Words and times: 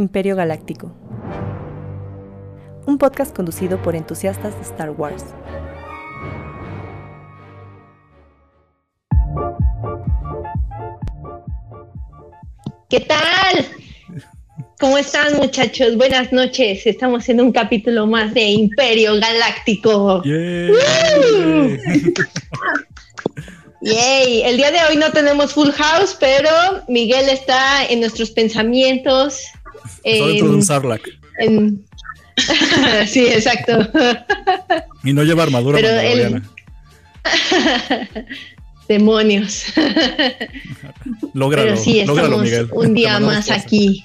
Imperio 0.00 0.34
Galáctico. 0.34 0.90
Un 2.86 2.96
podcast 2.96 3.36
conducido 3.36 3.82
por 3.82 3.94
entusiastas 3.94 4.56
de 4.56 4.62
Star 4.62 4.90
Wars. 4.92 5.26
¿Qué 12.88 13.00
tal? 13.00 13.66
¿Cómo 14.80 14.96
están 14.96 15.36
muchachos? 15.36 15.94
Buenas 15.98 16.32
noches. 16.32 16.86
Estamos 16.86 17.28
en 17.28 17.42
un 17.42 17.52
capítulo 17.52 18.06
más 18.06 18.32
de 18.32 18.40
Imperio 18.40 19.20
Galáctico. 19.20 20.22
Yay. 23.82 24.42
El 24.42 24.56
día 24.56 24.70
de 24.70 24.78
hoy 24.88 24.96
no 24.96 25.10
tenemos 25.10 25.52
Full 25.52 25.70
House, 25.70 26.16
pero 26.18 26.50
Miguel 26.88 27.28
está 27.28 27.84
en 27.84 28.00
nuestros 28.00 28.30
pensamientos. 28.30 29.42
Está 30.04 30.26
dentro 30.26 30.48
de 30.48 30.54
un 30.54 30.62
Sarlacc. 30.62 31.08
en- 31.38 31.84
sí, 33.06 33.26
exacto. 33.26 33.86
Y 35.04 35.12
no 35.12 35.22
lleva 35.24 35.42
armadura 35.42 35.78
Pero 35.78 35.88
mandaloriana. 35.94 36.42
Demonios. 38.88 39.66
Lógralo, 41.34 41.68
Pero 41.70 41.76
sí, 41.76 42.04
lógralo, 42.04 42.28
estamos 42.28 42.42
Miguel. 42.42 42.68
un 42.72 42.94
día 42.94 43.20
más 43.20 43.46
fuerza. 43.46 43.54
aquí. 43.66 44.04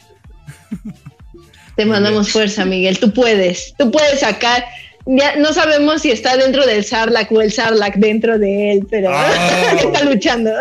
Te 1.75 1.85
mandamos 1.85 2.29
fuerza, 2.29 2.65
Miguel. 2.65 2.99
Tú 2.99 3.11
puedes. 3.13 3.73
Tú 3.77 3.89
puedes 3.91 4.19
sacar. 4.19 4.63
Ya 5.07 5.35
no 5.37 5.53
sabemos 5.53 6.01
si 6.01 6.11
está 6.11 6.35
dentro 6.37 6.65
del 6.65 6.83
Sarlacc 6.83 7.31
o 7.31 7.41
el 7.41 7.51
Sarlacc 7.51 7.95
dentro 7.95 8.37
de 8.39 8.71
él, 8.73 8.87
pero 8.89 9.09
Ah. 9.11 9.73
está 9.77 10.03
luchando. 10.03 10.51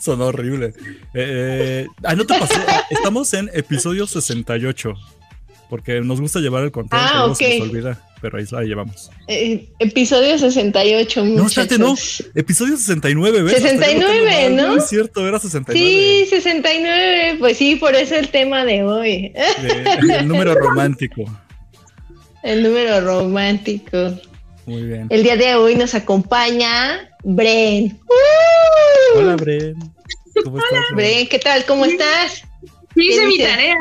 Sonó 0.00 0.26
horrible. 0.26 0.66
Eh, 1.14 1.84
eh, 1.84 1.86
ah, 2.04 2.14
no 2.14 2.24
te 2.26 2.38
pasó. 2.38 2.54
Ah, 2.68 2.84
Estamos 2.90 3.32
en 3.34 3.50
episodio 3.52 4.06
68. 4.06 4.94
Porque 5.68 6.00
nos 6.00 6.20
gusta 6.20 6.40
llevar 6.40 6.64
el 6.64 6.72
control, 6.72 7.00
Ah, 7.00 7.08
pero 7.12 7.18
luego 7.20 7.34
se 7.36 7.58
nos 7.60 7.68
olvida. 7.68 8.06
Pero 8.20 8.38
ahí 8.38 8.44
la 8.50 8.62
llevamos. 8.62 9.10
Eh, 9.28 9.68
episodio 9.78 10.36
68, 10.38 11.24
No, 11.24 11.46
espérate, 11.46 11.78
no. 11.78 11.90
muchachos. 11.90 12.28
Episodio 12.34 12.76
69, 12.76 13.42
¿ves? 13.42 13.54
Hasta 13.54 13.68
yo 13.68 13.74
lo 13.74 13.80
tengo 13.86 14.00
69, 14.08 14.50
mal. 14.50 14.56
¿no? 14.56 14.76
es 14.76 14.88
cierto, 14.88 15.26
era 15.28 15.38
69. 15.38 15.80
Sí, 16.24 16.26
69. 16.28 17.36
Pues 17.38 17.56
sí, 17.56 17.76
por 17.76 17.94
eso 17.94 18.16
el 18.16 18.28
tema 18.28 18.64
de 18.64 18.82
hoy. 18.82 19.32
El 20.10 20.26
número 20.28 20.54
romántico. 20.54 21.22
El 22.42 22.62
número 22.64 23.00
romántico. 23.02 24.14
Muy 24.66 24.82
bien. 24.82 25.06
El 25.10 25.22
día 25.22 25.36
de 25.36 25.54
hoy 25.54 25.74
nos 25.74 25.94
acompaña 25.94 27.08
Bren. 27.24 27.98
Hola, 29.16 29.36
Bren. 29.36 29.76
¿Cómo 30.44 30.58
estás? 30.58 30.84
Bren? 30.94 30.96
Bren, 30.96 31.28
¿qué 31.28 31.38
tal? 31.38 31.64
¿Cómo 31.64 31.84
estás? 31.84 32.44
Sí, 32.94 33.08
hice 33.08 33.20
¿Qué 33.20 33.26
mi 33.26 33.38
tarea. 33.38 33.76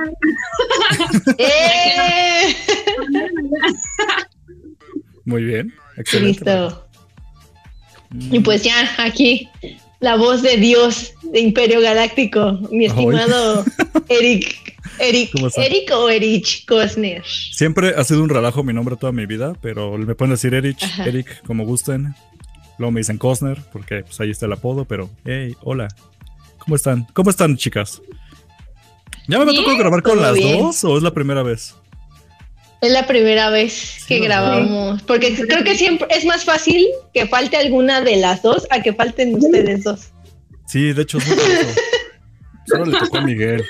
¡Eh! 1.37 2.55
Muy 5.25 5.43
bien. 5.43 5.73
Excelente. 5.97 6.45
Listo. 6.45 6.87
Mm. 8.11 8.35
Y 8.35 8.39
pues 8.39 8.63
ya, 8.63 8.89
aquí, 8.97 9.49
la 9.99 10.15
voz 10.15 10.41
de 10.41 10.57
Dios 10.57 11.13
de 11.23 11.39
Imperio 11.39 11.81
Galáctico, 11.81 12.53
mi 12.71 12.85
Ay. 12.85 12.91
estimado 12.91 13.65
Eric. 14.09 14.77
Eric, 14.99 15.31
¿Cómo 15.31 15.47
está? 15.47 15.63
Eric 15.63 15.91
o 15.93 16.09
Erich 16.09 16.65
Cosner. 16.65 17.23
Siempre 17.25 17.93
ha 17.95 18.03
sido 18.03 18.21
un 18.21 18.29
relajo 18.29 18.63
mi 18.63 18.73
nombre 18.73 18.97
toda 18.97 19.13
mi 19.13 19.25
vida, 19.25 19.53
pero 19.61 19.97
me 19.97 20.13
pueden 20.15 20.31
decir 20.31 20.53
Eric, 20.53 20.77
Ajá. 20.81 21.05
Eric, 21.05 21.41
como 21.45 21.63
gusten. 21.65 22.15
Luego 22.77 22.91
me 22.91 22.99
dicen 23.01 23.17
Cosner, 23.17 23.61
porque 23.71 24.03
pues 24.03 24.19
ahí 24.19 24.31
está 24.31 24.45
el 24.45 24.53
apodo, 24.53 24.85
pero 24.85 25.09
hey, 25.25 25.55
hola. 25.61 25.87
¿Cómo 26.57 26.75
están? 26.75 27.07
¿Cómo 27.13 27.29
están, 27.29 27.55
chicas? 27.57 28.01
¿Ya 29.27 29.37
me 29.39 29.45
va 29.45 29.51
a 29.51 29.55
tocar 29.55 29.77
grabar 29.77 30.01
con 30.03 30.21
las 30.21 30.33
bien. 30.33 30.59
dos 30.59 30.83
o 30.83 30.97
es 30.97 31.03
la 31.03 31.13
primera 31.13 31.43
vez? 31.43 31.75
Es 32.81 32.91
la 32.93 33.05
primera 33.07 33.49
vez 33.49 34.05
que 34.07 34.19
grabamos, 34.19 35.01
porque 35.03 35.35
creo 35.35 35.63
que 35.63 35.75
siempre 35.75 36.07
es 36.11 36.23
más 36.23 36.45
fácil 36.45 36.87
que 37.13 37.27
falte 37.27 37.57
alguna 37.57 38.01
de 38.01 38.15
las 38.15 38.41
dos 38.41 38.65
a 38.69 38.81
que 38.81 38.93
falten 38.93 39.35
ustedes 39.35 39.83
dos. 39.83 40.11
Sí, 40.65 40.93
de 40.93 41.01
hecho 41.01 41.17
es. 41.17 41.25
Solo 42.67 42.85
le 42.85 42.99
tocó 42.99 43.17
a 43.17 43.21
Miguel. 43.21 43.65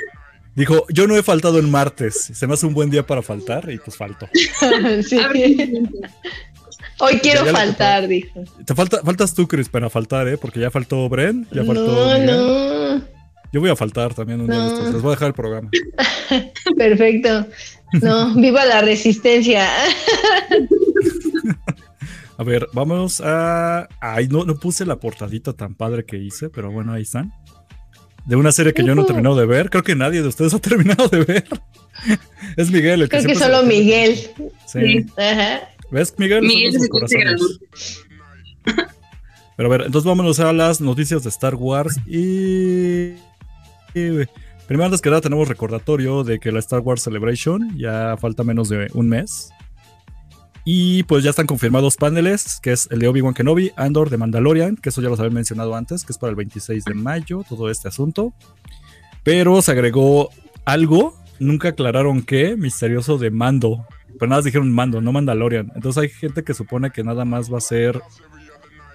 Dijo, 0.55 0.85
yo 0.89 1.07
no 1.07 1.15
he 1.15 1.23
faltado 1.23 1.57
en 1.57 1.71
martes. 1.71 2.31
Se 2.33 2.45
me 2.45 2.53
hace 2.53 2.65
un 2.65 2.73
buen 2.73 2.89
día 2.89 3.05
para 3.05 3.21
faltar 3.21 3.71
y 3.71 3.77
pues 3.77 3.95
falto. 3.97 4.27
Sí. 5.07 5.17
Hoy 6.99 7.19
quiero 7.19 7.45
faltar, 7.45 8.07
dijo. 8.07 8.43
Te 8.65 8.75
falta, 8.75 9.01
faltas 9.03 9.33
tú, 9.33 9.47
Chris, 9.47 9.69
para 9.69 9.89
faltar, 9.89 10.27
¿eh? 10.27 10.37
Porque 10.37 10.59
ya 10.59 10.69
faltó 10.69 11.07
Bren, 11.07 11.47
ya 11.51 11.63
faltó 11.63 11.85
No, 11.85 12.19
Miguel. 12.19 12.25
no. 12.27 13.19
Yo 13.51 13.61
voy 13.61 13.69
a 13.69 13.75
faltar 13.75 14.13
también 14.13 14.41
un 14.41 14.47
día 14.47 14.59
de 14.59 14.67
estos. 14.67 14.93
Les 14.93 15.01
voy 15.01 15.11
a 15.11 15.15
dejar 15.15 15.29
el 15.29 15.33
programa. 15.33 15.69
Perfecto. 16.77 17.47
No, 18.01 18.35
viva 18.35 18.65
la 18.65 18.81
resistencia. 18.81 19.67
A 22.37 22.43
ver, 22.43 22.67
vamos 22.71 23.21
a. 23.21 23.89
Ay, 23.99 24.29
no, 24.29 24.45
no 24.45 24.55
puse 24.55 24.85
la 24.85 24.97
portadita 24.97 25.51
tan 25.53 25.75
padre 25.75 26.05
que 26.05 26.17
hice, 26.17 26.49
pero 26.49 26.71
bueno, 26.71 26.93
ahí 26.93 27.01
están. 27.01 27.33
De 28.25 28.35
una 28.35 28.51
serie 28.51 28.73
que 28.73 28.83
yo 28.83 28.95
no 28.95 29.01
he 29.01 29.05
terminado 29.05 29.35
de 29.35 29.45
ver. 29.45 29.69
Creo 29.69 29.83
que 29.83 29.95
nadie 29.95 30.21
de 30.21 30.27
ustedes 30.29 30.53
ha 30.53 30.59
terminado 30.61 31.09
de 31.09 31.25
ver. 31.25 31.47
Es 32.55 32.71
Miguel 32.71 33.01
el 33.01 33.09
que 33.09 33.17
Creo 33.17 33.29
que 33.29 33.35
solo. 33.35 33.63
Miguel. 33.63 34.17
Sí. 34.65 35.05
Ajá. 35.17 35.69
¿Ves, 35.91 36.13
Miguel? 36.17 36.43
Miguel 36.43 36.73
se. 36.79 36.87
Pero 39.57 39.67
a 39.67 39.77
ver, 39.77 39.87
entonces 39.87 40.07
vámonos 40.07 40.39
a 40.39 40.53
las 40.53 40.79
noticias 40.79 41.23
de 41.23 41.29
Star 41.29 41.55
Wars 41.55 41.97
y. 42.07 43.15
y, 43.93 44.27
Primero, 44.69 44.85
antes 44.85 45.01
que 45.01 45.09
nada, 45.09 45.21
tenemos 45.21 45.47
recordatorio 45.47 46.23
de 46.23 46.39
que 46.39 46.51
la 46.51 46.59
Star 46.59 46.81
Wars 46.81 47.01
Celebration 47.01 47.75
ya 47.75 48.15
falta 48.17 48.43
menos 48.43 48.69
de 48.69 48.87
un 48.93 49.09
mes. 49.09 49.49
Y 50.63 51.01
pues 51.05 51.23
ya 51.23 51.31
están 51.31 51.47
confirmados 51.47 51.97
paneles, 51.97 52.59
que 52.61 52.73
es 52.73 52.87
el 52.91 52.99
de 52.99 53.07
Obi-Wan 53.07 53.33
Kenobi, 53.33 53.71
Andor 53.75 54.11
de 54.11 54.17
Mandalorian, 54.17 54.75
que 54.75 54.89
eso 54.89 55.01
ya 55.01 55.09
los 55.09 55.19
había 55.19 55.31
mencionado 55.31 55.73
antes, 55.73 56.05
que 56.05 56.11
es 56.11 56.19
para 56.19 56.29
el 56.29 56.35
26 56.35 56.85
de 56.85 56.93
mayo, 56.93 57.43
todo 57.49 57.71
este 57.71 57.87
asunto. 57.87 58.31
Pero 59.23 59.59
se 59.63 59.71
agregó 59.71 60.29
algo, 60.65 61.15
nunca 61.39 61.69
aclararon 61.69 62.21
qué, 62.21 62.55
misterioso 62.55 63.17
de 63.17 63.31
Mando. 63.31 63.87
Pero 64.19 64.29
nada 64.29 64.37
más 64.37 64.45
dijeron 64.45 64.71
Mando, 64.71 65.01
no 65.01 65.11
Mandalorian. 65.11 65.71
Entonces 65.73 66.03
hay 66.03 66.09
gente 66.09 66.43
que 66.43 66.53
supone 66.53 66.91
que 66.91 67.03
nada 67.03 67.25
más 67.25 67.51
va 67.51 67.57
a 67.57 67.61
ser 67.61 67.99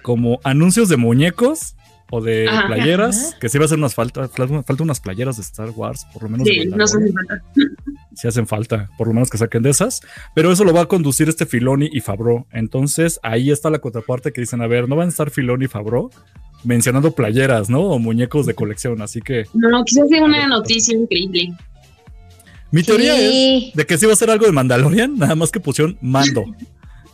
como 0.03 0.39
anuncios 0.45 0.87
de 0.87 0.95
muñecos 0.95 1.75
o 2.15 2.21
de 2.21 2.47
Ajá. 2.47 2.67
playeras, 2.67 3.29
Ajá. 3.29 3.39
que 3.39 3.49
sí 3.49 3.57
va 3.57 3.65
a 3.65 3.67
ser 3.67 3.77
unas 3.77 3.93
falta, 3.95 4.27
falta 4.27 4.83
unas 4.83 4.99
playeras 4.99 5.35
de 5.37 5.41
Star 5.43 5.69
Wars, 5.71 6.05
por 6.13 6.23
lo 6.23 6.29
menos 6.29 6.47
Sí, 6.47 6.65
no 6.65 6.87
falta. 6.87 7.43
hacen 8.27 8.47
falta, 8.47 8.89
por 8.97 9.07
lo 9.07 9.13
menos 9.13 9.29
que 9.29 9.37
saquen 9.37 9.63
de 9.63 9.69
esas, 9.71 10.01
pero 10.33 10.51
eso 10.51 10.63
lo 10.63 10.73
va 10.73 10.81
a 10.81 10.85
conducir 10.87 11.29
este 11.29 11.45
Filoni 11.45 11.89
y 11.91 11.99
Fabro. 12.01 12.47
Entonces 12.51 13.19
ahí 13.23 13.51
está 13.51 13.69
la 13.69 13.79
contraparte 13.79 14.31
que 14.33 14.41
dicen, 14.41 14.61
a 14.61 14.67
ver, 14.67 14.87
no 14.89 14.95
van 14.95 15.07
a 15.07 15.09
estar 15.09 15.29
Filoni 15.29 15.65
y 15.65 15.67
Fabro 15.67 16.09
mencionando 16.63 17.11
playeras, 17.11 17.69
¿no? 17.69 17.81
O 17.81 17.99
muñecos 17.99 18.45
de 18.47 18.55
colección, 18.55 19.01
así 19.01 19.21
que 19.21 19.43
No, 19.53 19.83
quizás 19.85 20.07
sea 20.09 20.23
una 20.23 20.47
noticia 20.47 20.97
increíble. 20.97 21.53
mi 22.71 22.81
teoría 22.83 23.15
Sí. 23.15 23.67
es 23.69 23.75
de 23.75 23.85
que 23.85 23.97
sí 23.97 24.05
va 24.05 24.13
a 24.13 24.15
ser 24.15 24.29
algo 24.31 24.45
de 24.47 24.51
Mandalorian, 24.51 25.17
nada 25.17 25.35
más 25.35 25.51
que 25.51 25.59
pusieron 25.59 25.97
mando. 26.01 26.43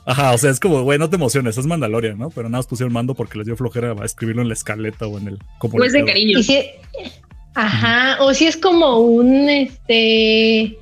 Ajá, 0.05 0.33
o 0.33 0.37
sea, 0.37 0.49
es 0.49 0.59
como, 0.59 0.81
güey, 0.83 0.97
no 0.97 1.09
te 1.09 1.15
emociones, 1.15 1.57
es 1.57 1.65
Mandalorian, 1.65 2.17
¿no? 2.17 2.29
Pero 2.29 2.49
nada 2.49 2.59
más 2.59 2.67
pusieron 2.67 2.91
mando 2.91 3.13
porque 3.13 3.37
les 3.37 3.45
dio 3.45 3.55
flojera 3.55 3.93
a 3.99 4.05
escribirlo 4.05 4.41
en 4.41 4.47
la 4.47 4.55
escaleta 4.55 5.05
o 5.07 5.17
en 5.17 5.27
el 5.27 5.39
Pues 5.59 5.93
de 5.93 6.03
cariño. 6.03 6.41
Si, 6.41 6.59
ajá, 7.53 8.17
o 8.21 8.33
si 8.33 8.47
es 8.47 8.57
como 8.57 8.99
un, 8.99 9.47
este, 9.47 10.75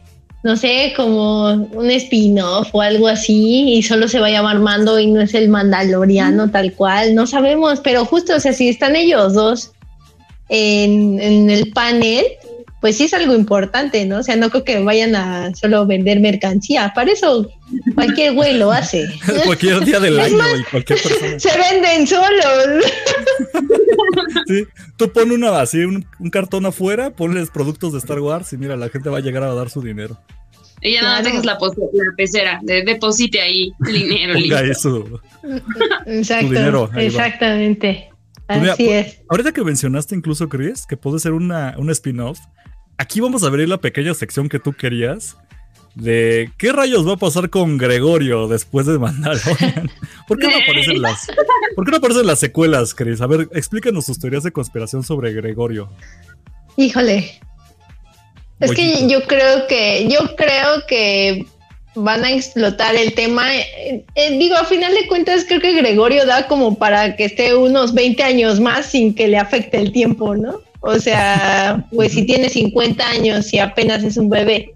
no 0.43 0.55
sé, 0.55 0.93
como 0.95 1.51
un 1.51 1.91
spin-off 1.91 2.69
o 2.71 2.81
algo 2.81 3.07
así, 3.09 3.73
y 3.73 3.83
solo 3.83 4.07
se 4.07 4.19
va 4.19 4.27
a 4.27 4.31
llamar 4.31 4.59
Mando 4.59 4.97
y 4.97 5.07
no 5.07 5.21
es 5.21 5.33
el 5.33 5.49
Mandaloriano 5.49 6.49
tal 6.49 6.71
cual, 6.73 7.13
no 7.13 7.27
sabemos, 7.27 7.81
pero 7.81 8.05
justo, 8.05 8.35
o 8.35 8.39
sea, 8.39 8.53
si 8.53 8.69
están 8.69 8.95
ellos 8.95 9.33
dos 9.33 9.73
en, 10.47 11.19
en 11.19 11.49
el 11.49 11.71
panel, 11.71 12.25
pues 12.81 12.97
sí 12.97 13.05
es 13.05 13.13
algo 13.13 13.35
importante, 13.35 14.05
¿no? 14.05 14.19
O 14.19 14.23
sea, 14.23 14.35
no 14.35 14.49
creo 14.49 14.63
que 14.63 14.81
vayan 14.83 15.15
a 15.15 15.53
solo 15.55 15.85
vender 15.85 16.19
mercancía, 16.19 16.91
para 16.95 17.11
eso 17.11 17.49
cualquier 17.95 18.33
güey 18.33 18.57
lo 18.57 18.71
hace. 18.71 19.07
Cualquier 19.45 19.83
día 19.85 19.99
del 19.99 20.17
Es 20.19 20.25
año 20.27 20.37
más- 20.37 20.59
y 20.59 20.63
cualquier 20.71 21.01
persona. 21.01 21.39
Se 21.39 21.49
venden 21.57 22.07
solos. 22.07 22.85
Sí, 24.47 24.65
tú 24.97 25.11
pon 25.11 25.31
una 25.31 25.59
así, 25.61 25.79
un, 25.79 26.05
un 26.19 26.29
cartón 26.29 26.65
afuera, 26.65 27.11
ponles 27.11 27.49
productos 27.49 27.93
de 27.93 27.99
Star 27.99 28.19
Wars 28.19 28.51
y 28.53 28.57
mira, 28.57 28.75
la 28.75 28.89
gente 28.89 29.09
va 29.09 29.17
a 29.17 29.21
llegar 29.21 29.43
a 29.43 29.53
dar 29.53 29.69
su 29.69 29.81
dinero. 29.81 30.19
Y 30.81 30.93
ya 30.93 31.01
nada 31.01 31.21
más 31.21 31.21
Claro. 31.41 31.59
dejas 31.59 31.77
la, 31.77 31.83
la 32.03 32.15
pecera, 32.15 32.59
de, 32.63 32.83
deposite 32.83 33.41
ahí 33.41 33.71
el 33.85 33.93
dinero. 33.93 34.33
Ponga 34.39 34.61
listo. 34.61 35.05
eso. 35.09 35.21
Exacto, 36.07 36.45
dinero, 36.49 36.89
va. 36.93 37.01
exactamente. 37.03 38.09
Pues 38.47 38.61
mira, 38.61 38.73
Así 38.73 38.89
es. 38.89 39.21
Ahorita 39.29 39.51
que 39.51 39.63
mencionaste 39.63 40.15
incluso, 40.15 40.47
Chris, 40.49 40.85
que 40.87 40.97
puede 40.97 41.19
ser 41.19 41.33
una, 41.33 41.75
un 41.77 41.89
spin-off, 41.91 42.39
aquí 42.99 43.21
vamos 43.21 43.43
a 43.43 43.47
abrir 43.47 43.67
la 43.67 43.77
pequeña 43.77 44.13
sección 44.13 44.49
que 44.49 44.59
tú 44.59 44.73
querías 44.73 45.37
de 45.95 46.51
qué 46.57 46.71
rayos 46.71 47.07
va 47.07 47.13
a 47.13 47.17
pasar 47.17 47.49
con 47.49 47.77
Gregorio 47.77 48.47
después 48.47 48.85
de 48.85 48.99
Mandalorian. 48.99 49.89
¿Por 50.27 50.37
qué 50.37 50.47
no 50.47 50.57
aparecen 50.57 51.01
las, 51.01 51.27
¿por 51.75 51.85
qué 51.85 51.91
no 51.91 51.97
aparecen 51.97 52.27
las 52.27 52.39
secuelas, 52.39 52.93
Chris? 52.93 53.21
A 53.21 53.27
ver, 53.27 53.49
explícanos 53.53 54.05
tus 54.05 54.19
teorías 54.19 54.43
de 54.43 54.51
conspiración 54.51 55.03
sobre 55.03 55.33
Gregorio. 55.33 55.89
Híjole. 56.77 57.39
Es 58.59 58.71
que 58.71 59.07
yo 59.07 59.23
creo 59.23 59.67
que, 59.67 60.07
yo 60.09 60.35
creo 60.35 60.85
que 60.85 61.45
van 61.95 62.25
a 62.25 62.31
explotar 62.31 62.95
el 62.95 63.13
tema. 63.13 63.55
Eh, 63.55 64.05
eh, 64.15 64.37
digo, 64.37 64.55
a 64.55 64.65
final 64.65 64.93
de 64.93 65.07
cuentas, 65.07 65.45
creo 65.47 65.61
que 65.61 65.73
Gregorio 65.73 66.25
da 66.25 66.47
como 66.47 66.77
para 66.77 67.15
que 67.15 67.25
esté 67.25 67.55
unos 67.55 67.93
20 67.93 68.21
años 68.23 68.59
más 68.59 68.87
sin 68.87 69.15
que 69.15 69.29
le 69.29 69.37
afecte 69.37 69.77
el 69.77 69.93
tiempo, 69.93 70.35
¿no? 70.35 70.61
O 70.81 70.99
sea, 70.99 71.85
pues 71.91 72.13
si 72.13 72.25
tiene 72.25 72.49
50 72.49 73.07
años 73.07 73.53
y 73.53 73.59
apenas 73.59 74.03
es 74.03 74.17
un 74.17 74.29
bebé. 74.29 74.73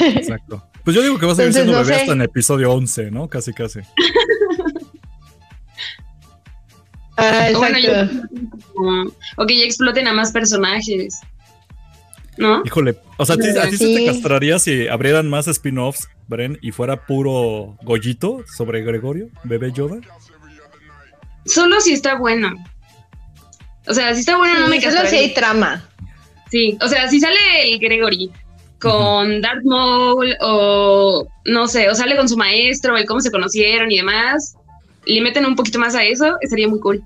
Exacto. 0.00 0.62
Pues 0.84 0.96
yo 0.96 1.02
digo 1.02 1.18
que 1.18 1.26
va 1.26 1.32
a 1.32 1.36
seguir 1.36 1.52
siendo 1.52 1.72
bebé 1.72 1.94
hasta 1.94 2.12
en 2.12 2.22
episodio 2.22 2.72
11, 2.72 3.10
¿no? 3.10 3.28
Casi, 3.28 3.52
casi. 3.52 3.80
ah, 7.16 7.48
Bueno, 7.56 7.78
yo, 7.78 7.92
o 9.36 9.46
que 9.46 9.58
ya 9.58 9.64
exploten 9.64 10.08
a 10.08 10.12
más 10.12 10.32
personajes. 10.32 11.20
¿No? 12.38 12.62
Híjole, 12.64 12.96
o 13.18 13.26
sea, 13.26 13.34
¿a 13.34 13.38
ti, 13.38 13.48
a 13.48 13.68
ti 13.68 13.76
se 13.76 13.94
te 13.94 14.06
castraría 14.06 14.58
si 14.58 14.88
abrieran 14.88 15.28
más 15.28 15.46
spin-offs, 15.46 16.08
Bren, 16.26 16.58
y 16.62 16.72
fuera 16.72 17.04
puro 17.04 17.76
Gollito 17.82 18.44
sobre 18.56 18.82
Gregorio, 18.82 19.28
bebé 19.44 19.72
Yoda? 19.72 19.98
Solo 21.44 21.80
si 21.80 21.92
está 21.92 22.16
bueno. 22.16 22.54
O 23.90 23.94
sea, 23.94 24.14
si 24.14 24.20
está 24.20 24.36
bueno 24.36 24.60
no 24.60 24.68
me 24.68 24.80
Solo 24.80 25.04
si 25.06 25.16
hay 25.16 25.34
trama. 25.34 25.84
Sí, 26.48 26.78
o 26.80 26.86
sea, 26.86 27.08
si 27.08 27.18
sale 27.18 27.36
el 27.64 27.80
Gregory 27.80 28.30
con 28.78 29.40
Darth 29.40 29.64
Maul 29.64 30.36
o 30.40 31.26
no 31.44 31.66
sé, 31.66 31.90
o 31.90 31.94
sale 31.94 32.16
con 32.16 32.28
su 32.28 32.36
maestro, 32.36 32.96
el 32.96 33.04
cómo 33.04 33.20
se 33.20 33.32
conocieron 33.32 33.90
y 33.90 33.96
demás, 33.96 34.54
y 35.04 35.14
le 35.14 35.22
meten 35.22 35.44
un 35.44 35.56
poquito 35.56 35.80
más 35.80 35.96
a 35.96 36.04
eso, 36.04 36.36
estaría 36.40 36.68
muy 36.68 36.78
cool. 36.78 37.02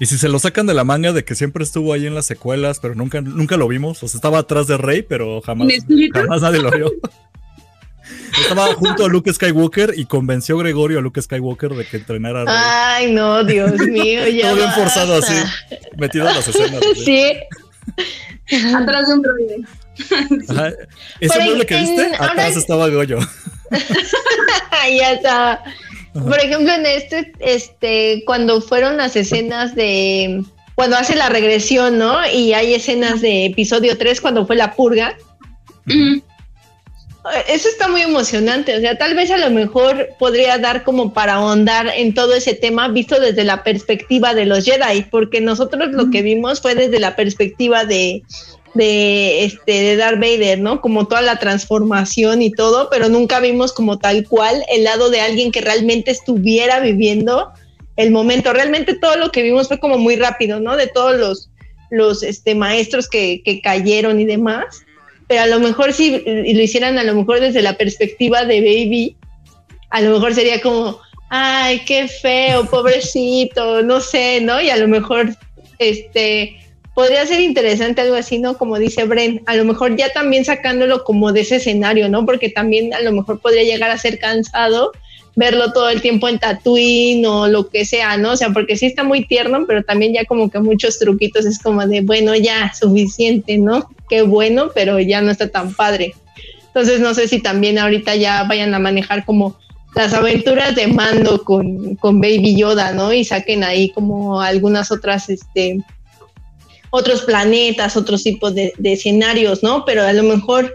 Y 0.00 0.06
si 0.06 0.16
se 0.16 0.28
lo 0.28 0.38
sacan 0.38 0.66
de 0.66 0.74
la 0.74 0.84
manga 0.84 1.12
de 1.12 1.24
que 1.24 1.34
siempre 1.34 1.62
estuvo 1.62 1.92
ahí 1.92 2.06
en 2.06 2.14
las 2.14 2.24
secuelas, 2.24 2.78
pero 2.80 2.94
nunca, 2.94 3.20
nunca 3.20 3.56
lo 3.56 3.68
vimos. 3.68 4.02
O 4.02 4.08
sea, 4.08 4.16
estaba 4.16 4.38
atrás 4.38 4.66
de 4.66 4.78
Rey, 4.78 5.02
pero 5.02 5.40
jamás, 5.42 5.68
jamás 6.12 6.40
nadie 6.40 6.62
lo 6.62 6.70
vio. 6.70 6.90
Estaba 8.40 8.74
junto 8.74 9.04
a 9.04 9.08
Luke 9.08 9.32
Skywalker 9.32 9.94
y 9.96 10.04
convenció 10.06 10.56
a 10.56 10.62
Gregorio 10.62 10.98
a 10.98 11.02
Luke 11.02 11.20
Skywalker 11.20 11.74
de 11.74 11.84
que 11.86 11.96
entrenara 11.96 12.42
a 12.42 12.44
Rey. 12.44 12.54
Ay, 12.56 13.12
no, 13.12 13.44
Dios 13.44 13.72
mío, 13.78 14.26
ya. 14.28 14.50
Todo 14.50 14.56
bien 14.56 14.72
forzado 14.72 15.14
así, 15.16 15.34
metido 15.96 16.28
en 16.28 16.34
las 16.34 16.48
escenas. 16.48 16.80
¿sí? 16.94 17.04
sí. 18.46 18.66
Atrás 18.74 19.08
de 19.08 19.14
un 19.14 19.22
droide. 19.22 19.56
Ajá. 20.48 20.72
Ese 21.20 21.40
mueble 21.40 21.66
que 21.66 21.76
viste, 21.76 22.06
atrás 22.14 22.30
ahora... 22.30 22.48
estaba 22.48 22.88
Goyo. 22.88 23.18
ya 24.98 25.12
estaba. 25.12 25.62
Por 26.12 26.38
ejemplo, 26.38 26.72
en 26.72 26.86
este, 26.86 27.32
este, 27.40 28.22
cuando 28.26 28.60
fueron 28.60 28.96
las 28.96 29.16
escenas 29.16 29.74
de 29.74 30.42
cuando 30.74 30.96
hace 30.96 31.16
la 31.16 31.28
regresión, 31.28 31.98
¿no? 31.98 32.26
Y 32.32 32.52
hay 32.52 32.74
escenas 32.74 33.20
de 33.20 33.46
episodio 33.46 33.98
3 33.98 34.20
cuando 34.20 34.46
fue 34.46 34.56
la 34.56 34.74
purga. 34.74 35.16
Uh 35.86 35.90
-huh. 35.90 36.22
Eso 37.48 37.68
está 37.68 37.88
muy 37.88 38.02
emocionante, 38.02 38.76
o 38.76 38.80
sea, 38.80 38.96
tal 38.96 39.14
vez 39.14 39.30
a 39.30 39.38
lo 39.38 39.50
mejor 39.50 40.08
podría 40.18 40.58
dar 40.58 40.84
como 40.84 41.12
para 41.12 41.34
ahondar 41.34 41.90
en 41.94 42.14
todo 42.14 42.34
ese 42.34 42.54
tema 42.54 42.88
visto 42.88 43.20
desde 43.20 43.44
la 43.44 43.62
perspectiva 43.62 44.34
de 44.34 44.46
los 44.46 44.64
Jedi, 44.64 45.02
porque 45.10 45.40
nosotros 45.40 45.90
lo 45.92 46.10
que 46.10 46.22
vimos 46.22 46.60
fue 46.60 46.74
desde 46.74 46.98
la 46.98 47.16
perspectiva 47.16 47.84
de, 47.84 48.22
de, 48.74 49.44
este, 49.44 49.72
de 49.72 49.96
Darth 49.96 50.20
Vader, 50.20 50.60
¿no? 50.60 50.80
Como 50.80 51.06
toda 51.06 51.22
la 51.22 51.38
transformación 51.38 52.42
y 52.42 52.50
todo, 52.52 52.88
pero 52.90 53.08
nunca 53.08 53.40
vimos 53.40 53.72
como 53.72 53.98
tal 53.98 54.26
cual 54.26 54.64
el 54.72 54.84
lado 54.84 55.10
de 55.10 55.20
alguien 55.20 55.52
que 55.52 55.60
realmente 55.60 56.10
estuviera 56.10 56.80
viviendo 56.80 57.52
el 57.96 58.10
momento. 58.10 58.52
Realmente 58.52 58.94
todo 58.94 59.16
lo 59.16 59.32
que 59.32 59.42
vimos 59.42 59.68
fue 59.68 59.80
como 59.80 59.98
muy 59.98 60.16
rápido, 60.16 60.60
¿no? 60.60 60.76
De 60.76 60.86
todos 60.86 61.18
los, 61.18 61.50
los 61.90 62.22
este, 62.22 62.54
maestros 62.54 63.08
que, 63.08 63.42
que 63.44 63.60
cayeron 63.60 64.20
y 64.20 64.24
demás. 64.24 64.82
Pero 65.28 65.42
a 65.42 65.46
lo 65.46 65.60
mejor 65.60 65.92
si 65.92 66.22
lo 66.26 66.62
hicieran 66.62 66.98
a 66.98 67.04
lo 67.04 67.14
mejor 67.14 67.40
desde 67.40 67.62
la 67.62 67.76
perspectiva 67.76 68.44
de 68.44 68.60
Baby, 68.60 69.16
a 69.90 70.00
lo 70.00 70.12
mejor 70.12 70.34
sería 70.34 70.60
como, 70.60 71.00
ay, 71.30 71.80
qué 71.86 72.08
feo, 72.08 72.64
pobrecito, 72.64 73.82
no 73.82 74.00
sé, 74.00 74.40
¿no? 74.40 74.60
Y 74.60 74.70
a 74.70 74.76
lo 74.76 74.88
mejor, 74.88 75.34
este, 75.78 76.58
podría 76.94 77.26
ser 77.26 77.40
interesante 77.40 78.00
algo 78.00 78.16
así, 78.16 78.38
¿no? 78.38 78.56
Como 78.58 78.78
dice 78.78 79.04
Bren, 79.04 79.42
a 79.46 79.54
lo 79.54 79.64
mejor 79.64 79.96
ya 79.96 80.12
también 80.12 80.44
sacándolo 80.44 81.04
como 81.04 81.32
de 81.32 81.42
ese 81.42 81.56
escenario, 81.56 82.08
¿no? 82.08 82.24
Porque 82.26 82.48
también 82.48 82.92
a 82.94 83.00
lo 83.00 83.12
mejor 83.12 83.40
podría 83.40 83.62
llegar 83.62 83.90
a 83.90 83.98
ser 83.98 84.18
cansado 84.18 84.92
verlo 85.38 85.72
todo 85.72 85.88
el 85.88 86.02
tiempo 86.02 86.28
en 86.28 86.40
Tatooine 86.40 87.24
o 87.24 87.46
lo 87.46 87.68
que 87.68 87.84
sea, 87.84 88.16
¿no? 88.16 88.32
O 88.32 88.36
sea, 88.36 88.50
porque 88.50 88.76
sí 88.76 88.86
está 88.86 89.04
muy 89.04 89.24
tierno, 89.24 89.66
pero 89.68 89.84
también 89.84 90.12
ya 90.12 90.24
como 90.24 90.50
que 90.50 90.58
muchos 90.58 90.98
truquitos 90.98 91.46
es 91.46 91.60
como 91.60 91.86
de, 91.86 92.00
bueno, 92.00 92.34
ya, 92.34 92.72
suficiente, 92.74 93.56
¿no? 93.56 93.88
Qué 94.08 94.22
bueno, 94.22 94.72
pero 94.74 94.98
ya 94.98 95.20
no 95.20 95.30
está 95.30 95.48
tan 95.48 95.72
padre. 95.74 96.12
Entonces 96.66 96.98
no 96.98 97.14
sé 97.14 97.28
si 97.28 97.38
también 97.40 97.78
ahorita 97.78 98.16
ya 98.16 98.42
vayan 98.48 98.74
a 98.74 98.80
manejar 98.80 99.24
como 99.24 99.56
las 99.94 100.12
aventuras 100.12 100.74
de 100.74 100.88
mando 100.88 101.44
con, 101.44 101.94
con 101.94 102.20
Baby 102.20 102.56
Yoda, 102.56 102.92
¿no? 102.92 103.12
Y 103.12 103.22
saquen 103.22 103.62
ahí 103.62 103.90
como 103.90 104.40
algunas 104.40 104.90
otras, 104.90 105.30
este, 105.30 105.78
otros 106.90 107.22
planetas, 107.22 107.96
otros 107.96 108.24
tipos 108.24 108.56
de, 108.56 108.72
de 108.76 108.94
escenarios, 108.94 109.62
¿no? 109.62 109.84
Pero 109.84 110.02
a 110.02 110.12
lo 110.12 110.24
mejor 110.24 110.74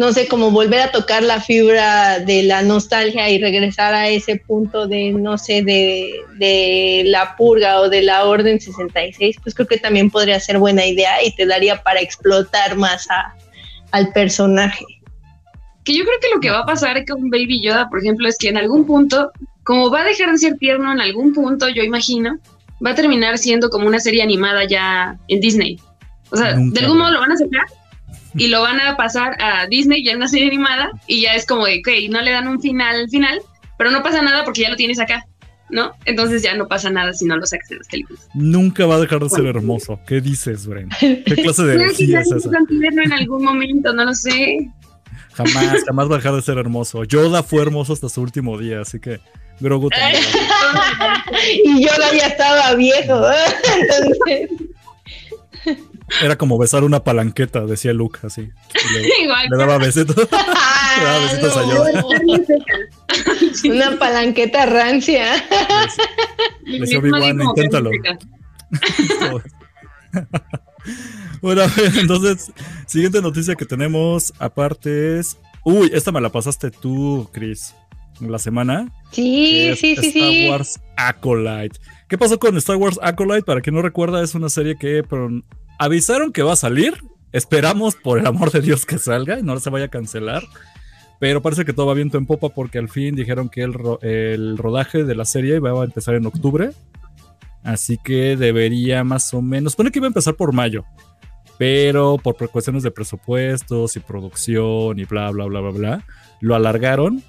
no 0.00 0.14
sé, 0.14 0.28
como 0.28 0.50
volver 0.50 0.80
a 0.80 0.92
tocar 0.92 1.22
la 1.22 1.42
fibra 1.42 2.20
de 2.20 2.42
la 2.44 2.62
nostalgia 2.62 3.28
y 3.28 3.38
regresar 3.38 3.92
a 3.92 4.08
ese 4.08 4.36
punto 4.36 4.86
de, 4.86 5.12
no 5.12 5.36
sé, 5.36 5.62
de, 5.62 6.10
de, 6.38 7.02
la 7.04 7.36
purga 7.36 7.80
o 7.80 7.90
de 7.90 8.00
la 8.00 8.24
Orden 8.24 8.58
66, 8.58 9.36
pues 9.42 9.54
creo 9.54 9.68
que 9.68 9.76
también 9.76 10.08
podría 10.08 10.40
ser 10.40 10.56
buena 10.56 10.86
idea 10.86 11.22
y 11.22 11.34
te 11.34 11.44
daría 11.44 11.82
para 11.82 12.00
explotar 12.00 12.78
más 12.78 13.10
a, 13.10 13.34
al 13.90 14.10
personaje. 14.14 14.86
Que 15.84 15.94
yo 15.94 16.02
creo 16.04 16.18
que 16.18 16.34
lo 16.34 16.40
que 16.40 16.48
va 16.48 16.60
a 16.60 16.64
pasar 16.64 17.04
con 17.04 17.28
Baby 17.28 17.60
Yoda, 17.62 17.90
por 17.90 17.98
ejemplo, 17.98 18.26
es 18.26 18.38
que 18.38 18.48
en 18.48 18.56
algún 18.56 18.86
punto, 18.86 19.32
como 19.64 19.90
va 19.90 20.00
a 20.00 20.04
dejar 20.04 20.32
de 20.32 20.38
ser 20.38 20.54
tierno 20.54 20.90
en 20.90 21.02
algún 21.02 21.34
punto, 21.34 21.68
yo 21.68 21.82
imagino, 21.82 22.38
va 22.82 22.92
a 22.92 22.94
terminar 22.94 23.36
siendo 23.36 23.68
como 23.68 23.86
una 23.86 24.00
serie 24.00 24.22
animada 24.22 24.64
ya 24.64 25.18
en 25.28 25.40
Disney. 25.40 25.78
O 26.30 26.38
sea, 26.38 26.54
Nunca. 26.54 26.80
de 26.80 26.86
algún 26.86 27.00
modo 27.00 27.10
lo 27.10 27.20
van 27.20 27.32
a 27.32 27.36
sacar 27.36 27.79
y 28.34 28.48
lo 28.48 28.62
van 28.62 28.80
a 28.80 28.96
pasar 28.96 29.36
a 29.42 29.66
Disney 29.66 30.04
ya 30.04 30.12
en 30.12 30.18
una 30.18 30.28
serie 30.28 30.48
animada 30.48 30.90
y 31.06 31.22
ya 31.22 31.34
es 31.34 31.46
como 31.46 31.66
de, 31.66 31.80
ok, 31.80 32.10
no 32.10 32.20
le 32.20 32.30
dan 32.30 32.48
un 32.48 32.60
final 32.60 33.08
final, 33.10 33.40
pero 33.78 33.90
no 33.90 34.02
pasa 34.02 34.22
nada 34.22 34.44
porque 34.44 34.62
ya 34.62 34.70
lo 34.70 34.76
tienes 34.76 35.00
acá, 35.00 35.26
¿no? 35.68 35.92
Entonces 36.04 36.42
ya 36.42 36.54
no 36.54 36.68
pasa 36.68 36.90
nada 36.90 37.12
si 37.12 37.24
no 37.24 37.36
lo 37.36 37.46
sacas 37.46 37.68
de 37.68 37.76
las 37.78 37.88
películas. 37.88 38.28
Nunca 38.34 38.86
va 38.86 38.96
a 38.96 39.00
dejar 39.00 39.20
de 39.20 39.30
ser 39.30 39.46
hermoso. 39.46 40.00
¿Qué 40.06 40.20
dices, 40.20 40.66
Bren? 40.66 40.88
¿Qué 41.00 41.34
clase 41.42 41.64
de 41.64 41.74
energía 41.74 42.20
es 42.20 42.32
esa? 42.32 42.50
en 42.68 43.12
algún 43.12 43.44
momento, 43.44 43.92
no 43.92 44.04
lo 44.04 44.14
sé. 44.14 44.70
Jamás, 45.32 45.84
jamás 45.86 46.10
va 46.10 46.14
a 46.14 46.18
dejar 46.18 46.34
de 46.34 46.42
ser 46.42 46.58
hermoso. 46.58 47.04
Yoda 47.04 47.42
fue 47.42 47.62
hermoso 47.62 47.92
hasta 47.92 48.08
su 48.08 48.20
último 48.20 48.58
día, 48.58 48.80
así 48.80 49.00
que 49.00 49.20
Grogu 49.60 49.88
también. 49.90 50.22
y 51.64 51.84
Yoda 51.84 52.12
ya 52.12 52.26
estaba 52.26 52.74
viejo, 52.74 53.22
entonces... 53.80 54.50
Era 56.22 56.36
como 56.36 56.58
besar 56.58 56.84
una 56.84 57.02
palanqueta, 57.04 57.66
decía 57.66 57.92
Luke, 57.92 58.20
así. 58.24 58.42
Le, 58.42 59.02
le 59.50 59.56
daba 59.56 59.78
besitos. 59.78 60.16
le 60.98 61.04
daba 61.04 61.18
besitos 61.20 61.56
no, 61.56 61.62
a 61.62 61.74
Yoda. 61.74 62.04
Una 63.64 63.98
palanqueta 63.98 64.66
rancia. 64.66 65.42
Le 66.64 66.80
decía 66.80 66.98
Obi-Wan, 66.98 67.40
inténtalo. 67.40 67.90
bueno, 71.42 71.62
entonces, 71.96 72.52
siguiente 72.86 73.22
noticia 73.22 73.54
que 73.54 73.64
tenemos, 73.64 74.32
aparte 74.38 75.18
es. 75.18 75.38
Uy, 75.64 75.90
esta 75.92 76.10
me 76.10 76.20
la 76.20 76.30
pasaste 76.30 76.70
tú, 76.70 77.28
Chris, 77.32 77.74
la 78.20 78.38
semana. 78.38 78.92
Sí, 79.12 79.72
sí, 79.76 79.96
sí, 79.96 80.08
Star 80.08 80.32
sí. 80.32 80.48
Wars 80.48 80.80
Acolyte. 80.96 81.78
¿Qué 82.08 82.18
pasó 82.18 82.38
con 82.38 82.56
Star 82.56 82.76
Wars 82.76 82.98
Acolyte? 83.02 83.42
Para 83.42 83.60
quien 83.60 83.74
no 83.74 83.82
recuerda, 83.82 84.22
es 84.22 84.34
una 84.34 84.48
serie 84.48 84.76
que 84.76 85.02
avisaron 85.80 86.32
que 86.32 86.42
va 86.42 86.52
a 86.52 86.56
salir. 86.56 86.94
Esperamos, 87.32 87.96
por 87.96 88.18
el 88.18 88.26
amor 88.26 88.52
de 88.52 88.60
Dios, 88.60 88.84
que 88.86 88.98
salga 88.98 89.38
y 89.38 89.42
no 89.42 89.58
se 89.58 89.70
vaya 89.70 89.86
a 89.86 89.88
cancelar. 89.88 90.42
Pero 91.18 91.42
parece 91.42 91.64
que 91.64 91.72
todo 91.72 91.86
va 91.86 91.94
viento 91.94 92.18
en 92.18 92.26
popa 92.26 92.50
porque 92.50 92.78
al 92.78 92.88
fin 92.88 93.14
dijeron 93.14 93.48
que 93.48 93.62
el, 93.62 93.74
el 94.02 94.58
rodaje 94.58 95.04
de 95.04 95.14
la 95.14 95.24
serie 95.24 95.58
va 95.58 95.80
a 95.80 95.84
empezar 95.84 96.14
en 96.14 96.26
octubre. 96.26 96.70
Así 97.62 97.98
que 97.98 98.36
debería 98.36 99.04
más 99.04 99.32
o 99.34 99.42
menos. 99.42 99.74
Pone 99.74 99.90
que 99.90 99.98
iba 99.98 100.06
a 100.06 100.08
empezar 100.08 100.34
por 100.34 100.52
mayo. 100.52 100.84
Pero 101.58 102.16
por 102.18 102.36
cuestiones 102.50 102.82
de 102.82 102.90
presupuestos 102.90 103.96
y 103.96 104.00
producción 104.00 104.98
y 104.98 105.04
bla, 105.04 105.30
bla, 105.30 105.44
bla, 105.46 105.60
bla, 105.60 105.70
bla, 105.70 106.06
lo 106.40 106.54
alargaron. 106.54 107.22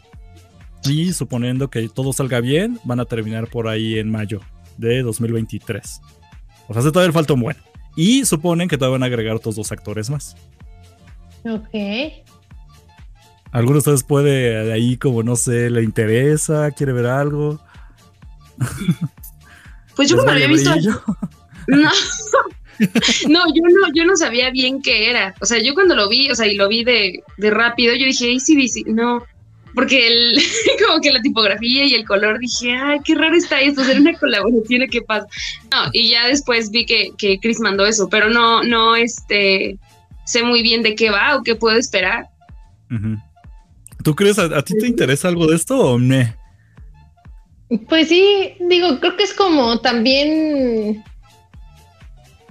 Y 0.84 1.14
suponiendo 1.14 1.70
que 1.70 1.88
todo 1.90 2.12
salga 2.12 2.40
bien, 2.40 2.80
van 2.84 3.00
a 3.00 3.06
terminar 3.06 3.48
por 3.48 3.68
ahí 3.68 4.00
en 4.00 4.10
mayo 4.10 4.40
de 4.78 5.04
2023. 5.04 6.02
O 6.68 6.74
sea, 6.74 6.92
todavía 6.92 7.12
falta 7.12 7.34
un 7.34 7.42
buen. 7.42 7.71
Y 7.96 8.26
suponen 8.26 8.68
que 8.68 8.78
todavía 8.78 8.94
van 8.94 9.04
a 9.04 9.08
agregar 9.08 9.36
otros 9.36 9.56
dos 9.56 9.72
actores 9.72 10.10
más. 10.10 10.36
Ok. 11.44 11.76
¿Alguno 13.52 13.74
de 13.74 13.80
ustedes 13.80 14.04
puede 14.04 14.66
de 14.66 14.74
ahí, 14.74 14.98
como 14.98 15.24
no 15.24 15.36
sé, 15.36 15.70
le 15.70 15.84
interesa, 15.84 16.72
quiere 16.72 16.94
ver 16.94 17.08
algo? 17.08 17.60
Pues 19.94 20.10
yo 20.10 20.18
como 20.18 20.32
había 20.32 20.48
visto. 20.48 20.72
No. 21.68 21.92
no, 23.30 23.40
yo 23.54 23.62
no, 23.70 23.94
yo 23.94 24.06
no 24.06 24.18
sabía 24.18 24.50
bien 24.50 24.82
qué 24.82 25.12
era. 25.12 25.36
O 25.40 25.46
sea, 25.46 25.60
yo 25.60 25.76
cuando 25.76 25.96
lo 25.96 26.10
vi, 26.10 26.32
o 26.32 26.36
sea, 26.36 26.48
y 26.48 26.56
lo 26.56 26.68
vi 26.68 26.84
de, 26.84 27.24
de 27.38 27.52
rápido, 27.52 27.94
yo 27.94 28.06
dije, 28.06 28.34
ACDC, 28.34 28.88
no. 28.88 29.24
Porque 29.74 30.08
el, 30.08 30.42
como 30.88 31.02
que 31.02 31.12
la 31.12 31.22
tipografía 31.22 31.86
y 31.86 31.94
el 31.94 32.06
color, 32.06 32.40
dije, 32.40 32.74
ay, 32.74 33.00
qué 33.04 33.16
raro 33.16 33.36
está 33.36 33.62
esto, 33.62 33.84
será 33.84 34.00
una 34.00 34.18
colaboración, 34.18 34.88
¿qué 34.90 35.02
pasa? 35.02 35.28
No, 35.72 35.90
y 35.94 36.10
ya 36.10 36.28
después 36.28 36.72
vi 36.72 36.86
que, 36.86 37.12
que 37.18 37.40
Chris 37.40 37.60
mandó 37.60 37.86
eso, 37.86 38.10
pero 38.10 38.30
no, 38.30 38.64
no, 38.64 38.96
este, 38.96 39.78
sé 40.26 40.44
muy 40.44 40.62
bien 40.62 40.82
de 40.82 40.96
qué 40.96 41.10
va 41.10 41.36
o 41.38 41.44
qué 41.44 41.56
puedo 41.56 41.78
esperar. 41.78 42.28
¿Tú 44.04 44.16
crees, 44.16 44.40
a, 44.40 44.62
ti 44.64 44.74
te 44.78 44.88
interesa 44.88 45.28
algo 45.28 45.48
de 45.48 45.56
esto 45.56 45.80
o 45.80 46.00
no? 46.00 46.26
Pues 47.88 48.10
sí, 48.10 48.54
digo, 48.60 49.00
creo 49.00 49.16
que 49.16 49.24
es 49.24 49.34
como 49.34 49.80
también 49.80 51.04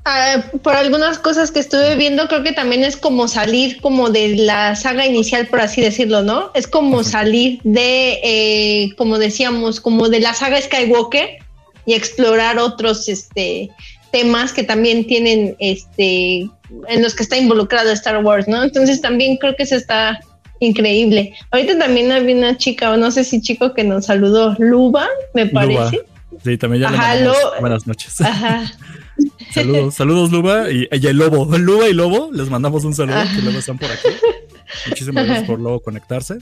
ah, 0.05 0.43
por 0.63 0.75
algunas 0.75 1.19
cosas 1.19 1.51
que 1.51 1.61
estuve 1.61 1.97
viendo, 1.97 2.29
creo 2.29 2.43
que 2.43 2.53
también 2.53 2.85
es 2.85 2.97
como 2.97 3.29
salir 3.29 3.81
como 3.81 4.11
de 4.11 4.37
la 4.37 4.77
saga 4.77 5.07
inicial, 5.07 5.47
por 5.47 5.61
así 5.61 5.81
decirlo, 5.81 6.23
¿no? 6.23 6.51
Es 6.55 6.67
como 6.67 7.03
salir 7.05 7.61
de, 7.65 8.21
eh, 8.23 8.91
como 8.97 9.19
decíamos, 9.19 9.81
como 9.81 10.09
de 10.09 10.21
la 10.21 10.35
saga 10.35 10.61
Skywalker 10.61 11.39
y 11.87 11.95
explorar 11.95 12.59
otros 12.59 13.09
este, 13.09 13.71
temas 14.11 14.53
que 14.53 14.63
también 14.63 15.07
tienen, 15.07 15.57
este, 15.59 16.49
en 16.89 17.03
los 17.03 17.15
que 17.15 17.23
está 17.23 17.37
involucrado 17.37 17.91
Star 17.93 18.25
Wars, 18.25 18.49
¿no? 18.49 18.63
Entonces 18.63 19.01
también 19.01 19.37
creo 19.37 19.57
que 19.57 19.67
se 19.67 19.77
está 19.77 20.21
increíble. 20.61 21.35
Ahorita 21.51 21.79
también 21.79 22.13
había 22.13 22.37
una 22.37 22.57
chica, 22.57 22.93
o 22.93 22.97
no 22.97 23.11
sé 23.11 23.25
si 23.25 23.41
chico 23.41 23.75
que 23.75 23.83
nos 23.83 24.07
saludó, 24.07 24.55
Luba, 24.59 25.09
me 25.35 25.47
parece. 25.47 26.03
Sí, 26.45 26.57
también 26.57 26.83
ya 26.83 26.91
le 26.91 27.29
buenas 27.61 27.87
noches. 27.87 28.21
Ajá. 28.21 28.73
saludos, 29.53 29.95
saludos 29.95 30.31
Luba 30.31 30.71
y, 30.71 30.89
el 30.91 31.17
Lobo. 31.17 31.47
Luba 31.59 31.89
y 31.89 31.95
Lobo, 31.95 32.31
les 32.33 32.49
mandamos 32.51 32.85
un 32.85 32.95
saludo, 32.95 33.23
que 33.35 33.43
luego 33.43 33.59
están 33.59 33.79
por 33.79 33.91
aquí. 33.91 34.09
Muchísimas 34.89 35.27
gracias 35.27 35.47
por 35.47 35.61
luego 35.61 35.81
conectarse. 35.81 36.39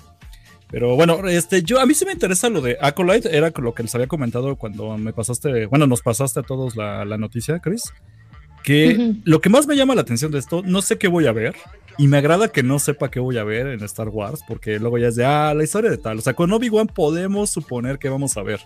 Pero 0.71 0.97
bueno, 0.97 1.27
este, 1.29 1.63
yo 1.63 1.81
a 1.81 1.87
mí 1.87 1.95
sí 1.95 2.05
me 2.05 2.13
interesa 2.13 2.51
lo 2.51 2.61
de 2.61 2.77
Acolyte, 2.81 3.35
era 3.35 3.53
lo 3.57 3.73
que 3.73 3.83
les 3.83 3.95
había 3.95 4.07
comentado 4.07 4.57
cuando 4.57 4.99
me 4.99 5.15
pasaste, 5.15 5.65
bueno, 5.67 5.87
nos 5.87 6.03
pasaste 6.03 6.41
a 6.41 6.43
todos 6.43 6.77
la, 6.77 7.07
la 7.07 7.17
noticia, 7.17 7.59
Chris. 7.61 7.93
Que 8.63 9.15
lo 9.25 9.41
que 9.41 9.49
más 9.49 9.67
me 9.67 9.77
llama 9.77 9.95
la 9.95 10.03
atención 10.03 10.31
de 10.31 10.39
esto, 10.39 10.63
no 10.63 10.83
sé 10.83 10.99
qué 10.99 11.09
voy 11.09 11.27
a 11.27 11.33
ver, 11.33 11.55
y 11.99 12.07
me 12.07 12.19
agrada 12.19 12.49
que 12.49 12.63
no 12.63 12.79
sepa 12.79 13.11
qué 13.11 13.19
voy 13.19 13.39
a 13.39 13.45
ver 13.45 13.67
en 13.67 13.83
Star 13.83 14.09
Wars, 14.09 14.45
porque 14.47 14.79
luego 14.79 14.99
ya 14.99 15.09
es 15.09 15.17
de, 15.17 15.25
ah, 15.25 15.53
la 15.53 15.65
historia 15.65 15.91
de 15.91 15.99
tal. 15.99 16.19
O 16.19 16.21
sea, 16.21 16.35
con 16.35 16.53
Obi-Wan 16.53 16.87
podemos 16.87 17.51
suponer 17.51 17.99
que 17.99 18.09
vamos 18.09 18.37
a 18.37 18.43
ver. 18.43 18.61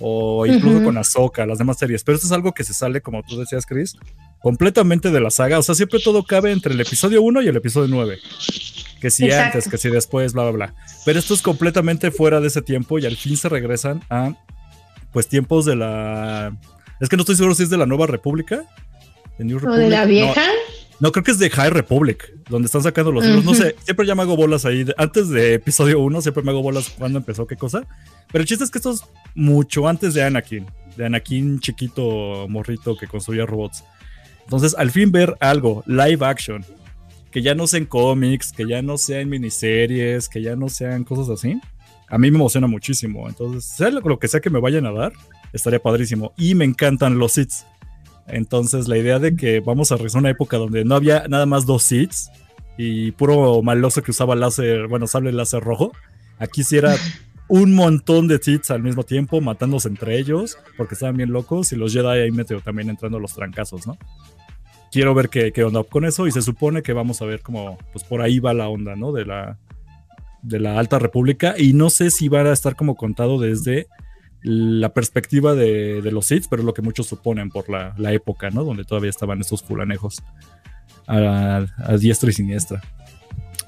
O 0.00 0.44
incluso 0.46 0.84
con 0.84 0.98
Ahsoka, 0.98 1.46
las 1.46 1.58
demás 1.58 1.78
series. 1.78 2.04
Pero 2.04 2.16
esto 2.16 2.26
es 2.26 2.32
algo 2.32 2.52
que 2.52 2.64
se 2.64 2.74
sale, 2.74 3.00
como 3.00 3.22
tú 3.22 3.38
decías, 3.38 3.64
Chris, 3.64 3.96
completamente 4.40 5.10
de 5.10 5.20
la 5.20 5.30
saga. 5.30 5.58
O 5.58 5.62
sea, 5.62 5.74
siempre 5.74 6.00
todo 6.00 6.24
cabe 6.24 6.52
entre 6.52 6.74
el 6.74 6.80
episodio 6.80 7.22
1 7.22 7.42
y 7.42 7.48
el 7.48 7.56
episodio 7.56 7.88
9. 7.88 8.18
Que 9.00 9.10
si 9.10 9.30
antes, 9.30 9.68
que 9.68 9.78
si 9.78 9.88
después, 9.88 10.32
bla, 10.34 10.42
bla, 10.44 10.52
bla. 10.52 10.74
Pero 11.04 11.18
esto 11.18 11.34
es 11.34 11.42
completamente 11.42 12.10
fuera 12.10 12.40
de 12.40 12.48
ese 12.48 12.62
tiempo 12.62 12.98
y 12.98 13.06
al 13.06 13.16
fin 13.16 13.36
se 13.36 13.48
regresan 13.48 14.02
a, 14.10 14.34
pues, 15.12 15.28
tiempos 15.28 15.64
de 15.64 15.76
la... 15.76 16.56
Es 17.00 17.08
que 17.08 17.16
no 17.16 17.22
estoy 17.22 17.36
seguro 17.36 17.54
si 17.54 17.62
es 17.62 17.70
de 17.70 17.76
la 17.76 17.86
Nueva 17.86 18.06
República. 18.06 18.64
¿O 19.38 19.72
de 19.72 19.90
la 19.90 20.04
vieja? 20.06 20.46
No, 20.46 20.75
creo 21.12 21.22
que 21.24 21.30
es 21.30 21.38
de 21.38 21.50
High 21.50 21.70
Republic, 21.70 22.32
donde 22.48 22.66
están 22.66 22.82
sacando 22.82 23.12
los 23.12 23.24
libros. 23.24 23.44
No 23.44 23.54
sé, 23.54 23.76
siempre 23.82 24.06
ya 24.06 24.14
me 24.14 24.22
hago 24.22 24.36
bolas 24.36 24.64
ahí. 24.64 24.86
Antes 24.96 25.28
de 25.28 25.54
episodio 25.54 26.00
1, 26.00 26.22
siempre 26.22 26.42
me 26.42 26.50
hago 26.50 26.62
bolas 26.62 26.90
cuando 26.96 27.18
empezó 27.18 27.46
qué 27.46 27.56
cosa. 27.56 27.86
Pero 28.32 28.42
el 28.42 28.48
chiste 28.48 28.64
es 28.64 28.70
que 28.70 28.78
esto 28.78 28.92
es 28.92 29.04
mucho 29.34 29.88
antes 29.88 30.14
de 30.14 30.22
Anakin. 30.22 30.66
De 30.96 31.06
Anakin 31.06 31.60
chiquito, 31.60 32.46
morrito 32.48 32.96
que 32.96 33.06
construía 33.06 33.44
robots. 33.44 33.84
Entonces, 34.44 34.74
al 34.78 34.90
fin 34.90 35.12
ver 35.12 35.36
algo 35.40 35.82
live 35.86 36.24
action, 36.24 36.64
que 37.30 37.42
ya 37.42 37.54
no 37.54 37.66
sean 37.66 37.84
cómics, 37.84 38.52
que 38.52 38.66
ya 38.66 38.80
no 38.80 38.96
sean 38.96 39.28
miniseries, 39.28 40.28
que 40.28 40.40
ya 40.40 40.56
no 40.56 40.68
sean 40.68 41.04
cosas 41.04 41.28
así, 41.28 41.60
a 42.08 42.18
mí 42.18 42.30
me 42.30 42.36
emociona 42.36 42.66
muchísimo. 42.66 43.28
Entonces, 43.28 43.64
sea 43.64 43.90
lo 43.90 44.18
que 44.18 44.28
sea 44.28 44.40
que 44.40 44.50
me 44.50 44.60
vayan 44.60 44.86
a 44.86 44.92
dar, 44.92 45.12
estaría 45.52 45.82
padrísimo. 45.82 46.32
Y 46.38 46.54
me 46.54 46.64
encantan 46.64 47.18
los 47.18 47.36
hits. 47.36 47.66
Entonces, 48.28 48.88
la 48.88 48.98
idea 48.98 49.18
de 49.18 49.36
que 49.36 49.60
vamos 49.60 49.92
a 49.92 49.96
regresar 49.96 50.18
a 50.18 50.20
una 50.20 50.30
época 50.30 50.56
donde 50.56 50.84
no 50.84 50.94
había 50.94 51.26
nada 51.28 51.46
más 51.46 51.66
dos 51.66 51.82
seats 51.84 52.30
y 52.76 53.12
puro 53.12 53.62
maloso 53.62 54.02
que 54.02 54.10
usaba 54.10 54.34
láser, 54.34 54.88
bueno, 54.88 55.06
sable 55.06 55.32
láser 55.32 55.62
rojo. 55.62 55.92
Aquí 56.38 56.64
sí 56.64 56.76
era 56.76 56.94
un 57.48 57.74
montón 57.74 58.28
de 58.28 58.38
seats 58.38 58.70
al 58.70 58.82
mismo 58.82 59.04
tiempo, 59.04 59.40
matándose 59.40 59.88
entre 59.88 60.18
ellos, 60.18 60.58
porque 60.76 60.94
estaban 60.94 61.16
bien 61.16 61.32
locos, 61.32 61.72
y 61.72 61.76
los 61.76 61.92
Jedi 61.92 62.06
ahí 62.06 62.30
metió 62.32 62.60
también 62.60 62.90
entrando 62.90 63.18
los 63.18 63.34
trancazos, 63.34 63.86
¿no? 63.86 63.96
Quiero 64.90 65.14
ver 65.14 65.28
qué, 65.28 65.52
qué 65.52 65.64
onda 65.64 65.82
con 65.84 66.04
eso, 66.04 66.26
y 66.26 66.32
se 66.32 66.42
supone 66.42 66.82
que 66.82 66.92
vamos 66.92 67.22
a 67.22 67.26
ver 67.26 67.42
cómo, 67.42 67.78
pues 67.92 68.04
por 68.04 68.22
ahí 68.22 68.40
va 68.40 68.54
la 68.54 68.68
onda, 68.68 68.96
¿no? 68.96 69.12
De 69.12 69.24
la, 69.24 69.58
de 70.42 70.60
la 70.60 70.78
Alta 70.78 70.98
República, 70.98 71.54
y 71.56 71.72
no 71.72 71.90
sé 71.90 72.10
si 72.10 72.28
va 72.28 72.40
a 72.40 72.52
estar 72.52 72.74
como 72.74 72.96
contado 72.96 73.38
desde 73.38 73.86
la 74.42 74.92
perspectiva 74.92 75.54
de, 75.54 76.00
los 76.12 76.26
Sith, 76.26 76.46
pero 76.48 76.62
lo 76.62 76.74
que 76.74 76.82
muchos 76.82 77.06
suponen 77.06 77.50
por 77.50 77.68
la, 77.68 78.12
época, 78.12 78.50
¿no? 78.50 78.64
Donde 78.64 78.84
todavía 78.84 79.10
estaban 79.10 79.40
estos 79.40 79.62
fulanejos 79.62 80.22
a, 81.06 81.66
diestra 81.98 82.30
y 82.30 82.32
siniestra. 82.32 82.82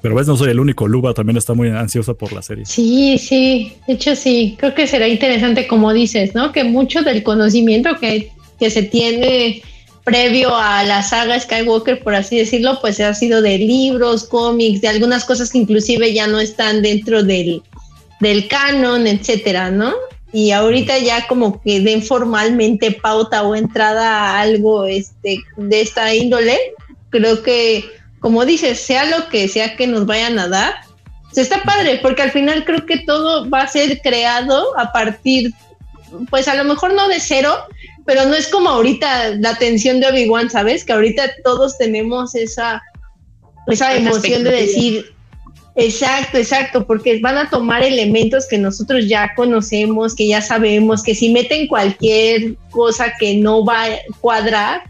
Pero 0.01 0.15
ves, 0.15 0.27
no 0.27 0.37
soy 0.37 0.51
el 0.51 0.59
único. 0.59 0.87
Luba 0.87 1.13
también 1.13 1.35
está 1.35 1.53
muy 1.53 1.67
ansiosa 1.69 2.13
por 2.13 2.31
la 2.31 2.41
serie. 2.41 2.65
Sí, 2.65 3.17
sí. 3.17 3.73
De 3.85 3.93
hecho, 3.93 4.15
sí. 4.15 4.55
Creo 4.57 4.73
que 4.73 4.87
será 4.87 5.09
interesante, 5.09 5.67
como 5.67 5.91
dices, 5.91 6.33
¿no? 6.33 6.53
Que 6.53 6.63
mucho 6.63 7.01
del 7.01 7.21
conocimiento 7.21 7.97
que, 7.99 8.31
que 8.57 8.69
se 8.69 8.83
tiene 8.83 9.61
previo 10.05 10.55
a 10.55 10.83
la 10.83 11.03
saga 11.03 11.39
Skywalker, 11.39 12.01
por 12.01 12.15
así 12.15 12.37
decirlo, 12.37 12.79
pues 12.81 12.99
ha 12.99 13.13
sido 13.13 13.41
de 13.41 13.57
libros, 13.57 14.23
cómics, 14.23 14.81
de 14.81 14.87
algunas 14.87 15.25
cosas 15.25 15.51
que 15.51 15.59
inclusive 15.59 16.13
ya 16.13 16.27
no 16.27 16.39
están 16.39 16.81
dentro 16.81 17.23
del, 17.23 17.61
del 18.19 18.47
canon, 18.47 19.05
etcétera, 19.05 19.69
¿no? 19.69 19.93
Y 20.31 20.51
ahorita 20.51 20.97
ya 20.99 21.27
como 21.27 21.61
que 21.61 21.79
den 21.79 22.03
formalmente 22.03 22.91
pauta 22.91 23.43
o 23.43 23.55
entrada 23.55 24.09
a 24.09 24.41
algo 24.41 24.85
este, 24.85 25.39
de 25.57 25.81
esta 25.81 26.13
índole, 26.13 26.57
creo 27.09 27.41
que, 27.41 27.85
como 28.19 28.45
dices, 28.45 28.79
sea 28.79 29.05
lo 29.05 29.27
que 29.29 29.47
sea 29.47 29.75
que 29.75 29.87
nos 29.87 30.05
vayan 30.05 30.37
a 30.37 30.47
dar, 30.47 30.75
se 31.31 31.41
está 31.41 31.63
padre, 31.63 31.99
porque 32.01 32.21
al 32.21 32.31
final 32.31 32.63
creo 32.65 32.85
que 32.85 32.99
todo 32.99 33.49
va 33.49 33.61
a 33.61 33.67
ser 33.67 34.01
creado 34.01 34.77
a 34.77 34.91
partir, 34.91 35.51
pues 36.29 36.47
a 36.47 36.55
lo 36.55 36.63
mejor 36.63 36.93
no 36.93 37.07
de 37.07 37.19
cero, 37.19 37.55
pero 38.05 38.25
no 38.25 38.35
es 38.35 38.47
como 38.47 38.69
ahorita 38.69 39.35
la 39.35 39.55
tensión 39.57 39.99
de 39.99 40.07
Obi-Wan, 40.07 40.49
¿sabes? 40.49 40.83
Que 40.83 40.93
ahorita 40.93 41.23
todos 41.43 41.77
tenemos 41.77 42.35
esa, 42.35 42.81
esa 43.67 43.95
emoción 43.95 44.43
de 44.43 44.51
decir, 44.51 45.13
Exacto, 45.79 46.37
exacto, 46.37 46.85
porque 46.85 47.19
van 47.19 47.37
a 47.37 47.49
tomar 47.49 47.83
elementos 47.83 48.47
que 48.47 48.57
nosotros 48.57 49.07
ya 49.07 49.33
conocemos, 49.33 50.13
que 50.13 50.27
ya 50.27 50.41
sabemos, 50.41 51.01
que 51.01 51.15
si 51.15 51.29
meten 51.29 51.67
cualquier 51.67 52.55
cosa 52.69 53.13
que 53.17 53.35
no 53.35 53.63
va 53.63 53.85
a 53.85 53.89
cuadrar, 54.19 54.83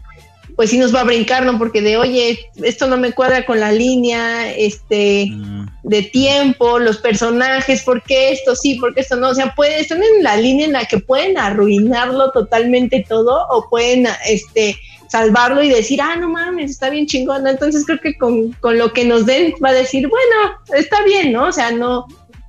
pues 0.56 0.70
sí 0.70 0.78
nos 0.78 0.94
va 0.94 1.00
a 1.00 1.04
brincar, 1.04 1.46
¿no? 1.46 1.58
Porque 1.58 1.80
de, 1.80 1.96
oye, 1.96 2.38
esto 2.62 2.86
no 2.86 2.98
me 2.98 3.12
cuadra 3.12 3.46
con 3.46 3.60
la 3.60 3.72
línea, 3.72 4.52
este, 4.52 5.28
mm. 5.30 5.68
de 5.84 6.02
tiempo, 6.02 6.78
los 6.78 6.98
personajes, 6.98 7.82
¿por 7.82 8.02
qué 8.02 8.32
esto 8.32 8.56
sí, 8.56 8.74
por 8.74 8.92
qué 8.92 9.00
esto 9.00 9.16
no? 9.16 9.30
O 9.30 9.34
sea, 9.34 9.54
puede, 9.54 9.80
están 9.80 10.02
en 10.02 10.22
la 10.22 10.36
línea 10.36 10.66
en 10.66 10.72
la 10.72 10.84
que 10.84 10.98
pueden 10.98 11.38
arruinarlo 11.38 12.30
totalmente 12.32 13.06
todo 13.08 13.46
o 13.48 13.70
pueden, 13.70 14.06
este, 14.26 14.76
salvarlo 15.10 15.62
y 15.62 15.68
decir, 15.68 16.00
ah, 16.00 16.16
no 16.16 16.28
mames, 16.28 16.70
está 16.70 16.88
bien 16.88 17.06
chingón. 17.06 17.46
Entonces 17.46 17.84
creo 17.84 17.98
que 18.00 18.16
con, 18.16 18.54
lo 18.62 18.92
que 18.92 19.04
nos 19.04 19.26
den 19.26 19.54
va 19.62 19.70
a 19.70 19.74
decir, 19.74 20.08
bueno, 20.08 20.56
está 20.72 21.02
bien, 21.04 21.32
¿no? 21.32 21.46
O 21.48 21.52
sea, 21.52 21.72
no, 21.72 22.06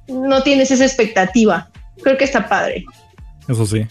no 0.08 0.44
tienes 0.44 0.70
esa 0.70 0.86
expectativa. 0.86 1.70
Creo 2.04 2.18
que 2.18 2.26
está 2.26 2.48
padre. 2.48 2.86
Eso 3.48 3.66
sí. 3.66 3.86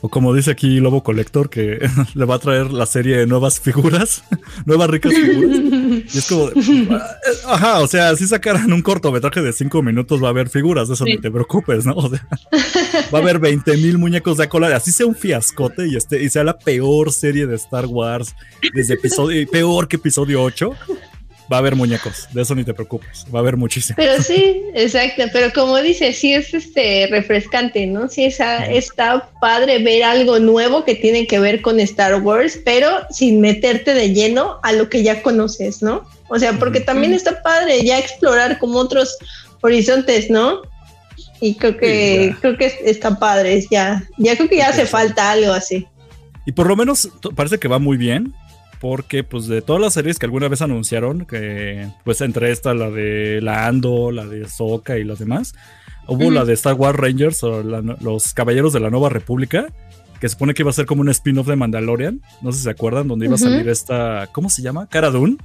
O 0.00 0.08
como 0.08 0.32
dice 0.32 0.50
aquí 0.50 0.80
Lobo 0.80 1.02
Colector, 1.02 1.50
que 1.50 1.78
le 2.14 2.24
va 2.24 2.36
a 2.36 2.38
traer 2.38 2.70
la 2.70 2.86
serie 2.86 3.16
de 3.16 3.26
nuevas 3.26 3.60
figuras, 3.60 4.22
nuevas 4.66 4.90
ricas 4.90 5.12
figuras. 5.12 5.58
Y 6.14 6.18
es 6.18 6.26
como, 6.28 6.50
ah, 6.90 7.16
ajá, 7.46 7.80
o 7.80 7.88
sea, 7.88 8.14
si 8.16 8.26
sacaran 8.26 8.72
un 8.72 8.82
cortometraje 8.82 9.42
de 9.42 9.52
cinco 9.52 9.82
minutos 9.82 10.22
va 10.22 10.28
a 10.28 10.30
haber 10.30 10.48
figuras, 10.48 10.88
de 10.88 10.94
eso 10.94 11.04
ni 11.04 11.18
te 11.18 11.30
preocupes, 11.30 11.84
¿no? 11.86 11.94
O 12.08 12.08
sea, 12.08 12.26
va 13.12 13.18
a 13.18 13.22
haber 13.22 13.38
20 13.38 13.76
mil 13.76 13.98
muñecos 13.98 14.38
de 14.38 14.48
cola, 14.48 14.74
así 14.74 14.92
sea 14.92 15.06
un 15.06 15.16
fiascote 15.16 15.88
y, 15.88 15.96
este, 15.96 16.22
y 16.22 16.28
sea 16.28 16.44
la 16.44 16.56
peor 16.56 17.12
serie 17.12 17.46
de 17.46 17.56
Star 17.56 17.86
Wars 17.86 18.34
desde 18.72 18.94
episodio, 18.94 19.46
peor 19.50 19.88
que 19.88 19.96
episodio 19.96 20.42
8 20.42 20.70
va 21.50 21.56
a 21.56 21.60
haber 21.60 21.74
muñecos, 21.76 22.28
de 22.32 22.42
eso 22.42 22.54
ni 22.54 22.64
te 22.64 22.74
preocupes, 22.74 23.24
va 23.34 23.38
a 23.38 23.42
haber 23.42 23.56
muchísimos. 23.56 23.96
Pero 23.96 24.22
sí, 24.22 24.62
exacto, 24.74 25.24
pero 25.32 25.52
como 25.52 25.78
dices, 25.78 26.18
sí 26.18 26.34
es 26.34 26.52
este 26.52 27.08
refrescante, 27.10 27.86
¿no? 27.86 28.08
Sí 28.08 28.24
esa, 28.24 28.66
está 28.66 29.30
padre 29.40 29.82
ver 29.82 30.04
algo 30.04 30.38
nuevo 30.38 30.84
que 30.84 30.94
tiene 30.94 31.26
que 31.26 31.38
ver 31.38 31.62
con 31.62 31.80
Star 31.80 32.20
Wars, 32.22 32.58
pero 32.64 32.90
sin 33.10 33.40
meterte 33.40 33.94
de 33.94 34.12
lleno 34.12 34.58
a 34.62 34.72
lo 34.72 34.88
que 34.88 35.02
ya 35.02 35.22
conoces, 35.22 35.82
¿no? 35.82 36.06
O 36.28 36.38
sea, 36.38 36.52
porque 36.58 36.80
también 36.80 37.14
está 37.14 37.42
padre 37.42 37.82
ya 37.82 37.98
explorar 37.98 38.58
como 38.58 38.78
otros 38.78 39.16
horizontes, 39.62 40.30
¿no? 40.30 40.62
Y 41.40 41.54
creo 41.54 41.76
que 41.76 42.34
creo 42.40 42.56
que 42.58 42.72
está 42.84 43.18
padre, 43.18 43.64
ya 43.70 44.02
ya 44.18 44.36
creo 44.36 44.48
que 44.48 44.56
ya 44.56 44.68
hace 44.68 44.86
falta 44.86 45.30
algo 45.30 45.52
así. 45.52 45.86
Y 46.44 46.52
por 46.52 46.66
lo 46.66 46.76
menos 46.76 47.08
parece 47.34 47.58
que 47.58 47.68
va 47.68 47.78
muy 47.78 47.96
bien 47.96 48.34
porque 48.80 49.24
pues 49.24 49.46
de 49.46 49.62
todas 49.62 49.82
las 49.82 49.94
series 49.94 50.18
que 50.18 50.26
alguna 50.26 50.48
vez 50.48 50.62
anunciaron, 50.62 51.26
que 51.26 51.88
pues 52.04 52.20
entre 52.20 52.50
esta, 52.52 52.74
la 52.74 52.90
de 52.90 53.40
la 53.42 53.66
Ando, 53.66 54.10
la 54.10 54.26
de 54.26 54.48
Soka 54.48 54.98
y 54.98 55.04
las 55.04 55.18
demás, 55.18 55.54
hubo 56.06 56.30
la 56.30 56.44
de 56.44 56.54
Star 56.54 56.74
Wars 56.74 56.98
Rangers 56.98 57.42
o 57.42 57.62
los 57.62 58.34
Caballeros 58.34 58.72
de 58.72 58.80
la 58.80 58.90
Nueva 58.90 59.08
República, 59.08 59.66
que 60.20 60.28
se 60.28 60.32
supone 60.32 60.54
que 60.54 60.62
iba 60.62 60.70
a 60.70 60.74
ser 60.74 60.86
como 60.86 61.02
un 61.02 61.08
spin-off 61.10 61.46
de 61.46 61.56
Mandalorian, 61.56 62.22
no 62.42 62.52
sé 62.52 62.58
si 62.58 62.64
se 62.64 62.70
acuerdan, 62.70 63.08
donde 63.08 63.26
iba 63.26 63.34
a 63.34 63.38
salir 63.38 63.68
esta, 63.68 64.28
¿cómo 64.32 64.50
se 64.50 64.62
llama? 64.62 64.88
Cara 64.88 65.10
Dune. 65.10 65.36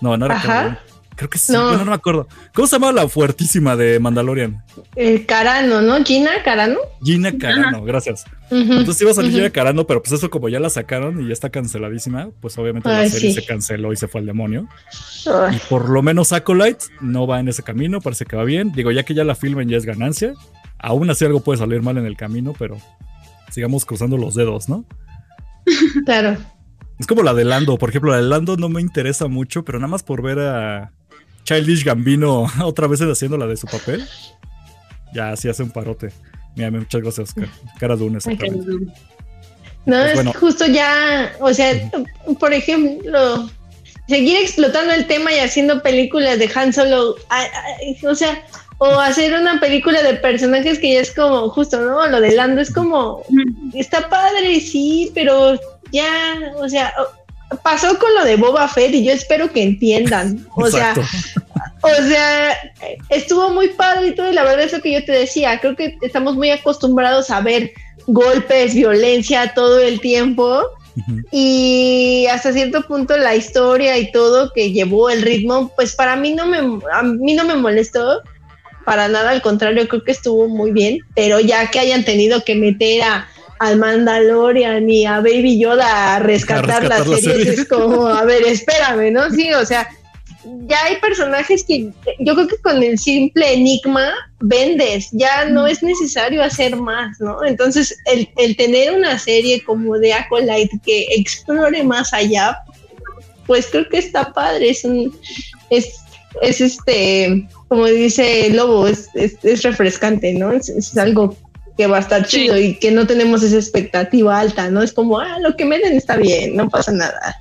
No, 0.00 0.16
no 0.16 0.26
era 0.26 0.40
Cara 0.40 0.64
Dune. 0.64 0.78
Creo 1.16 1.28
que 1.28 1.38
sí, 1.38 1.52
no. 1.52 1.76
no 1.76 1.84
me 1.84 1.92
acuerdo. 1.92 2.28
¿Cómo 2.54 2.66
se 2.66 2.76
llama 2.76 2.92
la 2.92 3.08
fuertísima 3.08 3.76
de 3.76 3.98
Mandalorian? 4.00 4.64
El 4.96 5.26
Carano, 5.26 5.82
¿no? 5.82 6.02
Gina 6.04 6.42
Carano. 6.42 6.78
Gina 7.02 7.36
Carano, 7.36 7.82
gracias. 7.82 8.24
Entonces 8.50 9.00
iba 9.02 9.10
a 9.10 9.14
salir 9.14 9.32
Gina 9.32 9.50
Carano, 9.50 9.86
pero 9.86 10.02
pues 10.02 10.12
eso 10.12 10.30
como 10.30 10.48
ya 10.48 10.60
la 10.60 10.70
sacaron 10.70 11.22
y 11.22 11.26
ya 11.26 11.32
está 11.32 11.50
canceladísima, 11.50 12.30
pues 12.40 12.56
obviamente 12.58 12.88
la 12.88 13.08
serie 13.08 13.34
se 13.34 13.44
canceló 13.44 13.92
y 13.92 13.96
se 13.96 14.08
fue 14.08 14.20
al 14.20 14.26
demonio. 14.26 14.68
Y 15.52 15.58
por 15.68 15.90
lo 15.90 16.02
menos 16.02 16.32
Acolyte 16.32 16.86
no 17.00 17.26
va 17.26 17.40
en 17.40 17.48
ese 17.48 17.62
camino, 17.62 18.00
parece 18.00 18.24
que 18.24 18.36
va 18.36 18.44
bien. 18.44 18.72
Digo, 18.72 18.90
ya 18.90 19.02
que 19.02 19.14
ya 19.14 19.24
la 19.24 19.34
filmen 19.34 19.68
ya 19.68 19.76
es 19.76 19.84
ganancia. 19.84 20.32
Aún 20.78 21.10
así 21.10 21.24
algo 21.26 21.40
puede 21.40 21.58
salir 21.58 21.82
mal 21.82 21.98
en 21.98 22.06
el 22.06 22.16
camino, 22.16 22.54
pero 22.58 22.78
sigamos 23.50 23.84
cruzando 23.84 24.16
los 24.16 24.34
dedos, 24.34 24.68
¿no? 24.68 24.84
Claro. 26.06 26.38
Es 26.98 27.06
como 27.06 27.22
la 27.22 27.34
de 27.34 27.44
Lando, 27.44 27.78
por 27.78 27.90
ejemplo, 27.90 28.10
la 28.10 28.18
de 28.18 28.24
Lando 28.24 28.56
no 28.56 28.68
me 28.68 28.80
interesa 28.80 29.26
mucho, 29.26 29.64
pero 29.64 29.78
nada 29.78 29.88
más 29.88 30.02
por 30.02 30.22
ver 30.22 30.38
a, 30.40 30.92
Childish 31.50 31.84
Gambino 31.84 32.46
otra 32.62 32.86
vez 32.86 33.00
haciendo 33.00 33.36
la 33.36 33.46
de 33.46 33.56
su 33.56 33.66
papel. 33.66 34.06
Ya, 35.12 35.34
sí 35.36 35.48
hace 35.48 35.64
un 35.64 35.70
parote. 35.70 36.10
Mira, 36.54 36.70
muchas 36.70 37.02
gracias, 37.02 37.34
cara 37.78 37.96
de 37.96 38.10
No, 38.10 38.20
pues 39.86 40.26
es 40.26 40.36
justo 40.36 40.66
ya, 40.66 41.32
o 41.40 41.52
sea, 41.52 41.90
por 42.38 42.52
ejemplo, 42.52 43.50
seguir 44.08 44.38
explotando 44.38 44.92
el 44.92 45.06
tema 45.06 45.32
y 45.32 45.38
haciendo 45.38 45.82
películas 45.82 46.38
de 46.38 46.50
Han 46.54 46.72
Solo, 46.72 47.16
o 48.04 48.14
sea, 48.14 48.44
o 48.78 48.86
hacer 49.00 49.34
una 49.34 49.58
película 49.58 50.02
de 50.02 50.14
personajes 50.14 50.78
que 50.78 50.94
ya 50.94 51.00
es 51.00 51.12
como, 51.12 51.48
justo, 51.50 51.80
¿no? 51.80 52.06
Lo 52.06 52.20
de 52.20 52.32
Lando 52.32 52.60
es 52.60 52.72
como, 52.72 53.24
está 53.74 54.08
padre, 54.08 54.60
sí, 54.60 55.10
pero 55.14 55.58
ya, 55.92 56.52
o 56.56 56.68
sea, 56.68 56.92
pasó 57.62 57.98
con 57.98 58.14
lo 58.14 58.24
de 58.24 58.36
Boba 58.36 58.68
Fett 58.68 58.94
y 58.94 59.04
yo 59.04 59.12
espero 59.12 59.50
que 59.52 59.62
entiendan. 59.62 60.46
O 60.54 60.68
sea, 60.68 60.94
o 61.82 62.08
sea, 62.08 62.56
estuvo 63.08 63.50
muy 63.50 63.68
padre 63.68 64.08
y 64.08 64.14
todo, 64.14 64.30
y 64.30 64.34
la 64.34 64.44
verdad 64.44 64.64
es 64.64 64.72
lo 64.72 64.80
que 64.80 64.92
yo 64.92 65.04
te 65.04 65.12
decía, 65.12 65.58
creo 65.60 65.76
que 65.76 65.96
estamos 66.02 66.36
muy 66.36 66.50
acostumbrados 66.50 67.30
a 67.30 67.40
ver 67.40 67.72
golpes, 68.06 68.74
violencia 68.74 69.52
todo 69.54 69.80
el 69.80 70.00
tiempo. 70.00 70.62
Y 71.30 72.26
hasta 72.30 72.52
cierto 72.52 72.82
punto 72.82 73.16
la 73.16 73.34
historia 73.34 73.96
y 73.96 74.12
todo 74.12 74.52
que 74.52 74.72
llevó 74.72 75.08
el 75.08 75.22
ritmo, 75.22 75.72
pues 75.74 75.94
para 75.94 76.16
mí 76.16 76.34
no 76.34 76.46
me, 76.46 76.58
a 76.92 77.02
mí 77.02 77.34
no 77.34 77.44
me 77.44 77.54
molestó 77.54 78.20
para 78.84 79.08
nada, 79.08 79.30
al 79.30 79.40
contrario, 79.40 79.86
creo 79.88 80.02
que 80.02 80.10
estuvo 80.10 80.48
muy 80.48 80.72
bien, 80.72 80.98
pero 81.14 81.40
ya 81.40 81.70
que 81.70 81.78
hayan 81.78 82.04
tenido 82.04 82.44
que 82.44 82.54
meter 82.54 83.02
a, 83.02 83.28
al 83.60 83.76
Mandalorian 83.76 84.88
y 84.88 85.04
a 85.04 85.20
Baby 85.20 85.58
Yoda 85.58 86.16
a 86.16 86.18
rescatar, 86.18 86.82
las 86.84 87.04
series, 87.04 87.46
es 87.46 87.64
como, 87.66 88.06
a 88.06 88.24
ver, 88.24 88.42
espérame, 88.46 89.12
¿no? 89.12 89.30
Sí, 89.30 89.52
o 89.52 89.66
sea, 89.66 89.86
ya 90.66 90.82
hay 90.84 90.96
personajes 90.96 91.62
que 91.64 91.90
yo 92.20 92.34
creo 92.34 92.48
que 92.48 92.56
con 92.56 92.82
el 92.82 92.98
simple 92.98 93.52
enigma 93.52 94.14
vendes, 94.40 95.10
ya 95.12 95.44
no 95.44 95.66
es 95.66 95.82
necesario 95.82 96.42
hacer 96.42 96.74
más, 96.74 97.20
¿no? 97.20 97.44
Entonces, 97.44 97.94
el, 98.06 98.56
tener 98.56 98.94
una 98.94 99.18
serie 99.18 99.62
como 99.62 99.98
de 99.98 100.14
Acolyte 100.14 100.80
que 100.82 101.08
explore 101.10 101.84
más 101.84 102.14
allá, 102.14 102.56
pues 103.46 103.66
creo 103.70 103.86
que 103.90 103.98
está 103.98 104.32
padre, 104.32 104.70
es 104.70 104.84
un, 104.86 105.14
es, 105.68 106.00
es 106.40 106.62
este, 106.62 107.46
como 107.68 107.84
dice 107.84 108.48
Lobo, 108.54 108.88
es, 108.88 109.10
es, 109.14 109.62
refrescante, 109.62 110.32
¿no? 110.32 110.50
Es, 110.50 110.70
es 110.70 110.96
algo 110.96 111.36
que 111.80 111.86
va 111.86 111.96
a 111.96 112.00
estar 112.00 112.26
chido 112.26 112.58
y 112.58 112.74
que 112.74 112.90
no 112.90 113.06
tenemos 113.06 113.42
esa 113.42 113.56
expectativa 113.56 114.38
alta, 114.38 114.68
¿no? 114.68 114.82
Es 114.82 114.92
como, 114.92 115.18
ah, 115.18 115.38
lo 115.40 115.56
que 115.56 115.64
me 115.64 115.78
den 115.78 115.94
está 115.94 116.18
bien, 116.18 116.54
no 116.54 116.68
pasa 116.68 116.92
nada. 116.92 117.34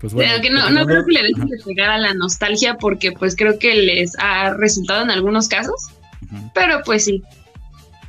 Pues 0.00 0.14
Pero 0.16 0.40
que 0.40 0.48
no, 0.48 0.70
no 0.70 0.86
creo 0.86 1.04
que 1.04 1.12
le 1.12 1.22
dejen 1.24 1.48
de 1.48 1.58
pegar 1.62 1.90
a 1.90 1.98
la 1.98 2.14
nostalgia 2.14 2.78
porque 2.78 3.12
pues 3.12 3.36
creo 3.36 3.58
que 3.58 3.74
les 3.74 4.18
ha 4.18 4.54
resultado 4.54 5.02
en 5.02 5.10
algunos 5.10 5.48
casos, 5.48 5.90
pero 6.54 6.80
pues 6.82 7.04
sí, 7.04 7.22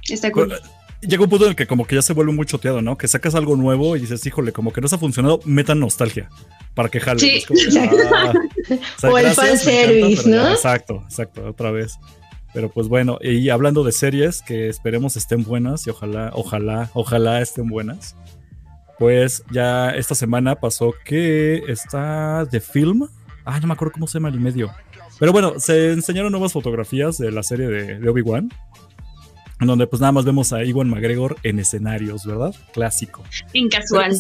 está 0.07 0.31
cool. 0.31 0.53
llega 1.01 1.23
un 1.23 1.29
punto 1.29 1.43
en 1.43 1.49
el 1.49 1.55
que 1.57 1.67
como 1.67 1.85
que 1.85 1.95
ya 1.95 2.01
se 2.01 2.13
vuelve 2.13 2.31
muy 2.31 2.45
choteado, 2.45 2.81
¿no? 2.81 2.97
Que 2.97 3.09
sacas 3.09 3.35
algo 3.35 3.57
nuevo 3.57 3.97
y 3.97 3.99
dices, 3.99 4.25
híjole, 4.25 4.53
como 4.53 4.71
que 4.71 4.79
no 4.79 4.87
se 4.87 4.95
ha 4.95 4.97
funcionado, 4.97 5.41
metan 5.43 5.81
nostalgia 5.81 6.29
para 6.73 6.87
que 6.87 7.01
jale. 7.01 7.19
Sí. 7.19 7.43
Ah, 8.15 8.33
o, 9.03 9.17
el 9.17 9.31
fanservice, 9.31 10.29
¿no? 10.29 10.51
exacto, 10.51 11.03
exacto, 11.05 11.45
otra 11.49 11.71
vez. 11.71 11.97
Pero 12.53 12.69
pues 12.69 12.87
bueno, 12.87 13.17
y 13.21 13.49
hablando 13.49 13.83
de 13.83 13.91
series 13.91 14.41
que 14.41 14.69
esperemos 14.69 15.15
estén 15.17 15.43
buenas 15.43 15.87
y 15.87 15.89
ojalá, 15.89 16.31
ojalá, 16.33 16.89
ojalá 16.93 17.41
estén 17.41 17.67
buenas. 17.67 18.15
Pues 18.99 19.43
ya 19.51 19.89
esta 19.89 20.13
semana 20.13 20.55
pasó 20.55 20.93
que 21.03 21.63
está 21.67 22.45
de 22.45 22.59
film. 22.59 23.07
Ah, 23.43 23.59
no 23.59 23.67
me 23.67 23.73
acuerdo 23.73 23.93
cómo 23.93 24.07
se 24.07 24.19
llama 24.19 24.29
el 24.29 24.39
medio. 24.39 24.71
Pero 25.19 25.31
bueno, 25.31 25.59
se 25.59 25.91
enseñaron 25.91 26.31
nuevas 26.31 26.53
fotografías 26.53 27.17
de 27.17 27.31
la 27.31 27.43
serie 27.43 27.67
de, 27.67 28.09
Obi-Wan. 28.09 28.49
En 29.59 29.67
donde 29.67 29.87
pues 29.87 29.99
nada 29.99 30.11
más 30.11 30.25
vemos 30.25 30.51
a 30.53 30.63
Iwan 30.63 30.89
McGregor 30.89 31.37
en 31.43 31.59
escenarios, 31.59 32.25
¿verdad? 32.25 32.53
Clásico. 32.73 33.23
En 33.53 33.69
casual. 33.69 34.11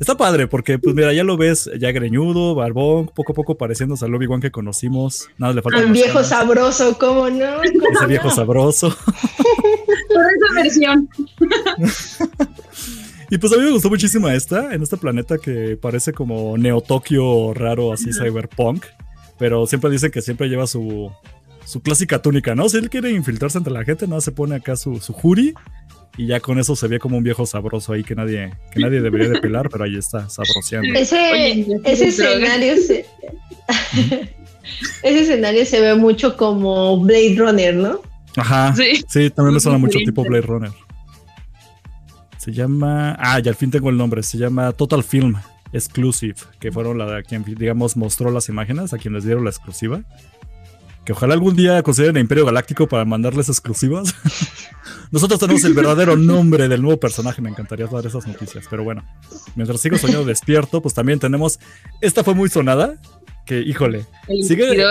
Está 0.00 0.16
padre 0.16 0.46
porque, 0.46 0.78
pues 0.78 0.94
mira, 0.94 1.12
ya 1.12 1.22
lo 1.24 1.36
ves 1.36 1.70
ya 1.78 1.92
greñudo, 1.92 2.54
barbón, 2.54 3.10
poco 3.14 3.32
a 3.32 3.34
poco 3.34 3.58
pareciéndose 3.58 4.06
al 4.06 4.14
Obi-Wan 4.14 4.40
que 4.40 4.50
conocimos. 4.50 5.28
Nada 5.36 5.52
le 5.52 5.60
falta. 5.60 5.84
Un 5.84 5.92
viejo 5.92 6.24
sabroso, 6.24 6.96
¿cómo 6.98 7.28
no? 7.28 7.62
Ese 7.62 8.06
viejo 8.08 8.30
sabroso. 8.30 8.88
Por 8.96 10.22
esa 10.22 10.54
versión. 10.54 11.08
y 13.30 13.36
pues 13.36 13.52
a 13.52 13.56
mí 13.56 13.62
me 13.62 13.72
gustó 13.72 13.90
muchísimo 13.90 14.26
esta, 14.30 14.74
en 14.74 14.82
este 14.82 14.96
planeta 14.96 15.36
que 15.36 15.76
parece 15.76 16.14
como 16.14 16.56
Neo-Tokio 16.56 17.52
raro, 17.52 17.92
así 17.92 18.10
cyberpunk. 18.14 18.86
Pero 19.38 19.66
siempre 19.66 19.90
dicen 19.90 20.10
que 20.10 20.22
siempre 20.22 20.48
lleva 20.48 20.66
su, 20.66 21.12
su 21.66 21.82
clásica 21.82 22.22
túnica, 22.22 22.54
¿no? 22.54 22.70
Si 22.70 22.78
él 22.78 22.88
quiere 22.88 23.10
infiltrarse 23.10 23.58
entre 23.58 23.74
la 23.74 23.84
gente, 23.84 24.06
nada, 24.06 24.22
se 24.22 24.32
pone 24.32 24.54
acá 24.54 24.76
su, 24.76 24.98
su 24.98 25.12
jury 25.12 25.52
y 26.20 26.26
ya 26.26 26.38
con 26.38 26.58
eso 26.58 26.76
se 26.76 26.86
ve 26.86 26.98
como 26.98 27.16
un 27.16 27.24
viejo 27.24 27.46
sabroso 27.46 27.94
ahí 27.94 28.04
que 28.04 28.14
nadie, 28.14 28.52
que 28.70 28.80
nadie 28.80 29.00
debería 29.00 29.30
de 29.30 29.40
pelar, 29.40 29.70
pero 29.70 29.84
ahí 29.84 29.96
está, 29.96 30.28
sabroseando. 30.28 30.92
Ese, 30.92 31.66
ese 31.82 32.08
escenario 32.08 32.76
se, 32.76 33.06
ese 35.02 35.20
escenario 35.20 35.64
se 35.64 35.80
ve 35.80 35.94
mucho 35.94 36.36
como 36.36 37.00
Blade 37.00 37.36
Runner, 37.38 37.74
¿no? 37.74 38.02
Ajá. 38.36 38.74
Sí, 38.76 39.02
sí 39.08 39.30
también 39.30 39.54
me 39.54 39.60
suena 39.60 39.78
mucho 39.78 39.98
tipo 40.04 40.22
Blade 40.22 40.42
Runner. 40.42 40.70
Se 42.36 42.52
llama. 42.52 43.16
Ah, 43.18 43.38
ya 43.38 43.52
al 43.52 43.56
fin 43.56 43.70
tengo 43.70 43.88
el 43.88 43.96
nombre. 43.96 44.22
Se 44.22 44.36
llama 44.36 44.72
Total 44.72 45.02
Film 45.02 45.36
Exclusive, 45.72 46.36
que 46.58 46.70
fueron 46.70 46.98
la 46.98 47.06
de 47.06 47.22
quien, 47.22 47.44
digamos, 47.44 47.96
mostró 47.96 48.30
las 48.30 48.50
imágenes, 48.50 48.92
a 48.92 48.98
quien 48.98 49.14
les 49.14 49.24
dieron 49.24 49.44
la 49.44 49.50
exclusiva. 49.50 50.02
Que 51.10 51.14
ojalá 51.14 51.34
algún 51.34 51.56
día 51.56 51.82
consideren 51.82 52.18
a 52.18 52.20
Imperio 52.20 52.46
Galáctico 52.46 52.86
para 52.86 53.04
mandarles 53.04 53.48
exclusivas. 53.48 54.14
Nosotros 55.10 55.40
tenemos 55.40 55.64
el 55.64 55.74
verdadero 55.74 56.16
nombre 56.16 56.68
del 56.68 56.82
nuevo 56.82 57.00
personaje. 57.00 57.42
Me 57.42 57.50
encantaría 57.50 57.88
dar 57.88 58.06
esas 58.06 58.28
noticias. 58.28 58.66
Pero 58.70 58.84
bueno, 58.84 59.04
mientras 59.56 59.80
sigo 59.80 59.98
soñando 59.98 60.24
despierto, 60.24 60.80
pues 60.80 60.94
también 60.94 61.18
tenemos. 61.18 61.58
Esta 62.00 62.22
fue 62.22 62.36
muy 62.36 62.48
sonada. 62.48 62.94
Que, 63.44 63.58
híjole, 63.58 64.06
¿El 64.28 64.44
sigue, 64.44 64.84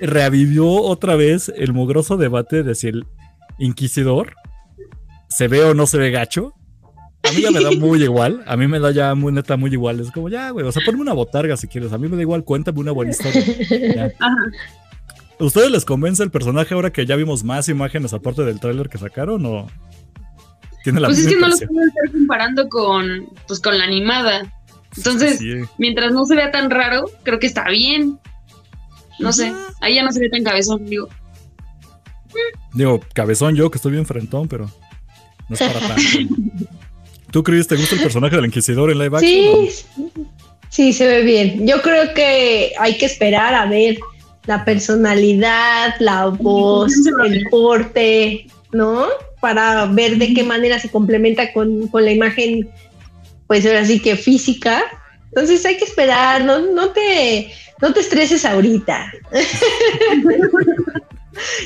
revivió 0.00 0.66
otra 0.68 1.14
vez 1.14 1.52
el 1.54 1.72
mugroso 1.72 2.16
debate 2.16 2.64
de 2.64 2.74
si 2.74 2.88
el 2.88 3.06
Inquisidor 3.60 4.34
se 5.28 5.46
ve 5.46 5.62
o 5.62 5.74
no 5.74 5.86
se 5.86 5.96
ve 5.96 6.10
gacho. 6.10 6.54
A 7.22 7.30
mí 7.30 7.40
ya 7.40 7.52
me 7.52 7.62
da 7.62 7.70
muy 7.78 8.02
igual. 8.02 8.42
A 8.48 8.56
mí 8.56 8.66
me 8.66 8.80
da 8.80 8.90
ya 8.90 9.14
muy 9.14 9.32
neta 9.32 9.56
muy 9.56 9.70
igual. 9.70 10.00
Es 10.00 10.10
como, 10.10 10.28
ya, 10.28 10.50
güey, 10.50 10.66
o 10.66 10.72
sea, 10.72 10.82
ponme 10.84 11.02
una 11.02 11.12
botarga 11.12 11.56
si 11.56 11.68
quieres. 11.68 11.92
A 11.92 11.98
mí 11.98 12.08
me 12.08 12.16
da 12.16 12.22
igual, 12.22 12.42
cuéntame 12.42 12.80
una 12.80 12.90
buena 12.90 13.12
historia. 13.12 14.12
Ajá. 14.18 14.34
¿Ustedes 15.38 15.70
les 15.70 15.84
convence 15.84 16.22
el 16.22 16.30
personaje 16.30 16.74
ahora 16.74 16.92
que 16.92 17.06
ya 17.06 17.16
vimos 17.16 17.44
más 17.44 17.68
imágenes 17.68 18.12
aparte 18.12 18.42
del 18.44 18.60
tráiler 18.60 18.88
que 18.88 18.98
sacaron 18.98 19.44
o 19.46 19.66
tiene 20.84 21.00
la 21.00 21.08
Pues 21.08 21.20
es 21.20 21.28
que 21.28 21.36
no 21.36 21.48
lo 21.48 21.56
puedo 21.56 21.86
estar 21.86 22.10
comparando 22.12 22.68
con 22.68 23.28
pues 23.46 23.60
con 23.60 23.78
la 23.78 23.84
animada. 23.84 24.52
Entonces, 24.96 25.40
mientras 25.78 26.12
no 26.12 26.24
se 26.26 26.36
vea 26.36 26.50
tan 26.50 26.70
raro, 26.70 27.10
creo 27.22 27.38
que 27.38 27.46
está 27.46 27.68
bien. 27.68 28.18
No 29.18 29.32
sé, 29.32 29.52
ahí 29.80 29.94
ya 29.94 30.02
no 30.02 30.12
se 30.12 30.20
ve 30.20 30.28
tan 30.28 30.42
cabezón, 30.42 30.84
digo. 30.86 31.08
Digo, 32.74 33.00
cabezón 33.14 33.54
yo 33.54 33.70
que 33.70 33.78
estoy 33.78 33.92
bien 33.92 34.06
frentón, 34.06 34.48
pero 34.48 34.70
no 35.48 35.54
es 35.54 35.58
para 35.58 35.80
tanto. 35.80 36.34
¿Tú 37.30 37.42
crees 37.42 37.66
te 37.66 37.76
gusta 37.76 37.94
el 37.94 38.02
personaje 38.02 38.36
del 38.36 38.44
Inquisidor 38.44 38.90
en 38.90 38.98
live 38.98 39.16
action? 39.16 39.68
Sí, 39.68 40.26
sí, 40.68 40.92
se 40.92 41.06
ve 41.06 41.22
bien. 41.22 41.66
Yo 41.66 41.80
creo 41.80 42.12
que 42.12 42.72
hay 42.78 42.98
que 42.98 43.06
esperar 43.06 43.54
a 43.54 43.64
ver 43.66 43.98
la 44.46 44.64
personalidad, 44.64 45.94
la 45.98 46.26
voz, 46.26 46.92
el 47.24 47.46
porte, 47.48 48.46
¿no? 48.72 49.06
Para 49.40 49.86
ver 49.86 50.16
de 50.16 50.34
qué 50.34 50.42
manera 50.42 50.78
se 50.78 50.90
complementa 50.90 51.52
con, 51.52 51.90
la 51.92 52.10
imagen, 52.10 52.68
pues 53.46 53.66
ahora 53.66 53.84
sí 53.84 54.00
que 54.00 54.16
física. 54.16 54.82
Entonces 55.26 55.64
hay 55.64 55.76
que 55.76 55.84
esperar, 55.84 56.44
no, 56.44 56.58
no 56.60 56.90
te, 56.90 57.52
no 57.80 57.92
te 57.92 58.00
estreses 58.00 58.44
ahorita. 58.44 59.12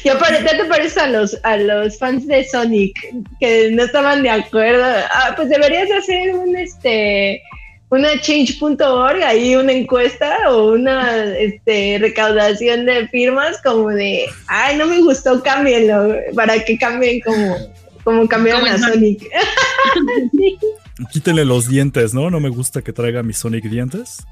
Y 0.04 0.08
aparte, 0.08 0.44
¿qué 0.44 0.56
te 0.56 0.64
parece 0.66 1.00
a 1.00 1.08
los, 1.08 1.36
a 1.42 1.56
los 1.56 1.98
fans 1.98 2.26
de 2.26 2.44
Sonic 2.44 2.96
que 3.40 3.70
no 3.72 3.82
estaban 3.82 4.22
de 4.22 4.30
acuerdo? 4.30 4.84
Ah, 4.84 5.32
pues 5.36 5.48
deberías 5.48 5.90
hacer 5.90 6.34
un 6.34 6.56
este 6.56 7.42
una 7.90 8.20
change.org, 8.20 9.22
ahí 9.22 9.54
una 9.54 9.72
encuesta 9.72 10.36
o 10.50 10.72
una 10.72 11.24
este, 11.36 11.98
recaudación 12.00 12.86
de 12.86 13.06
firmas 13.08 13.60
como 13.62 13.90
de, 13.90 14.26
ay, 14.48 14.76
no 14.76 14.86
me 14.86 15.00
gustó, 15.00 15.42
cámbienlo, 15.42 16.16
para 16.34 16.64
que 16.64 16.76
cambien 16.78 17.20
como, 17.20 17.56
como 18.02 18.26
cambiaron 18.28 18.66
a 18.66 18.78
Sonic. 18.78 19.28
Quítenle 21.12 21.44
los 21.44 21.68
dientes, 21.68 22.14
¿no? 22.14 22.30
No 22.30 22.40
me 22.40 22.48
gusta 22.48 22.82
que 22.82 22.92
traiga 22.92 23.22
mis 23.22 23.38
Sonic 23.38 23.64
dientes. 23.64 24.24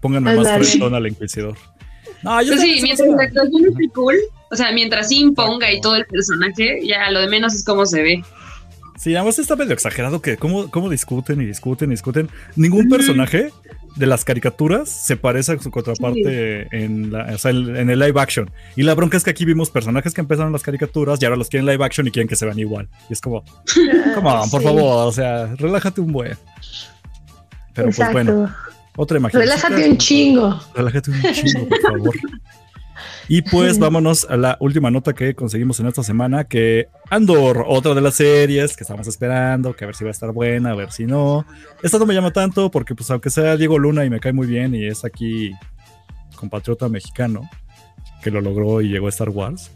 Pónganme 0.00 0.36
más 0.36 0.48
presión 0.56 0.94
al 0.94 1.06
Inquisidor. 1.08 1.56
No, 2.22 2.40
yo 2.42 2.50
pues 2.50 2.60
sí, 2.60 2.80
mientras 2.82 3.08
la 3.08 3.22
actuación 3.24 3.66
esté 3.70 3.88
cool, 3.94 4.16
o 4.50 4.56
sea, 4.56 4.72
mientras 4.72 5.08
sí 5.08 5.20
imponga 5.20 5.72
y 5.72 5.80
todo 5.80 5.96
el 5.96 6.04
personaje, 6.04 6.80
ya 6.84 7.10
lo 7.10 7.20
de 7.20 7.28
menos 7.28 7.54
es 7.54 7.64
cómo 7.64 7.86
se 7.86 8.02
ve. 8.02 8.22
Sí, 9.00 9.16
además 9.16 9.38
está 9.38 9.56
medio 9.56 9.72
exagerado 9.72 10.20
que 10.20 10.36
cómo, 10.36 10.70
cómo 10.70 10.90
discuten 10.90 11.40
y 11.40 11.46
discuten 11.46 11.88
y 11.88 11.92
discuten. 11.92 12.28
Ningún 12.54 12.90
personaje 12.90 13.50
de 13.96 14.06
las 14.06 14.26
caricaturas 14.26 14.90
se 14.90 15.16
parece 15.16 15.52
a 15.52 15.58
su 15.58 15.70
contraparte 15.70 16.68
en, 16.70 17.10
la, 17.10 17.32
o 17.32 17.38
sea, 17.38 17.50
en, 17.50 17.88
el 17.88 17.98
live 17.98 18.20
action. 18.20 18.50
Y 18.76 18.82
la 18.82 18.94
bronca 18.94 19.16
es 19.16 19.24
que 19.24 19.30
aquí 19.30 19.46
vimos 19.46 19.70
personajes 19.70 20.12
que 20.12 20.20
empezaron 20.20 20.52
las 20.52 20.62
caricaturas 20.62 21.18
y 21.22 21.24
ahora 21.24 21.38
los 21.38 21.48
quieren 21.48 21.64
live 21.64 21.82
action 21.82 22.06
y 22.08 22.10
quieren 22.10 22.28
que 22.28 22.36
se 22.36 22.44
vean 22.44 22.58
igual. 22.58 22.90
Y 23.08 23.14
es 23.14 23.22
como, 23.22 23.42
come 24.14 24.30
por 24.50 24.62
favor, 24.62 25.08
o 25.08 25.12
sea, 25.12 25.46
relájate 25.56 26.02
un 26.02 26.12
buen. 26.12 26.36
Pero 27.72 27.88
pues 27.96 28.12
bueno, 28.12 28.54
otra 28.96 29.16
imagen. 29.16 29.40
Relájate 29.40 29.88
un 29.88 29.96
chingo. 29.96 30.60
Relájate 30.74 31.10
un 31.10 31.22
chingo, 31.32 31.68
por 31.70 31.80
favor. 31.80 32.14
Y 33.28 33.42
pues 33.42 33.78
vámonos 33.78 34.26
a 34.28 34.36
la 34.36 34.56
última 34.60 34.90
nota 34.90 35.12
que 35.12 35.34
conseguimos 35.34 35.80
en 35.80 35.86
esta 35.86 36.02
semana, 36.02 36.44
que 36.44 36.88
Andor, 37.10 37.64
otra 37.66 37.94
de 37.94 38.00
las 38.00 38.14
series 38.14 38.76
que 38.76 38.84
estamos 38.84 39.06
esperando, 39.06 39.74
que 39.74 39.84
a 39.84 39.86
ver 39.86 39.96
si 39.96 40.04
va 40.04 40.10
a 40.10 40.12
estar 40.12 40.32
buena, 40.32 40.70
a 40.70 40.74
ver 40.74 40.92
si 40.92 41.06
no. 41.06 41.44
Esta 41.82 41.98
no 41.98 42.06
me 42.06 42.14
llama 42.14 42.32
tanto 42.32 42.70
porque 42.70 42.94
pues 42.94 43.10
aunque 43.10 43.30
sea 43.30 43.56
Diego 43.56 43.78
Luna 43.78 44.04
y 44.04 44.10
me 44.10 44.20
cae 44.20 44.32
muy 44.32 44.46
bien 44.46 44.74
y 44.74 44.86
es 44.86 45.04
aquí 45.04 45.52
compatriota 46.36 46.88
mexicano 46.88 47.48
que 48.22 48.30
lo 48.30 48.40
logró 48.40 48.80
y 48.80 48.88
llegó 48.88 49.06
a 49.06 49.10
Star 49.10 49.30
Wars. 49.30 49.70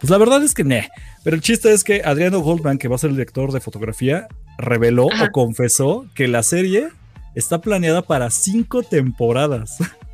Pues 0.00 0.10
la 0.10 0.18
verdad 0.18 0.42
es 0.42 0.54
que 0.54 0.64
ne. 0.64 0.88
Pero 1.22 1.36
el 1.36 1.42
chiste 1.42 1.72
es 1.72 1.84
que 1.84 2.02
Adriano 2.04 2.40
Goldman, 2.40 2.78
que 2.78 2.88
va 2.88 2.96
a 2.96 2.98
ser 2.98 3.10
el 3.10 3.16
director 3.16 3.52
de 3.52 3.60
fotografía, 3.60 4.26
reveló 4.58 5.06
o 5.06 5.30
confesó 5.32 6.06
que 6.14 6.28
la 6.28 6.42
serie 6.42 6.88
está 7.34 7.60
planeada 7.60 8.02
para 8.02 8.30
cinco 8.30 8.82
temporadas. 8.82 9.78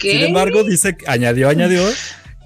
Sin 0.00 0.20
embargo, 0.22 0.64
dice, 0.64 0.96
añadió, 1.06 1.48
añadió, 1.48 1.82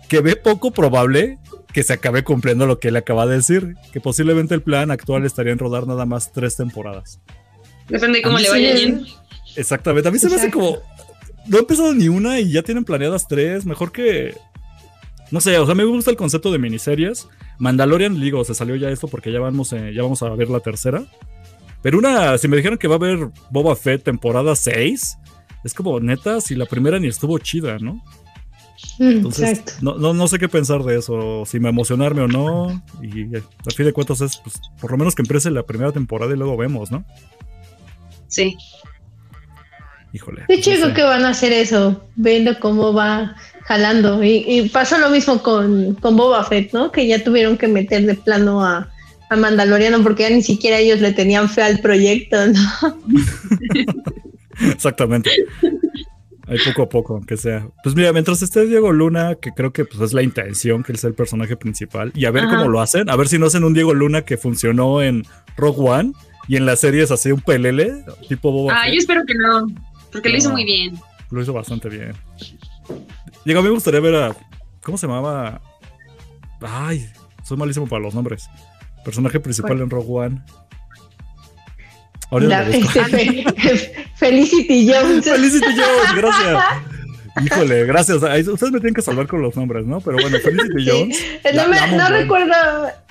que 0.09 0.20
ve 0.20 0.37
poco 0.37 0.73
probable 0.73 1.38
que 1.73 1.83
se 1.83 1.92
acabe 1.92 2.25
cumpliendo 2.25 2.66
lo 2.66 2.79
que 2.79 2.88
él 2.88 2.96
acaba 2.96 3.27
de 3.27 3.37
decir, 3.37 3.77
que 3.92 4.01
posiblemente 4.01 4.55
el 4.55 4.62
plan 4.62 4.90
actual 4.90 5.25
estaría 5.25 5.53
en 5.53 5.59
rodar 5.59 5.87
nada 5.87 6.05
más 6.05 6.33
tres 6.33 6.57
temporadas. 6.57 7.20
Depende 7.88 8.18
de 8.18 8.23
cómo 8.23 8.38
le 8.38 8.51
vaya 8.51 8.75
bien. 8.75 9.07
Exactamente, 9.57 10.09
a 10.09 10.12
mí 10.12 10.18
se 10.18 10.29
me 10.29 10.37
hace 10.37 10.51
como, 10.51 10.79
no 11.46 11.57
ha 11.57 11.61
empezado 11.61 11.94
ni 11.94 12.09
una 12.09 12.40
y 12.40 12.53
ya 12.53 12.62
tienen 12.62 12.85
planeadas 12.85 13.27
tres, 13.29 13.66
mejor 13.66 13.92
que... 13.92 14.37
No 15.31 15.40
sé, 15.40 15.57
o 15.59 15.66
sea, 15.66 15.77
me 15.77 15.85
gusta 15.85 16.11
el 16.11 16.16
concepto 16.16 16.51
de 16.51 16.59
miniseries. 16.59 17.29
Mandalorian, 17.59 18.20
digo, 18.20 18.42
se 18.44 18.53
salió 18.53 18.75
ya 18.75 18.90
esto 18.90 19.07
porque 19.07 19.31
ya 19.31 19.38
vamos, 19.38 19.73
eh, 19.73 19.92
ya 19.94 20.03
vamos 20.03 20.23
a 20.25 20.29
ver 20.31 20.49
la 20.49 20.59
tercera. 20.59 21.05
Pero 21.83 21.99
una, 21.99 22.37
si 22.37 22.49
me 22.49 22.57
dijeron 22.57 22.79
que 22.79 22.88
va 22.88 22.94
a 22.94 22.99
haber 22.99 23.29
Boba 23.51 23.77
Fett 23.77 24.03
temporada 24.03 24.57
6, 24.57 25.18
es 25.64 25.75
como 25.75 26.01
neta, 26.01 26.40
si 26.40 26.55
la 26.55 26.66
primera 26.66 26.99
ni 26.99 27.09
estuvo 27.09 27.38
chida, 27.38 27.79
¿no? 27.79 28.03
Mm, 28.99 29.11
Entonces, 29.11 29.62
no, 29.83 29.96
no, 29.96 30.29
sé 30.29 30.38
qué 30.38 30.49
pensar 30.49 30.83
de 30.85 30.99
eso, 30.99 31.44
si 31.46 31.61
me 31.61 31.68
emocionarme 31.68 32.23
o 32.23 32.29
no. 32.29 32.83
Y 33.03 33.37
a 33.37 33.70
fin 33.75 33.87
de 33.87 33.92
cuentas 33.92 34.20
es, 34.20 34.38
pues, 34.38 34.57
por 34.81 34.90
lo 34.90 34.99
menos 34.99 35.14
que 35.14 35.23
empiece 35.23 35.51
la 35.51 35.64
primera 35.64 35.92
temporada 35.92 36.33
y 36.33 36.37
luego 36.37 36.57
vemos, 36.57 36.90
¿no? 36.90 37.05
Sí. 38.29 38.57
Híjole. 40.12 40.44
Qué 40.49 40.61
chido 40.61 40.92
que 40.92 41.03
van 41.03 41.25
a 41.25 41.31
hacer 41.31 41.53
eso, 41.53 42.05
viendo 42.16 42.59
cómo 42.59 42.92
va 42.92 43.37
jalando. 43.62 44.25
Y, 44.25 44.44
y 44.46 44.68
pasa 44.68 44.99
lo 44.99 45.11
mismo 45.11 45.42
con, 45.42 45.94
con, 45.94 46.16
Boba 46.16 46.44
Fett, 46.44 46.73
¿no? 46.73 46.90
Que 46.90 47.07
ya 47.07 47.23
tuvieron 47.23 47.57
que 47.57 47.68
meter 47.68 48.05
de 48.07 48.14
plano 48.14 48.64
a, 48.64 48.90
a 49.29 49.37
Mandaloriano 49.37 50.03
porque 50.03 50.25
ya 50.25 50.31
ni 50.31 50.42
siquiera 50.42 50.79
ellos 50.79 51.01
le 51.01 51.12
tenían 51.12 51.49
fe 51.49 51.62
al 51.62 51.79
proyecto, 51.81 52.37
¿no? 52.46 52.99
Exactamente. 54.61 55.31
Ahí 56.46 56.59
poco 56.66 56.83
a 56.83 56.88
poco, 56.88 57.14
aunque 57.14 57.37
sea. 57.37 57.68
Pues 57.85 57.94
mira, 57.94 58.12
mientras 58.12 58.42
esté 58.42 58.66
Diego 58.66 58.92
Luna, 58.92 59.37
que 59.37 59.53
creo 59.53 59.73
que 59.73 59.85
pues, 59.85 60.01
es 60.01 60.12
la 60.12 60.23
intención 60.23 60.83
que 60.83 60.90
él 60.90 60.99
sea 60.99 61.09
el 61.09 61.14
personaje 61.14 61.57
principal, 61.57 62.12
y 62.14 62.25
a 62.25 62.33
ver 62.33 62.44
cómo 62.44 62.68
lo 62.68 62.81
hacen, 62.81 63.09
a 63.09 63.16
ver 63.16 63.29
si 63.29 63.38
no 63.38 63.46
hacen 63.46 63.62
un 63.62 63.73
Diego 63.73 63.94
Luna 63.94 64.23
que 64.23 64.37
funcionó 64.37 65.01
en 65.01 65.25
Rogue 65.57 65.79
One 65.79 66.12
y 66.49 66.57
en 66.57 66.66
la 66.66 66.75
serie 66.75 67.05
es 67.05 67.12
así 67.12 67.31
un 67.31 67.40
pelele, 67.40 68.05
tipo 68.29 68.51
Boba. 68.51 68.83
Ah, 68.83 68.88
yo 68.88 68.99
espero 68.99 69.25
que 69.25 69.35
no, 69.35 69.68
porque 70.11 70.29
lo 70.29 70.38
hizo 70.38 70.51
muy 70.51 70.64
bien. 70.64 70.99
Lo 71.31 71.40
hizo 71.40 71.53
bastante 71.53 71.88
bien. 71.88 72.14
Diego, 73.44 73.61
a 73.61 73.62
mí 73.62 73.68
me 73.68 73.75
gustaría 73.75 74.01
ver 74.01 74.16
a. 74.16 74.37
¿Cómo 74.83 74.99
se 74.99 75.07
llamaba? 75.07 75.61
Ay, 76.61 77.09
soy 77.44 77.57
malísimo 77.57 77.87
para 77.87 78.03
los 78.03 78.14
nombres. 78.14 78.49
Personaje 79.05 79.38
principal 79.38 79.81
en 79.81 79.88
Rogue 79.90 80.09
One. 80.09 80.42
Felicity 84.14 84.88
Jones. 84.88 85.24
Felicity 85.24 85.66
Jones, 85.66 86.14
gracias. 86.16 86.64
Híjole, 87.44 87.86
gracias. 87.86 88.18
Ustedes 88.18 88.72
me 88.72 88.80
tienen 88.80 88.94
que 88.94 89.02
salvar 89.02 89.26
con 89.26 89.40
los 89.40 89.56
nombres, 89.56 89.86
¿no? 89.86 90.00
Pero 90.00 90.18
bueno, 90.20 90.38
Felicity 90.38 90.88
Jones. 90.88 91.24
no, 91.96 92.08
recuerdo 92.08 92.54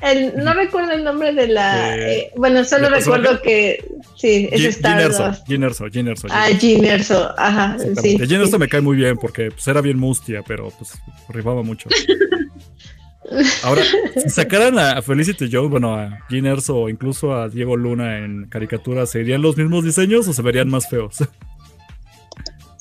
el, 0.02 0.36
no 0.44 0.54
recuerdo 0.54 0.92
el 0.92 1.04
nombre 1.04 1.34
de 1.34 1.48
la. 1.48 1.98
Eh, 1.98 2.32
bueno, 2.36 2.64
solo 2.64 2.90
recuerdo 2.90 3.42
que. 3.42 3.84
Sí, 4.18 4.50
es 4.52 4.64
Star 4.66 5.10
Wars. 5.12 5.44
Ginerso, 5.48 5.86
Ginerso. 5.90 6.28
Ah, 6.30 6.48
Ginerso, 6.60 7.34
ajá. 7.38 7.78
Sí. 8.02 8.18
Ginerso 8.20 8.60
me 8.60 8.68
cae 8.68 8.82
muy 8.82 8.98
bien 8.98 9.18
porque 9.18 9.52
pues, 9.52 9.68
era 9.68 9.82
bien 9.82 9.98
mustia, 9.98 10.44
pero 10.46 10.70
pues 10.78 10.92
rifaba 11.30 11.64
mucho. 11.64 11.90
Ahora, 13.64 13.84
si 14.22 14.30
sacaran 14.30 14.80
a 14.80 15.02
Felicity 15.02 15.50
Jones, 15.52 15.70
bueno, 15.70 15.96
a 15.96 16.26
Gene 16.30 16.50
Erso 16.50 16.78
o 16.78 16.90
incluso 16.90 17.34
a 17.36 17.50
Diego 17.50 17.76
Luna 17.78 18.20
en 18.20 18.48
caricaturas, 18.48 19.12
¿serían 19.12 19.42
los 19.42 19.58
mismos 19.58 19.84
diseños 19.84 20.28
o 20.28 20.34
se 20.34 20.42
verían 20.42 20.70
más 20.70 20.90
feos? 20.90 21.18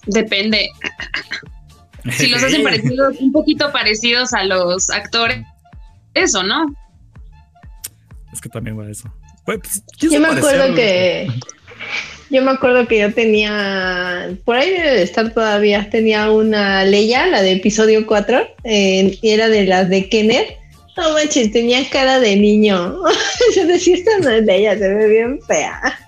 Depende. 0.07 0.71
Si 2.11 2.29
los 2.29 2.43
hacen 2.43 2.63
parecidos, 2.65 3.19
un 3.21 3.33
poquito 3.33 3.71
parecidos 3.73 4.33
a 4.33 4.45
los 4.45 4.91
actores, 4.91 5.45
eso, 6.15 6.43
¿no? 6.43 6.75
Es 8.33 8.41
que 8.41 8.49
también 8.49 8.79
va 8.79 8.89
eso. 8.91 9.13
Pues, 9.45 9.83
yo 9.99 10.21
me 10.21 10.29
acuerdo 10.29 10.75
que. 10.75 11.31
Yo 12.31 12.43
me 12.43 12.51
acuerdo 12.51 12.87
que 12.87 12.99
yo 12.99 13.15
tenía, 13.15 14.37
por 14.45 14.57
ahí 14.57 14.71
debe 14.71 15.03
estar 15.03 15.33
todavía, 15.33 15.89
tenía 15.89 16.31
una 16.31 16.85
Leia, 16.85 17.27
la 17.27 17.41
de 17.43 17.53
episodio 17.53 18.07
4, 18.07 18.47
y 18.65 19.19
era 19.23 19.49
de 19.49 19.65
las 19.65 19.89
de 19.89 20.09
Kenneth. 20.09 20.57
No 20.97 21.13
manches, 21.13 21.53
tenía 21.53 21.89
cara 21.89 22.21
de 22.21 22.37
niño. 22.37 22.97
yo 23.57 23.67
decía, 23.67 23.95
esta 23.95 24.19
no 24.19 24.31
es 24.31 24.45
Leia, 24.45 24.77
se 24.77 24.93
ve 24.93 25.09
bien 25.09 25.41
fea. 25.47 25.81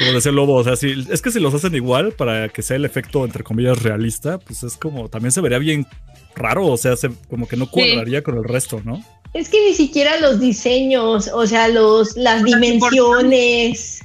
como 0.00 0.12
decía 0.12 0.32
Lobo, 0.32 0.54
o 0.54 0.64
sea, 0.64 0.76
si, 0.76 1.06
es 1.10 1.20
que 1.20 1.30
si 1.30 1.40
los 1.40 1.52
hacen 1.52 1.74
igual 1.74 2.12
para 2.12 2.48
que 2.48 2.62
sea 2.62 2.76
el 2.76 2.84
efecto, 2.84 3.24
entre 3.24 3.42
comillas, 3.42 3.82
realista, 3.82 4.38
pues 4.38 4.62
es 4.62 4.76
como, 4.76 5.08
también 5.08 5.32
se 5.32 5.40
vería 5.40 5.58
bien 5.58 5.86
raro, 6.36 6.66
o 6.66 6.76
sea, 6.76 6.94
como 7.28 7.48
que 7.48 7.56
no 7.56 7.70
cuadraría 7.70 8.22
con 8.22 8.36
el 8.38 8.44
resto, 8.44 8.80
¿no? 8.84 9.04
Es 9.32 9.48
que 9.48 9.64
ni 9.64 9.74
siquiera 9.74 10.18
los 10.18 10.40
diseños, 10.40 11.30
o 11.32 11.46
sea, 11.46 11.68
los, 11.68 12.16
las 12.16 12.42
dimensiones. 12.44 14.00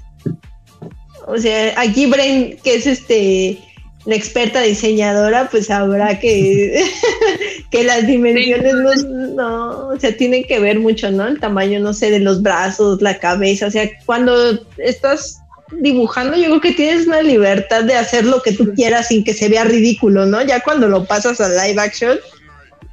O 1.28 1.38
sea, 1.38 1.74
aquí 1.80 2.06
Bren, 2.06 2.58
que 2.64 2.76
es 2.76 2.86
este 2.86 3.60
la 4.06 4.16
experta 4.16 4.62
diseñadora, 4.62 5.50
pues 5.50 5.66
sabrá 5.68 6.20
que, 6.20 6.86
que 7.72 7.84
las 7.84 8.06
dimensiones 8.06 8.74
no, 8.76 8.94
no, 9.34 9.88
o 9.90 10.00
sea, 10.00 10.16
tienen 10.16 10.44
que 10.44 10.60
ver 10.60 10.80
mucho, 10.80 11.12
¿no? 11.12 11.28
El 11.28 11.40
tamaño, 11.40 11.80
no 11.80 11.94
sé, 11.94 12.12
de 12.12 12.20
los 12.20 12.42
brazos, 12.42 13.02
la 13.02 13.18
cabeza, 13.18 13.66
o 13.66 13.72
sea, 13.72 13.90
cuando 14.06 14.60
estás 14.78 15.40
dibujando, 15.72 16.38
yo 16.38 16.46
creo 16.46 16.62
que 16.62 16.74
tienes 16.74 17.08
una 17.08 17.24
libertad 17.24 17.84
de 17.84 17.96
hacer 17.96 18.26
lo 18.26 18.42
que 18.44 18.52
tú 18.52 18.74
quieras 18.76 19.08
sin 19.08 19.24
que 19.24 19.34
se 19.34 19.50
vea 19.50 19.64
ridículo, 19.64 20.28
¿no? 20.28 20.44
Ya 20.44 20.60
cuando 20.62 20.88
lo 20.88 21.06
pasas 21.06 21.42
a 21.42 21.50
live 21.50 21.82
action, 21.82 22.20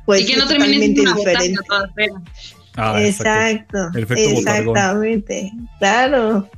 pues 0.07 0.23
y 0.23 0.27
que 0.27 0.37
no 0.37 0.47
totalmente 0.47 1.01
diferente. 1.01 1.61
Ah, 2.77 3.03
exacto, 3.03 3.91
exactamente, 3.95 5.53
claro. 5.79 6.49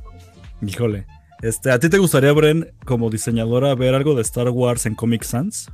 Híjole. 0.65 1.05
Este, 1.41 1.69
¿A 1.69 1.79
ti 1.79 1.89
te 1.89 1.97
gustaría, 1.97 2.31
Bren, 2.31 2.71
como 2.85 3.09
diseñadora, 3.09 3.75
ver 3.75 3.93
algo 3.93 4.15
de 4.15 4.21
Star 4.21 4.49
Wars 4.49 4.85
en 4.85 4.95
Comic 4.95 5.23
Sans? 5.23 5.69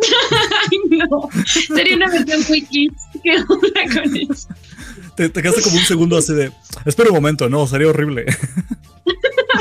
Ay, 0.00 0.78
no. 0.98 1.28
Sería 1.44 1.96
una 1.96 2.10
versión 2.10 2.40
muy 2.48 2.62
kids. 2.62 3.02
¿Qué 3.22 3.36
onda 3.36 4.02
con 4.02 4.16
eso? 4.16 4.48
Te, 5.16 5.28
te 5.28 5.42
quedaste 5.42 5.62
como 5.62 5.76
un 5.76 5.84
segundo 5.84 6.18
así 6.18 6.32
de. 6.34 6.52
Espera 6.84 7.08
un 7.10 7.16
momento, 7.16 7.48
no, 7.48 7.66
sería 7.66 7.88
horrible. 7.88 8.26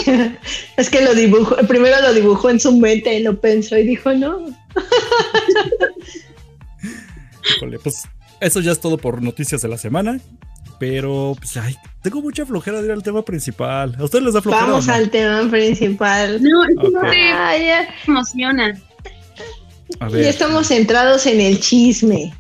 es 0.77 0.89
que 0.89 1.01
lo 1.01 1.13
dibujó, 1.15 1.55
primero 1.67 2.01
lo 2.01 2.13
dibujó 2.13 2.49
en 2.49 2.59
su 2.59 2.77
mente, 2.77 3.19
lo 3.21 3.39
pensó 3.39 3.77
y 3.77 3.85
dijo, 3.85 4.13
no. 4.13 4.45
Híjole, 7.55 7.79
pues 7.79 8.03
eso 8.39 8.60
ya 8.60 8.71
es 8.71 8.79
todo 8.79 8.97
por 8.97 9.21
noticias 9.21 9.62
de 9.62 9.67
la 9.67 9.77
semana. 9.77 10.19
Pero, 10.79 11.36
pues, 11.38 11.58
ay, 11.58 11.75
tengo 12.01 12.21
mucha 12.21 12.45
flojera 12.45 12.79
de 12.79 12.86
ir 12.86 12.91
al 12.93 13.03
tema 13.03 13.23
principal. 13.23 13.95
¿A 13.99 14.05
ustedes 14.05 14.23
les 14.23 14.34
da 14.34 14.41
flojera? 14.41 14.65
Vamos 14.65 14.88
no? 14.88 14.93
al 14.93 15.10
tema 15.10 15.49
principal. 15.49 16.41
No, 16.41 16.63
es 16.63 16.75
que 16.82 16.89
no 16.89 17.01
te 17.01 17.17
ya, 17.17 17.88
emociona. 18.08 18.79
A 19.99 20.08
ya 20.08 20.15
ver. 20.15 20.25
estamos 20.25 20.67
centrados 20.67 21.25
en 21.25 21.41
el 21.41 21.60
chisme. 21.60 22.34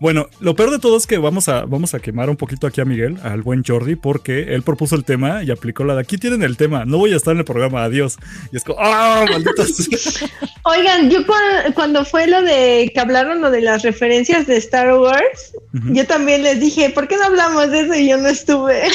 Bueno, 0.00 0.28
lo 0.40 0.56
peor 0.56 0.70
de 0.70 0.78
todo 0.78 0.96
es 0.96 1.06
que 1.06 1.18
vamos 1.18 1.48
a, 1.50 1.66
vamos 1.66 1.92
a 1.92 2.00
quemar 2.00 2.30
un 2.30 2.36
poquito 2.36 2.66
aquí 2.66 2.80
a 2.80 2.86
Miguel, 2.86 3.18
al 3.22 3.42
buen 3.42 3.62
Jordi, 3.62 3.96
porque 3.96 4.54
él 4.54 4.62
propuso 4.62 4.96
el 4.96 5.04
tema 5.04 5.42
y 5.44 5.50
aplicó 5.50 5.84
la 5.84 5.94
de 5.94 6.00
aquí 6.00 6.16
tienen 6.16 6.42
el 6.42 6.56
tema, 6.56 6.86
no 6.86 6.96
voy 6.96 7.12
a 7.12 7.16
estar 7.16 7.32
en 7.32 7.40
el 7.40 7.44
programa, 7.44 7.84
adiós. 7.84 8.16
Y 8.50 8.56
es 8.56 8.64
como, 8.64 8.78
¡ah, 8.80 9.26
maldita 9.30 9.66
sea! 9.66 10.26
Oigan, 10.64 11.10
yo 11.10 11.18
cua- 11.26 11.74
cuando 11.74 12.04
fue 12.06 12.26
lo 12.26 12.40
de 12.40 12.90
que 12.94 12.98
hablaron 13.00 13.42
lo 13.42 13.50
de 13.50 13.60
las 13.60 13.82
referencias 13.82 14.46
de 14.46 14.56
Star 14.56 14.94
Wars, 14.98 15.52
yo 15.92 16.06
también 16.06 16.42
les 16.44 16.60
dije, 16.60 16.88
¿por 16.90 17.06
qué 17.06 17.16
no 17.18 17.24
hablamos 17.24 17.70
de 17.70 17.80
eso? 17.80 17.94
Y 17.94 18.08
yo 18.08 18.16
no 18.16 18.28
estuve. 18.28 18.84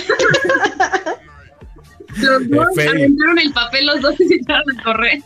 Los 2.17 2.49
dos 2.49 2.67
aventaron 2.77 3.39
el 3.39 3.51
papel, 3.51 3.85
los 3.87 4.01
dos 4.01 4.15
se 4.15 4.23
echaron 4.35 4.79
a 4.79 4.83
correr. 4.83 5.19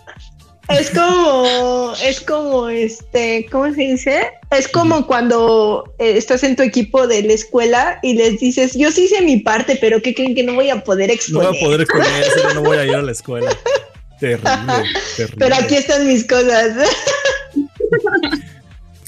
Es 0.70 0.92
como, 0.92 1.94
es 2.04 2.22
como, 2.22 2.70
este, 2.70 3.48
¿cómo 3.52 3.74
se 3.74 3.82
dice? 3.82 4.22
Es 4.52 4.68
como 4.68 5.08
cuando 5.08 5.84
eh, 5.98 6.14
estás 6.16 6.44
en 6.44 6.56
tu 6.56 6.64
equipo 6.64 7.08
de 7.08 7.24
la 7.24 7.34
escuela 7.34 8.00
y 8.04 8.14
les 8.14 8.40
dices, 8.40 8.76
yo 8.76 8.92
sí 8.92 9.06
hice 9.06 9.22
mi 9.22 9.38
parte, 9.38 9.78
pero 9.82 10.02
¿qué 10.02 10.14
creen 10.14 10.36
que 10.36 10.44
no 10.44 10.54
voy 10.54 10.70
a 10.70 10.84
poder 10.84 11.10
No 11.10 11.14
exponer? 11.14 11.50
voy 11.50 11.58
a 11.58 11.66
poder 11.66 11.82
exponer 11.82 12.26
yo 12.36 12.54
no 12.54 12.62
voy 12.62 12.78
a 12.78 12.86
ir 12.86 12.96
a 12.96 13.02
la 13.02 13.12
escuela. 13.12 13.52
Terrible, 14.20 14.50
terrible. 15.18 15.38
Pero 15.40 15.56
aquí 15.56 15.76
están 15.76 16.08
mis 16.08 16.26
cosas. 16.28 16.88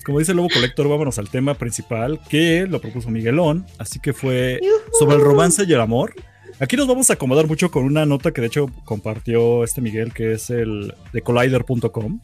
Como 0.03 0.17
dice 0.17 0.31
el 0.31 0.37
Lobo 0.37 0.49
Colector, 0.51 0.87
vámonos 0.87 1.19
al 1.19 1.29
tema 1.29 1.53
principal 1.53 2.19
que 2.27 2.65
lo 2.67 2.81
propuso 2.81 3.09
Miguelón, 3.09 3.67
así 3.77 3.99
que 3.99 4.13
fue 4.13 4.59
sobre 4.97 5.17
el 5.17 5.21
romance 5.21 5.63
y 5.67 5.73
el 5.73 5.81
amor. 5.81 6.13
Aquí 6.61 6.77
nos 6.77 6.87
vamos 6.87 7.09
a 7.09 7.13
acomodar 7.13 7.47
mucho 7.47 7.71
con 7.71 7.85
una 7.85 8.05
nota 8.05 8.31
que 8.31 8.39
de 8.39 8.45
hecho 8.45 8.67
compartió 8.85 9.63
este 9.63 9.81
Miguel, 9.81 10.13
que 10.13 10.33
es 10.33 10.51
el 10.51 10.93
de 11.11 11.21
collider.com, 11.23 12.21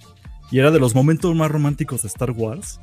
y 0.51 0.59
era 0.59 0.69
de 0.69 0.79
los 0.79 0.93
momentos 0.93 1.35
más 1.35 1.49
románticos 1.49 2.03
de 2.03 2.07
Star 2.07 2.29
Wars. 2.29 2.79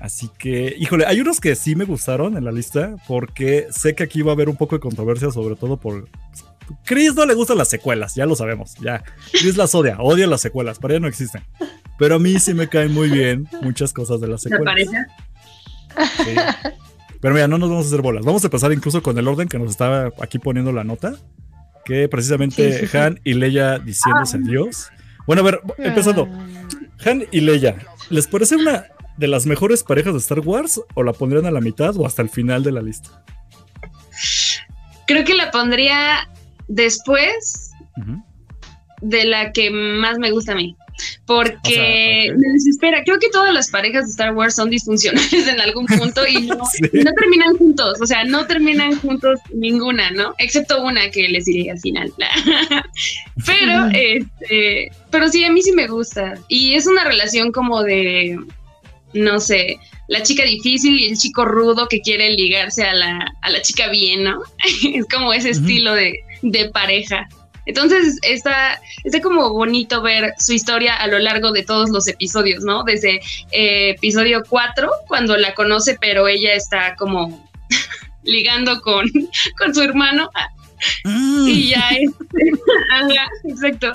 Así 0.00 0.28
que, 0.36 0.74
híjole, 0.76 1.06
hay 1.06 1.20
unos 1.20 1.38
que 1.38 1.54
sí 1.54 1.76
me 1.76 1.84
gustaron 1.84 2.36
en 2.36 2.44
la 2.44 2.50
lista, 2.50 2.96
porque 3.06 3.68
sé 3.70 3.94
que 3.94 4.02
aquí 4.02 4.22
va 4.22 4.32
a 4.32 4.34
haber 4.34 4.48
un 4.48 4.56
poco 4.56 4.74
de 4.74 4.80
controversia, 4.80 5.30
sobre 5.30 5.54
todo 5.54 5.76
por... 5.78 6.08
Chris 6.84 7.14
no 7.14 7.24
le 7.24 7.34
gustan 7.34 7.58
las 7.58 7.68
secuelas, 7.68 8.16
ya 8.16 8.26
lo 8.26 8.34
sabemos, 8.34 8.74
ya. 8.82 9.04
Chris 9.30 9.56
las 9.56 9.76
odia, 9.76 9.98
odia 10.00 10.26
las 10.26 10.40
secuelas, 10.40 10.80
para 10.80 10.94
ella 10.94 11.02
no 11.02 11.08
existen. 11.08 11.44
Pero 12.00 12.16
a 12.16 12.18
mí 12.18 12.40
sí 12.40 12.52
me 12.52 12.68
caen 12.68 12.92
muy 12.92 13.08
bien 13.10 13.46
muchas 13.62 13.92
cosas 13.92 14.20
de 14.20 14.26
las 14.26 14.42
¿Te 14.42 14.48
secuelas. 14.48 14.74
parece? 14.74 15.06
Sí. 16.24 16.74
Pero 17.24 17.36
mira, 17.36 17.48
no 17.48 17.56
nos 17.56 17.70
vamos 17.70 17.86
a 17.86 17.88
hacer 17.88 18.02
bolas. 18.02 18.22
Vamos 18.22 18.44
a 18.44 18.48
empezar 18.48 18.70
incluso 18.70 19.02
con 19.02 19.16
el 19.16 19.26
orden 19.26 19.48
que 19.48 19.58
nos 19.58 19.70
estaba 19.70 20.12
aquí 20.20 20.38
poniendo 20.38 20.72
la 20.72 20.84
nota. 20.84 21.14
Que 21.82 22.06
precisamente 22.06 22.70
Sí, 22.70 22.80
sí, 22.80 22.86
sí. 22.86 22.96
Han 22.98 23.18
y 23.24 23.32
Leia 23.32 23.78
diciéndose 23.78 24.36
adiós. 24.36 24.90
Bueno, 25.26 25.40
a 25.40 25.44
ver, 25.46 25.60
empezando. 25.78 26.28
Han 27.02 27.24
y 27.30 27.40
Leia, 27.40 27.76
¿les 28.10 28.26
parece 28.26 28.56
una 28.56 28.84
de 29.16 29.26
las 29.26 29.46
mejores 29.46 29.82
parejas 29.82 30.12
de 30.12 30.18
Star 30.18 30.40
Wars 30.40 30.82
o 30.92 31.02
la 31.02 31.14
pondrían 31.14 31.46
a 31.46 31.50
la 31.50 31.62
mitad 31.62 31.96
o 31.96 32.04
hasta 32.04 32.20
el 32.20 32.28
final 32.28 32.62
de 32.62 32.72
la 32.72 32.82
lista? 32.82 33.24
Creo 35.06 35.24
que 35.24 35.32
la 35.32 35.50
pondría 35.50 36.28
después 36.68 37.70
de 39.00 39.24
la 39.24 39.50
que 39.52 39.70
más 39.70 40.18
me 40.18 40.30
gusta 40.30 40.52
a 40.52 40.56
mí. 40.56 40.76
Porque 41.26 41.58
O 41.64 41.70
sea, 41.70 42.34
ok. 42.34 42.38
me 42.38 42.52
desespera. 42.52 43.02
Creo 43.04 43.18
que 43.18 43.28
todas 43.30 43.52
las 43.52 43.70
parejas 43.70 44.04
de 44.04 44.10
Star 44.10 44.34
Wars 44.34 44.54
son 44.54 44.70
disfuncionales 44.70 45.32
en 45.48 45.60
algún 45.60 45.86
punto 45.86 46.26
y 46.26 46.42
no, 46.42 46.58
Sí. 46.72 46.82
y 46.92 46.98
no 46.98 47.12
terminan 47.12 47.56
juntos. 47.56 48.00
O 48.00 48.06
sea, 48.06 48.24
no 48.24 48.46
terminan 48.46 48.98
juntos 49.00 49.40
ninguna, 49.52 50.10
¿no? 50.10 50.34
Excepto 50.38 50.82
una 50.82 51.10
que 51.10 51.28
les 51.28 51.44
diré 51.44 51.70
al 51.70 51.78
final. 51.80 52.12
pero, 53.46 53.86
este, 53.92 54.90
pero 55.10 55.28
sí, 55.28 55.44
a 55.44 55.52
mí 55.52 55.62
sí 55.62 55.72
me 55.72 55.88
gusta. 55.88 56.34
Y 56.48 56.74
es 56.74 56.86
una 56.86 57.04
relación 57.04 57.52
como 57.52 57.82
de, 57.82 58.38
no 59.12 59.40
sé, 59.40 59.78
la 60.08 60.22
chica 60.22 60.44
difícil 60.44 60.98
y 60.98 61.06
el 61.06 61.16
chico 61.16 61.44
rudo 61.44 61.88
que 61.88 62.00
quiere 62.00 62.30
ligarse 62.30 62.84
a 62.84 62.94
la, 62.94 63.32
a 63.40 63.50
la 63.50 63.62
chica 63.62 63.88
bien, 63.88 64.24
¿no? 64.24 64.42
es 64.94 65.06
como 65.06 65.32
ese 65.32 65.50
estilo 65.50 65.94
de, 65.94 66.20
de 66.42 66.68
pareja. 66.70 67.28
Entonces 67.66 68.18
está, 68.22 68.80
está 69.04 69.20
como 69.20 69.50
bonito 69.50 70.02
ver 70.02 70.34
su 70.38 70.52
historia 70.52 70.96
a 70.96 71.06
lo 71.06 71.18
largo 71.18 71.52
de 71.52 71.62
todos 71.62 71.90
los 71.90 72.06
episodios, 72.08 72.62
¿no? 72.64 72.84
Desde 72.84 73.20
eh, 73.52 73.90
episodio 73.90 74.42
4, 74.48 74.90
cuando 75.08 75.36
la 75.36 75.54
conoce, 75.54 75.96
pero 76.00 76.28
ella 76.28 76.54
está 76.54 76.94
como 76.96 77.48
ligando 78.22 78.80
con, 78.80 79.10
con 79.58 79.74
su 79.74 79.82
hermano. 79.82 80.30
Mm. 81.04 81.48
Y 81.48 81.70
ya 81.70 81.88
ajá, 82.92 83.28
exacto. 83.44 83.92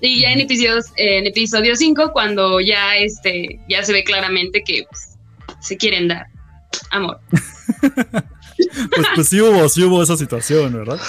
Y 0.00 0.20
ya 0.20 0.30
en 0.30 0.40
episodios, 0.40 0.86
en 0.96 1.26
episodio 1.26 1.76
5, 1.76 2.12
cuando 2.12 2.60
ya 2.60 2.96
este, 2.96 3.60
ya 3.68 3.82
se 3.82 3.92
ve 3.92 4.02
claramente 4.04 4.62
que 4.62 4.84
pues, 4.88 5.18
se 5.60 5.76
quieren 5.76 6.08
dar 6.08 6.26
amor. 6.90 7.20
Pues, 7.80 9.06
pues 9.14 9.28
sí 9.28 9.40
hubo, 9.40 9.68
sí 9.68 9.82
hubo 9.82 10.02
esa 10.02 10.16
situación, 10.16 10.72
¿verdad? 10.72 11.00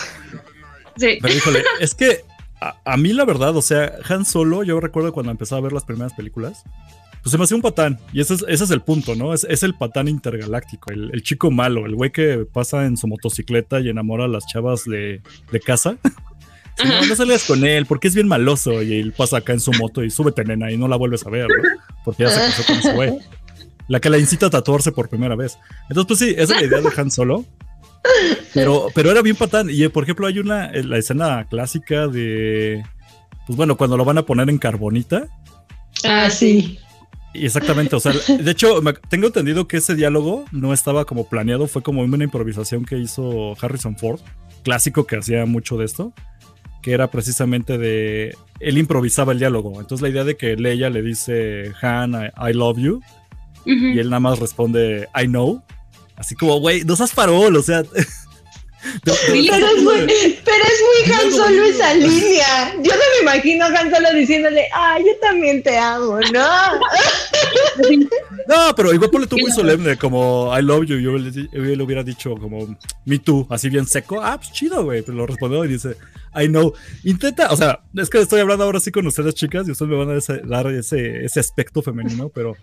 Sí. 1.01 1.17
Pero 1.21 1.33
híjole, 1.33 1.63
es 1.79 1.95
que 1.95 2.23
a, 2.61 2.75
a 2.85 2.95
mí 2.95 3.11
la 3.11 3.25
verdad, 3.25 3.55
o 3.57 3.61
sea, 3.61 3.93
Han 4.07 4.23
Solo, 4.23 4.63
yo 4.63 4.79
recuerdo 4.79 5.11
cuando 5.11 5.31
empezaba 5.31 5.59
a 5.59 5.63
ver 5.63 5.73
las 5.73 5.83
primeras 5.83 6.13
películas, 6.13 6.63
pues 7.21 7.31
se 7.31 7.37
me 7.37 7.43
hacía 7.43 7.55
un 7.55 7.61
patán. 7.61 7.99
Y 8.13 8.21
ese 8.21 8.35
es, 8.35 8.45
ese 8.47 8.63
es 8.63 8.71
el 8.71 8.81
punto, 8.81 9.15
¿no? 9.15 9.33
Es, 9.33 9.45
es 9.49 9.63
el 9.63 9.75
patán 9.75 10.07
intergaláctico, 10.07 10.91
el, 10.91 11.11
el 11.13 11.23
chico 11.23 11.51
malo, 11.51 11.85
el 11.85 11.95
güey 11.95 12.11
que 12.11 12.45
pasa 12.51 12.85
en 12.85 12.97
su 12.97 13.07
motocicleta 13.07 13.79
y 13.79 13.89
enamora 13.89 14.25
a 14.25 14.27
las 14.27 14.45
chavas 14.47 14.85
de, 14.85 15.21
de 15.51 15.59
casa. 15.59 15.97
Sí, 16.77 16.87
no, 16.87 17.05
no 17.05 17.15
salgas 17.17 17.43
con 17.43 17.65
él 17.65 17.85
porque 17.85 18.07
es 18.07 18.15
bien 18.15 18.29
maloso 18.29 18.81
y 18.81 18.97
él 18.97 19.11
pasa 19.11 19.37
acá 19.37 19.51
en 19.51 19.59
su 19.59 19.73
moto 19.73 20.05
y 20.05 20.09
súbete 20.09 20.45
nena 20.45 20.71
y 20.71 20.77
no 20.77 20.87
la 20.87 20.95
vuelves 20.95 21.25
a 21.27 21.29
ver, 21.29 21.47
¿no? 21.49 21.69
Porque 22.05 22.23
ya 22.23 22.29
se 22.29 22.39
casó 22.39 22.63
con 22.65 22.75
ese 22.77 22.93
güey. 22.93 23.19
La 23.89 23.99
que 23.99 24.09
la 24.09 24.17
incita 24.17 24.45
a 24.45 24.49
tatuarse 24.49 24.93
por 24.93 25.09
primera 25.09 25.35
vez. 25.35 25.59
Entonces, 25.89 26.07
pues 26.07 26.19
sí, 26.19 26.29
esa 26.29 26.55
es 26.55 26.61
la 26.61 26.67
idea 26.67 26.79
de 26.79 26.89
Han 26.95 27.11
Solo. 27.11 27.45
Pero, 28.53 28.87
pero 28.93 29.11
era 29.11 29.21
bien 29.21 29.35
patán. 29.35 29.69
Y 29.69 29.83
eh, 29.83 29.89
por 29.89 30.03
ejemplo, 30.03 30.27
hay 30.27 30.39
una, 30.39 30.67
eh, 30.67 30.83
la 30.83 30.97
escena 30.97 31.47
clásica 31.49 32.07
de. 32.07 32.83
Pues 33.45 33.57
bueno, 33.57 33.77
cuando 33.77 33.97
lo 33.97 34.05
van 34.05 34.17
a 34.17 34.25
poner 34.25 34.49
en 34.49 34.57
carbonita. 34.57 35.27
Ah, 36.03 36.29
sí. 36.29 36.79
Exactamente, 37.33 37.95
o 37.95 37.99
sea, 37.99 38.11
de 38.11 38.51
hecho, 38.51 38.81
tengo 39.09 39.27
entendido 39.27 39.65
que 39.65 39.77
ese 39.77 39.95
diálogo 39.95 40.43
no 40.51 40.73
estaba 40.73 41.05
como 41.05 41.29
planeado, 41.29 41.67
fue 41.67 41.81
como 41.81 42.01
una 42.01 42.23
improvisación 42.25 42.83
que 42.83 42.97
hizo 42.97 43.55
Harrison 43.61 43.95
Ford, 43.95 44.19
clásico 44.63 45.07
que 45.07 45.15
hacía 45.15 45.45
mucho 45.45 45.77
de 45.77 45.85
esto, 45.85 46.13
que 46.81 46.91
era 46.91 47.09
precisamente 47.09 47.77
de. 47.77 48.35
Él 48.59 48.77
improvisaba 48.77 49.31
el 49.31 49.39
diálogo. 49.39 49.79
Entonces, 49.79 50.01
la 50.01 50.09
idea 50.09 50.23
de 50.25 50.35
que 50.35 50.57
Leia 50.57 50.89
le 50.89 51.01
dice, 51.01 51.71
Han, 51.81 52.13
I, 52.13 52.49
I 52.49 52.53
love 52.53 52.77
you, 52.77 53.01
y 53.65 53.97
él 53.99 54.09
nada 54.09 54.19
más 54.19 54.39
responde, 54.39 55.07
I 55.15 55.25
know. 55.25 55.61
Así 56.21 56.35
como, 56.35 56.59
güey, 56.59 56.83
no 56.83 56.95
seas 56.95 57.11
farol, 57.11 57.55
o 57.55 57.63
sea. 57.63 57.83
Pero 59.05 59.15
es 59.67 59.83
muy, 59.83 60.07
pero 60.43 60.63
es 60.65 60.81
muy 61.05 61.13
Han 61.13 61.31
Solo 61.31 61.63
esa 61.65 61.93
línea. 61.93 62.73
Yo 62.81 62.91
no 62.91 62.97
me 63.15 63.21
imagino 63.21 63.65
a 63.65 63.67
Han 63.67 63.93
Solo 63.93 64.11
diciéndole, 64.11 64.65
ah, 64.73 64.97
yo 64.99 65.15
también 65.21 65.61
te 65.61 65.77
amo, 65.77 66.19
¿no? 66.33 66.47
No, 68.47 68.75
pero 68.75 68.93
igual 68.93 69.09
ponle 69.11 69.27
tú 69.27 69.37
muy 69.39 69.51
solemne, 69.51 69.97
como 69.97 70.51
I 70.57 70.63
love 70.63 70.85
you. 70.85 70.97
Yo 70.97 71.11
le, 71.17 71.29
di- 71.31 71.47
yo 71.53 71.61
le 71.61 71.83
hubiera 71.83 72.03
dicho 72.03 72.35
como 72.35 72.75
me 73.05 73.19
too, 73.19 73.45
así 73.51 73.69
bien 73.69 73.85
seco. 73.85 74.19
Ah, 74.21 74.37
pues 74.37 74.51
chido, 74.51 74.83
güey. 74.83 75.03
Pero 75.03 75.15
lo 75.17 75.27
respondió 75.27 75.63
y 75.65 75.67
dice 75.67 75.95
I 76.35 76.47
know. 76.47 76.73
Intenta, 77.03 77.51
o 77.51 77.57
sea, 77.57 77.81
es 77.95 78.09
que 78.09 78.19
estoy 78.19 78.39
hablando 78.41 78.63
ahora 78.63 78.79
sí 78.79 78.89
con 78.91 79.05
ustedes, 79.05 79.35
chicas, 79.35 79.67
y 79.67 79.71
ustedes 79.71 79.91
me 79.91 79.97
van 79.97 80.09
a 80.17 80.47
dar 80.47 80.67
ese, 80.73 81.23
ese 81.25 81.39
aspecto 81.39 81.81
femenino, 81.81 82.29
pero 82.29 82.55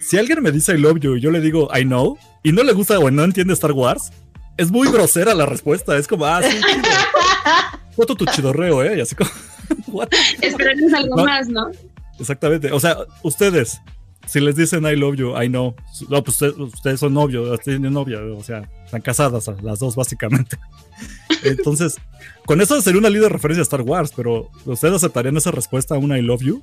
si 0.00 0.18
alguien 0.18 0.42
me 0.42 0.52
dice 0.52 0.74
I 0.74 0.78
love 0.78 0.98
you 1.00 1.16
y 1.16 1.20
yo 1.20 1.30
le 1.30 1.40
digo 1.40 1.68
I 1.76 1.82
know, 1.82 2.18
y 2.42 2.52
no 2.52 2.62
le 2.62 2.72
gusta 2.72 2.98
o 2.98 3.10
no 3.10 3.24
entiende 3.24 3.52
Star 3.54 3.72
Wars, 3.72 4.10
es 4.56 4.70
muy 4.70 4.90
grosera 4.90 5.34
la 5.34 5.46
respuesta. 5.46 5.96
Es 5.96 6.06
como, 6.08 6.26
ah, 6.26 6.40
sí. 6.42 6.56
Foto 7.96 8.14
tu 8.14 8.24
chidorreo, 8.26 8.82
¿eh? 8.84 8.98
Y 8.98 9.00
así 9.00 9.14
como? 9.14 9.30
Esperarles 10.42 10.92
algo 10.94 11.16
No. 11.16 11.24
más, 11.24 11.48
¿no? 11.48 11.70
Exactamente. 12.18 12.72
O 12.72 12.80
sea, 12.80 12.96
ustedes, 13.22 13.80
si 14.26 14.40
les 14.40 14.56
dicen 14.56 14.84
I 14.84 14.96
love 14.96 15.16
you, 15.16 15.36
I 15.40 15.48
know. 15.48 15.74
No, 16.08 16.22
pues 16.24 16.40
ustedes, 16.40 16.56
ustedes 16.58 17.00
son 17.00 17.14
novios, 17.14 17.58
tienen 17.60 17.92
novia, 17.92 18.18
o 18.20 18.42
sea, 18.42 18.68
están 18.84 19.00
casadas 19.02 19.48
las 19.62 19.78
dos, 19.78 19.94
básicamente. 19.96 20.58
Entonces, 21.44 21.96
con 22.46 22.60
eso 22.60 22.80
sería 22.82 22.98
una 22.98 23.10
linda 23.10 23.28
referencia 23.28 23.62
a 23.62 23.62
Star 23.62 23.82
Wars, 23.82 24.12
pero 24.16 24.50
¿ustedes 24.64 24.94
aceptarían 24.94 25.36
esa 25.36 25.50
respuesta 25.52 25.94
a 25.94 25.98
un 25.98 26.16
I 26.16 26.22
love 26.22 26.42
you? 26.42 26.60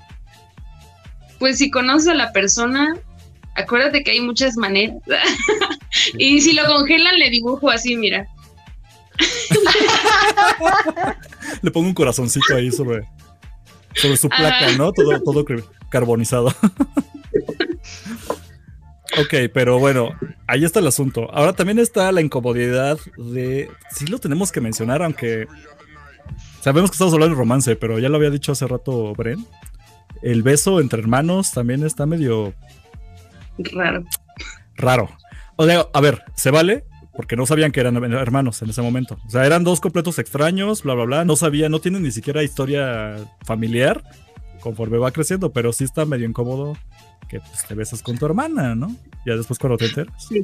Pues 1.39 1.57
si 1.57 1.69
conoces 1.69 2.07
a 2.09 2.13
la 2.15 2.31
persona, 2.33 2.95
acuérdate 3.55 4.03
que 4.03 4.11
hay 4.11 4.21
muchas 4.21 4.57
maneras. 4.57 4.97
y 6.17 6.41
si 6.41 6.53
lo 6.53 6.65
congelan, 6.65 7.17
le 7.17 7.29
dibujo 7.29 7.69
así, 7.69 7.97
mira. 7.97 8.27
Le 11.61 11.71
pongo 11.71 11.87
un 11.87 11.93
corazoncito 11.93 12.55
ahí 12.55 12.71
sobre, 12.71 13.07
sobre 13.95 14.17
su 14.17 14.29
placa, 14.29 14.71
¿no? 14.77 14.91
Todo, 14.91 15.21
todo 15.21 15.45
carbonizado. 15.89 16.47
ok, 19.17 19.33
pero 19.53 19.79
bueno, 19.79 20.09
ahí 20.47 20.65
está 20.65 20.79
el 20.79 20.87
asunto. 20.87 21.29
Ahora 21.31 21.53
también 21.53 21.79
está 21.79 22.11
la 22.11 22.21
incomodidad 22.21 22.97
de. 23.17 23.69
Sí, 23.91 24.07
lo 24.07 24.19
tenemos 24.19 24.51
que 24.51 24.61
mencionar, 24.61 25.01
aunque. 25.01 25.47
Sabemos 26.61 26.89
que 26.89 26.95
estamos 26.95 27.13
hablando 27.13 27.35
de 27.35 27.39
romance, 27.39 27.75
pero 27.75 27.99
ya 27.99 28.09
lo 28.09 28.17
había 28.17 28.31
dicho 28.31 28.51
hace 28.51 28.67
rato 28.67 29.13
Bren. 29.13 29.45
El 30.23 30.41
beso 30.41 30.79
entre 30.79 30.99
hermanos 30.99 31.51
también 31.51 31.83
está 31.83 32.05
medio. 32.05 32.53
Raro. 33.57 34.03
Raro. 34.75 35.09
O 35.55 35.65
sea, 35.65 35.87
a 35.93 36.01
ver, 36.01 36.23
¿se 36.35 36.51
vale? 36.51 36.85
Porque 37.15 37.35
no 37.35 37.45
sabían 37.45 37.71
que 37.71 37.79
eran 37.79 37.95
hermanos 38.13 38.61
en 38.61 38.69
ese 38.69 38.81
momento. 38.81 39.17
O 39.25 39.29
sea, 39.29 39.45
eran 39.45 39.63
dos 39.63 39.79
completos 39.79 40.19
extraños, 40.19 40.83
bla, 40.83 40.95
bla, 40.95 41.05
bla. 41.05 41.25
No 41.25 41.35
sabían, 41.35 41.71
no 41.71 41.79
tienen 41.79 42.03
ni 42.03 42.11
siquiera 42.11 42.43
historia 42.43 43.15
familiar 43.45 44.03
conforme 44.59 44.97
va 44.97 45.11
creciendo, 45.11 45.53
pero 45.53 45.71
sí 45.71 45.83
está 45.83 46.05
medio 46.05 46.27
incómodo 46.27 46.75
que 47.29 47.39
pues, 47.39 47.65
te 47.67 47.75
besas 47.75 48.01
con 48.01 48.17
tu 48.17 48.25
hermana, 48.25 48.75
¿no? 48.75 48.95
Ya 49.25 49.35
después 49.35 49.59
cuando 49.59 49.77
te 49.77 49.85
enteras. 49.85 50.27
Sí. 50.27 50.43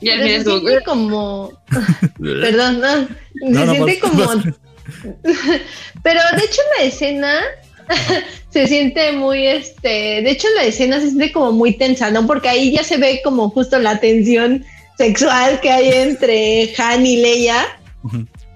Ya 0.00 0.16
se 0.18 0.44
siente 0.44 0.82
como. 0.84 1.52
Perdón, 2.20 2.80
no. 2.80 3.64
Se 3.64 3.70
siente 3.70 3.98
como. 3.98 4.24
pero 6.02 6.20
de 6.36 6.44
hecho 6.44 6.60
la 6.78 6.84
escena 6.84 7.40
se 8.50 8.66
siente 8.66 9.12
muy, 9.12 9.46
este, 9.46 9.88
de 10.22 10.30
hecho 10.30 10.48
la 10.56 10.64
escena 10.64 11.00
se 11.00 11.08
siente 11.08 11.32
como 11.32 11.52
muy 11.52 11.74
tensa, 11.74 12.10
¿no? 12.10 12.26
Porque 12.26 12.48
ahí 12.48 12.72
ya 12.72 12.84
se 12.84 12.96
ve 12.96 13.20
como 13.24 13.50
justo 13.50 13.78
la 13.78 14.00
tensión 14.00 14.64
sexual 14.98 15.60
que 15.60 15.70
hay 15.70 15.88
entre 15.92 16.72
Han 16.78 17.06
y 17.06 17.16
Leia. 17.16 17.66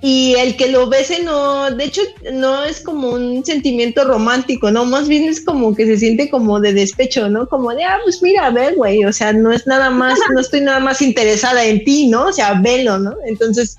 Y 0.02 0.34
el 0.34 0.56
que 0.56 0.68
lo 0.68 0.88
bese 0.88 1.22
no, 1.22 1.70
de 1.70 1.84
hecho, 1.84 2.02
no 2.32 2.64
es 2.64 2.80
como 2.80 3.10
un 3.10 3.44
sentimiento 3.44 4.04
romántico, 4.04 4.70
¿no? 4.70 4.84
Más 4.84 5.08
bien 5.08 5.24
es 5.24 5.40
como 5.40 5.74
que 5.74 5.86
se 5.86 5.96
siente 5.96 6.28
como 6.28 6.60
de 6.60 6.74
despecho, 6.74 7.28
¿no? 7.28 7.48
Como 7.48 7.74
de, 7.74 7.82
ah, 7.84 7.98
pues 8.04 8.22
mira, 8.22 8.46
a 8.46 8.50
ver, 8.50 8.74
güey, 8.74 9.04
o 9.04 9.12
sea, 9.12 9.32
no 9.32 9.52
es 9.52 9.66
nada 9.66 9.88
más, 9.88 10.18
no 10.34 10.40
estoy 10.40 10.60
nada 10.60 10.80
más 10.80 11.00
interesada 11.00 11.64
en 11.64 11.82
ti, 11.84 12.06
¿no? 12.08 12.26
O 12.26 12.32
sea, 12.32 12.60
velo, 12.60 12.98
¿no? 12.98 13.14
Entonces, 13.26 13.78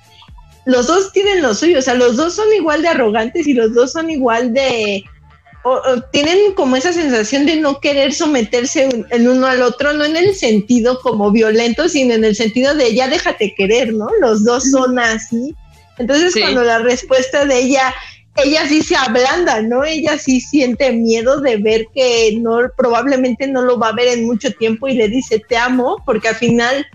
los 0.66 0.88
dos 0.88 1.14
tienen 1.14 1.42
lo 1.42 1.54
suyo, 1.54 1.80
o 1.80 1.82
sea, 1.82 1.94
los 1.94 2.18
dos 2.18 2.34
son 2.34 2.52
igual 2.54 2.82
de 2.82 2.90
arrogantes 2.90 3.48
y 3.48 3.54
los 3.54 3.74
dos 3.74 3.94
son 3.94 4.10
igual 4.10 4.54
de, 4.54 5.04
tienen 6.12 6.54
como 6.54 6.76
esa 6.76 6.94
sensación 6.94 7.46
de 7.46 7.58
no 7.58 7.80
querer 7.80 8.14
someterse 8.14 9.06
el 9.10 9.28
uno 9.28 9.48
al 9.48 9.62
otro, 9.62 9.94
no 9.94 10.06
en 10.06 10.16
el 10.16 10.36
sentido 10.36 11.00
como 11.02 11.32
violento, 11.32 11.90
sino 11.90 12.14
en 12.14 12.24
el 12.24 12.36
sentido 12.36 12.74
de 12.76 12.94
ya 12.94 13.08
déjate 13.08 13.54
querer, 13.56 13.94
¿no? 13.94 14.08
Los 14.22 14.44
dos 14.46 14.72
son 14.72 14.98
así. 15.00 15.54
Entonces 15.98 16.36
cuando 16.40 16.64
la 16.64 16.80
respuesta 16.80 17.46
de 17.46 17.60
ella, 17.60 17.94
ella 18.36 18.68
sí 18.68 18.82
se 18.82 18.96
ablanda, 18.96 19.62
¿no? 19.62 19.84
Ella 19.84 20.18
sí 20.18 20.40
siente 20.40 20.92
miedo 20.94 21.42
de 21.42 21.58
ver 21.58 21.86
que 21.94 22.38
no, 22.40 22.60
probablemente 22.78 23.48
no 23.48 23.62
lo 23.62 23.78
va 23.80 23.90
a 23.90 23.96
ver 23.96 24.08
en 24.10 24.26
mucho 24.26 24.52
tiempo 24.54 24.88
y 24.88 24.94
le 24.94 25.10
dice 25.10 25.42
te 25.50 25.58
amo, 25.58 26.02
porque 26.06 26.30
al 26.30 26.36
final 26.36 26.86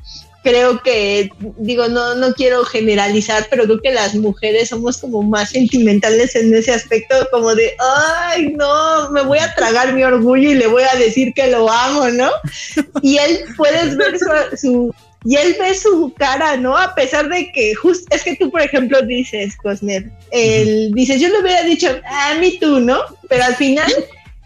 creo 0.42 0.83
que, 0.83 1.31
digo, 1.59 1.88
no, 1.88 2.14
no 2.16 2.35
quiero 2.35 2.64
generalizar, 2.64 3.46
pero 3.48 3.64
creo 3.64 3.81
que 3.81 3.92
las 3.92 4.14
mujeres 4.14 4.70
somos 4.70 4.98
como 4.98 5.22
más 5.22 5.50
sentimentales 5.50 6.35
en 6.35 6.52
ese 6.55 6.72
aspecto, 6.72 7.14
como 7.31 7.55
de, 7.55 7.74
ay, 8.26 8.52
no, 8.57 9.11
me 9.11 9.22
voy 9.22 9.38
a 9.38 9.55
tragar 9.55 9.92
mi 9.94 10.02
orgullo 10.02 10.50
y 10.50 10.55
le 10.55 10.66
voy 10.66 10.83
a 10.83 10.98
decir 10.98 11.33
que 11.35 11.48
lo 11.48 11.70
amo, 11.70 12.09
¿no? 12.09 12.31
Y 13.02 13.18
él, 13.18 13.44
puedes 13.57 13.96
ver 13.96 14.18
su, 14.57 14.92
y 15.24 15.37
él 15.37 15.57
ve 15.59 15.74
su 15.74 16.12
cara, 16.18 16.57
¿no? 16.57 16.76
A 16.76 16.94
pesar 16.94 17.28
de 17.28 17.52
que, 17.52 17.74
justo, 17.74 18.07
es 18.14 18.24
que 18.24 18.37
tú, 18.37 18.50
por 18.50 18.62
ejemplo, 18.62 19.00
dices, 19.02 19.57
Cosner, 19.57 20.11
él 20.33 20.90
dices, 20.92 21.20
yo 21.20 21.28
le 21.28 21.40
hubiera 21.40 21.62
dicho, 21.62 21.88
a 22.05 22.35
mí 22.35 22.59
tú, 22.61 22.81
¿no? 22.81 23.00
Pero 23.28 23.44
al 23.44 23.55
final... 23.55 23.92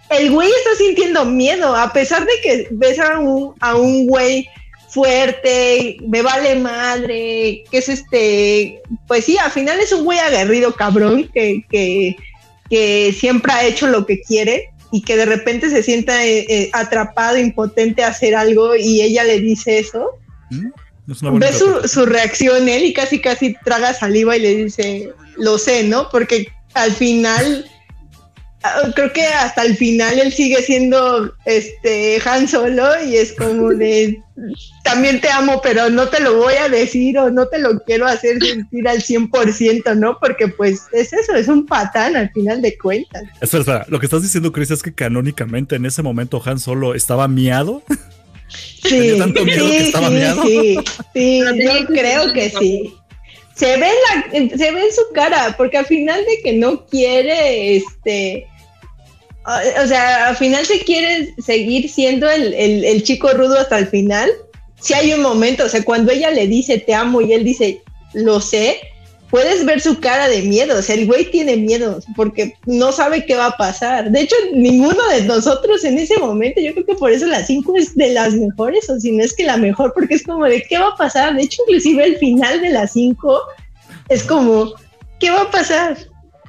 El 0.09 0.30
güey 0.30 0.48
está 0.48 0.85
sintiendo 0.85 1.24
miedo, 1.24 1.74
a 1.74 1.92
pesar 1.92 2.24
de 2.24 2.32
que 2.40 2.68
ves 2.70 2.96
a 3.00 3.18
un, 3.18 3.56
a 3.59 3.74
un 3.74 4.06
güey 4.06 4.48
fuerte, 4.96 5.98
me 6.09 6.22
vale 6.22 6.56
madre, 6.56 7.64
que 7.70 7.78
es 7.78 7.90
este, 7.90 8.80
pues 9.06 9.26
sí, 9.26 9.37
al 9.37 9.50
final 9.50 9.78
es 9.78 9.92
un 9.92 10.04
güey 10.04 10.18
aguerrido 10.18 10.74
cabrón 10.74 11.28
que, 11.35 11.66
que, 11.68 12.16
que 12.70 13.14
siempre 13.14 13.52
ha 13.52 13.66
hecho 13.66 13.88
lo 13.88 14.06
que 14.06 14.22
quiere 14.22 14.70
y 14.90 15.02
que 15.02 15.18
de 15.18 15.26
repente 15.26 15.68
se 15.68 15.82
sienta 15.82 16.24
eh, 16.24 16.46
eh, 16.48 16.70
atrapado, 16.72 17.37
impotente 17.37 18.04
a 18.04 18.09
hacer 18.09 18.35
algo 18.35 18.74
y 18.74 19.02
ella 19.02 19.22
le 19.24 19.38
dice 19.38 19.80
eso. 19.80 20.12
¿Mm? 20.48 21.38
Ve 21.38 21.52
su, 21.52 21.87
su, 21.87 22.06
reacción 22.06 22.66
él 22.66 22.87
y 22.87 22.94
casi 22.94 23.20
casi 23.20 23.54
traga 23.66 23.92
saliva 23.92 24.35
y 24.35 24.40
le 24.40 24.56
dice, 24.56 25.11
lo 25.37 25.59
sé, 25.59 25.85
¿no? 25.85 26.09
Porque 26.09 26.48
al 26.72 26.92
final 26.92 27.70
creo 28.95 29.12
que 29.12 29.25
hasta 29.25 29.62
el 29.64 29.77
final 29.77 30.19
él 30.19 30.33
sigue 30.33 30.62
siendo 30.62 31.33
este 31.45 32.21
Han 32.25 32.49
Solo 32.49 33.03
y 33.05 33.16
es 33.16 33.33
como 33.33 33.71
de 33.71 34.21
también 34.85 35.21
te 35.21 35.29
amo, 35.31 35.61
pero 35.62 35.88
no 35.90 36.09
te 36.09 36.21
lo 36.21 36.37
voy 36.37 36.55
a 36.55 36.69
decir 36.69 37.19
o 37.19 37.31
no 37.31 37.47
te 37.49 37.59
lo 37.59 37.79
quiero 37.81 38.07
hacer 38.07 38.42
sentir 38.42 38.87
al 38.88 38.99
100%, 38.99 39.97
¿no? 39.97 40.19
Porque 40.21 40.49
pues 40.49 40.83
es 40.92 41.12
eso, 41.12 41.35
es 41.35 41.49
un 41.49 41.66
patán 41.66 42.16
al 42.16 42.31
final 42.31 42.62
de 42.62 42.77
cuentas. 42.77 43.23
Espera, 43.40 43.87
Lo 43.88 43.99
que 43.99 44.07
estás 44.07 44.23
diciendo, 44.23 44.53
Chris, 44.53 44.71
es 44.71 44.83
que 44.83 44.95
canónicamente 44.95 45.77
en 45.77 45.87
ese 45.87 46.03
momento 46.03 46.42
Han 46.45 46.59
Solo 46.59 46.95
estaba 46.95 47.29
miado. 47.29 47.83
Sí, 48.83 49.14
tanto 49.19 49.45
miedo 49.45 49.66
sí, 49.66 49.71
que 49.71 49.87
estaba 49.87 50.11
miado? 50.11 50.42
sí, 50.42 50.77
sí, 51.14 51.40
yo 51.40 51.87
creo 51.87 52.33
que 52.33 52.51
sí 52.51 52.95
se 53.57 53.77
ve, 53.79 53.88
la, 53.88 54.31
se 54.31 54.71
ve 54.71 54.81
en 54.81 54.92
su 54.92 55.03
cara, 55.14 55.55
porque 55.57 55.79
al 55.79 55.87
final 55.87 56.23
de 56.25 56.42
que 56.42 56.53
no 56.53 56.85
quiere, 56.87 57.77
este, 57.77 58.47
o 59.47 59.87
sea, 59.87 60.29
al 60.29 60.37
final 60.37 60.66
se 60.66 60.81
quiere 60.81 61.35
seguir 61.38 61.88
siendo 61.88 62.29
el, 62.29 62.53
el, 62.53 63.03
chico 63.03 63.31
rudo 63.31 63.59
hasta 63.59 63.79
el 63.79 63.87
final. 63.87 64.31
Si 64.79 64.92
hay 64.92 65.14
un 65.14 65.23
momento, 65.23 65.64
o 65.64 65.69
sea, 65.71 65.83
cuando 65.85 66.12
ella 66.12 66.31
le 66.31 66.47
dice 66.47 66.79
te 66.79 66.95
amo 66.95 67.23
y 67.23 67.33
él 67.33 67.45
dice 67.45 67.81
lo 68.12 68.40
sé, 68.40 68.79
puedes 69.37 69.66
ver 69.66 69.83
su 69.83 70.01
cara 70.01 70.29
de 70.29 70.40
miedo. 70.40 70.79
O 70.79 70.81
sea, 70.81 70.94
el 70.94 71.05
güey 71.05 71.31
tiene 71.31 71.59
miedo 71.59 72.01
porque 72.16 72.57
no 72.64 72.90
sabe 72.90 73.27
qué 73.27 73.35
va 73.37 73.49
a 73.49 73.57
pasar. 73.59 74.11
De 74.11 74.22
hecho, 74.22 74.35
ninguno 74.55 75.07
de 75.09 75.25
nosotros 75.25 75.85
en 75.85 75.99
ese 75.99 76.16
momento, 76.16 76.59
yo 76.62 76.72
creo 76.72 76.87
que 76.87 76.94
por 76.94 77.11
eso 77.11 77.27
la 77.27 77.44
5 77.44 77.77
es 77.77 77.94
de 77.94 78.14
las 78.14 78.33
mejores, 78.33 78.88
o 78.88 78.99
si 78.99 79.12
no 79.12 79.22
es 79.22 79.35
que 79.35 79.44
la 79.44 79.59
mejor, 79.59 79.92
porque 79.92 80.14
es 80.14 80.22
como 80.22 80.46
de 80.46 80.62
qué 80.62 80.79
va 80.79 80.88
a 80.88 80.96
pasar. 80.96 81.37
De 81.37 81.42
hecho, 81.42 81.61
inclusive 81.66 82.03
el 82.07 82.16
final 82.16 82.62
de 82.62 82.70
la 82.70 82.87
5 82.87 83.38
es 84.09 84.22
como, 84.22 84.72
¿qué 85.20 85.29
va 85.29 85.42
a 85.42 85.51
pasar? 85.51 85.99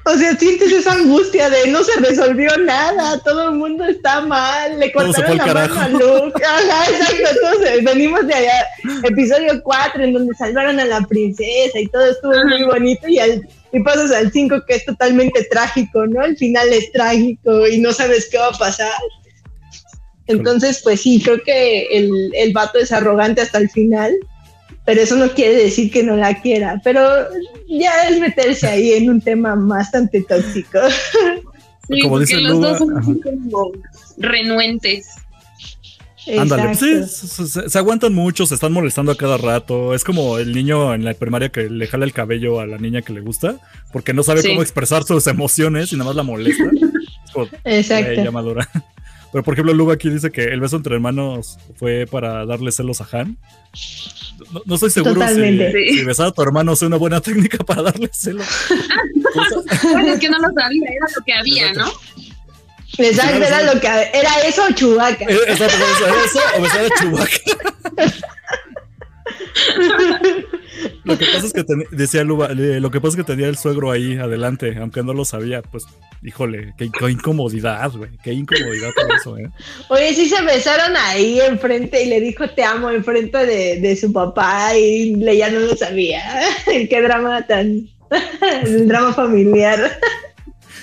O 0.10 0.18
sea, 0.18 0.38
sientes 0.38 0.72
esa 0.72 0.94
angustia 0.94 1.50
de 1.50 1.68
no 1.68 1.84
se 1.84 2.00
resolvió 2.00 2.50
nada, 2.60 3.20
todo 3.24 3.50
el 3.50 3.56
mundo 3.56 3.84
está 3.84 4.22
mal, 4.22 4.80
le 4.80 4.90
cortaron 4.94 5.38
la 5.38 5.46
mano 5.48 5.82
a 5.82 5.90
Luke. 5.90 6.42
Ajá, 6.46 6.90
exacto. 6.90 7.28
Entonces, 7.30 7.84
venimos 7.84 8.26
de 8.26 8.34
allá, 8.34 8.66
episodio 9.04 9.62
4, 9.62 10.04
en 10.06 10.14
donde 10.14 10.34
salvaron 10.36 10.80
a 10.80 10.86
la 10.86 11.02
princesa 11.02 11.78
y 11.78 11.88
todo 11.88 12.06
estuvo 12.06 12.32
muy 12.46 12.64
bonito, 12.64 13.06
y, 13.10 13.20
al, 13.20 13.46
y 13.74 13.80
pasas 13.82 14.12
al 14.12 14.32
5, 14.32 14.64
que 14.66 14.76
es 14.76 14.86
totalmente 14.86 15.44
trágico, 15.52 16.08
¿no? 16.08 16.24
El 16.24 16.38
final 16.38 16.72
es 16.72 16.90
trágico 16.94 17.68
y 17.68 17.80
no 17.80 17.92
sabes 17.92 18.30
qué 18.32 18.38
va 18.38 18.48
a 18.48 18.58
pasar. 18.58 18.94
Entonces, 20.28 20.80
pues 20.84 21.02
sí, 21.02 21.22
creo 21.22 21.44
que 21.44 21.88
el, 21.88 22.32
el 22.34 22.54
vato 22.54 22.80
es 22.80 22.94
arrogante 22.94 23.42
hasta 23.42 23.58
el 23.58 23.70
final 23.70 24.14
pero 24.86 25.02
eso 25.02 25.16
no 25.16 25.30
quiere 25.32 25.56
decir 25.56 25.92
que 25.92 26.04
no 26.04 26.16
la 26.16 26.42
quiera, 26.42 26.80
pero 26.84 27.02
ya 27.68 28.08
es 28.08 28.20
meterse 28.20 28.68
ahí 28.68 28.94
en 28.94 29.10
un 29.10 29.22
tema 29.22 29.56
bastante 29.56 30.22
tóxico. 30.22 30.80
Sí, 31.90 32.02
como 32.02 32.18
porque 32.18 32.36
los 32.38 32.60
dos 32.60 32.78
son 32.80 33.20
como 33.20 33.72
renuentes. 34.18 35.08
Ándale, 36.38 36.76
sí, 36.76 37.04
se, 37.06 37.78
aguantan 37.78 38.14
mucho, 38.14 38.46
se 38.46 38.56
están 38.56 38.74
molestando 38.74 39.14
a 39.14 39.18
cada 39.18 39.38
rato. 39.38 39.94
Es 39.94 40.04
como 40.04 40.38
el 40.38 40.54
niño 40.54 40.94
en 40.94 41.06
la 41.06 41.14
primaria 41.14 41.50
que 41.50 41.70
le 41.70 41.88
jala 41.88 42.06
el 42.06 42.12
cabello 42.12 42.60
a 42.60 42.66
la 42.66 42.78
niña 42.78 43.02
que 43.02 43.14
le 43.14 43.22
gusta, 43.22 43.60
porque 43.94 44.14
no 44.14 44.24
sabe 44.24 44.42
cómo 44.44 44.62
expresar 44.62 45.04
sus 45.04 45.26
emociones 45.28 45.94
y 45.94 45.96
nada 45.96 46.10
más 46.10 46.16
la 46.16 46.24
molesta. 46.24 46.64
Exacto. 47.64 48.32
Pero 49.32 49.44
por 49.44 49.54
ejemplo, 49.54 49.74
Luba 49.74 49.94
aquí 49.94 50.10
dice 50.10 50.32
que 50.32 50.44
el 50.44 50.60
beso 50.60 50.78
entre 50.78 50.96
hermanos 50.96 51.58
fue 51.76 52.06
para 52.10 52.46
darle 52.46 52.72
celos 52.72 53.02
a 53.02 53.08
Han. 53.12 53.38
No, 54.66 54.76
estoy 54.76 54.90
seguro 54.90 55.20
si, 55.28 56.04
besar 56.04 56.28
a 56.28 56.32
tu 56.32 56.42
hermano 56.42 56.74
es 56.74 56.82
una 56.82 56.98
buena 56.98 57.20
técnica 57.22 57.58
para 57.64 57.84
darle 57.84 58.10
celos. 58.14 58.48
bueno, 59.84 60.14
es 60.14 60.20
que 60.20 60.30
no 60.30 60.40
lo 60.40 60.54
sabía, 60.54 60.90
era 60.90 61.08
lo 61.16 61.24
que 61.26 61.34
había, 61.34 61.74
¿no? 61.74 61.92
Exacto, 62.98 63.44
era 63.44 63.74
lo 63.74 63.80
que 63.80 63.88
era 63.88 64.40
eso 64.46 64.64
o 64.68 64.74
Chubaca. 64.74 65.26
Eh, 65.26 65.38
exacto, 65.48 65.78
era 66.06 66.26
eso 66.26 66.40
o 66.58 66.62
besar 66.62 66.86
a 66.86 67.02
Chubaca. 67.02 68.18
lo 71.04 71.18
que 71.18 71.26
pasa 71.26 71.48
es 71.48 71.54
que 71.54 71.66
decía 71.92 72.24
Luba, 72.24 72.50
lo 72.50 72.92
que 72.92 73.02
pasa 73.02 73.10
es 73.12 73.16
que 73.26 73.32
tenía 73.32 73.48
el 73.48 73.58
suegro 73.58 73.92
ahí 73.92 74.18
adelante, 74.18 74.76
aunque 74.80 75.04
no 75.04 75.14
lo 75.14 75.26
sabía, 75.26 75.62
pues 75.62 75.86
híjole, 76.24 76.74
qué, 76.78 76.90
incomodidad, 77.10 77.92
güey, 77.92 78.12
qué 78.24 78.34
incomodidad 78.34 78.90
todo 78.96 79.16
eso, 79.16 79.38
¿eh? 79.38 79.50
Oye, 79.90 80.14
sí 80.14 80.28
se 80.28 80.42
besaron 80.44 80.96
ahí 80.98 81.40
enfrente 81.40 82.04
y 82.04 82.08
le 82.08 82.20
dijo 82.20 82.50
te 82.50 82.64
amo 82.64 82.90
enfrente 82.90 83.46
de, 83.46 83.80
de 83.80 83.96
su 83.96 84.12
papá 84.12 84.78
y 84.78 85.20
ya 85.38 85.50
no 85.50 85.60
lo 85.60 85.76
sabía. 85.76 86.24
qué 86.66 87.02
drama 87.02 87.46
tan, 87.46 87.88
el 88.64 88.88
drama 88.88 89.14
familiar. 89.14 90.00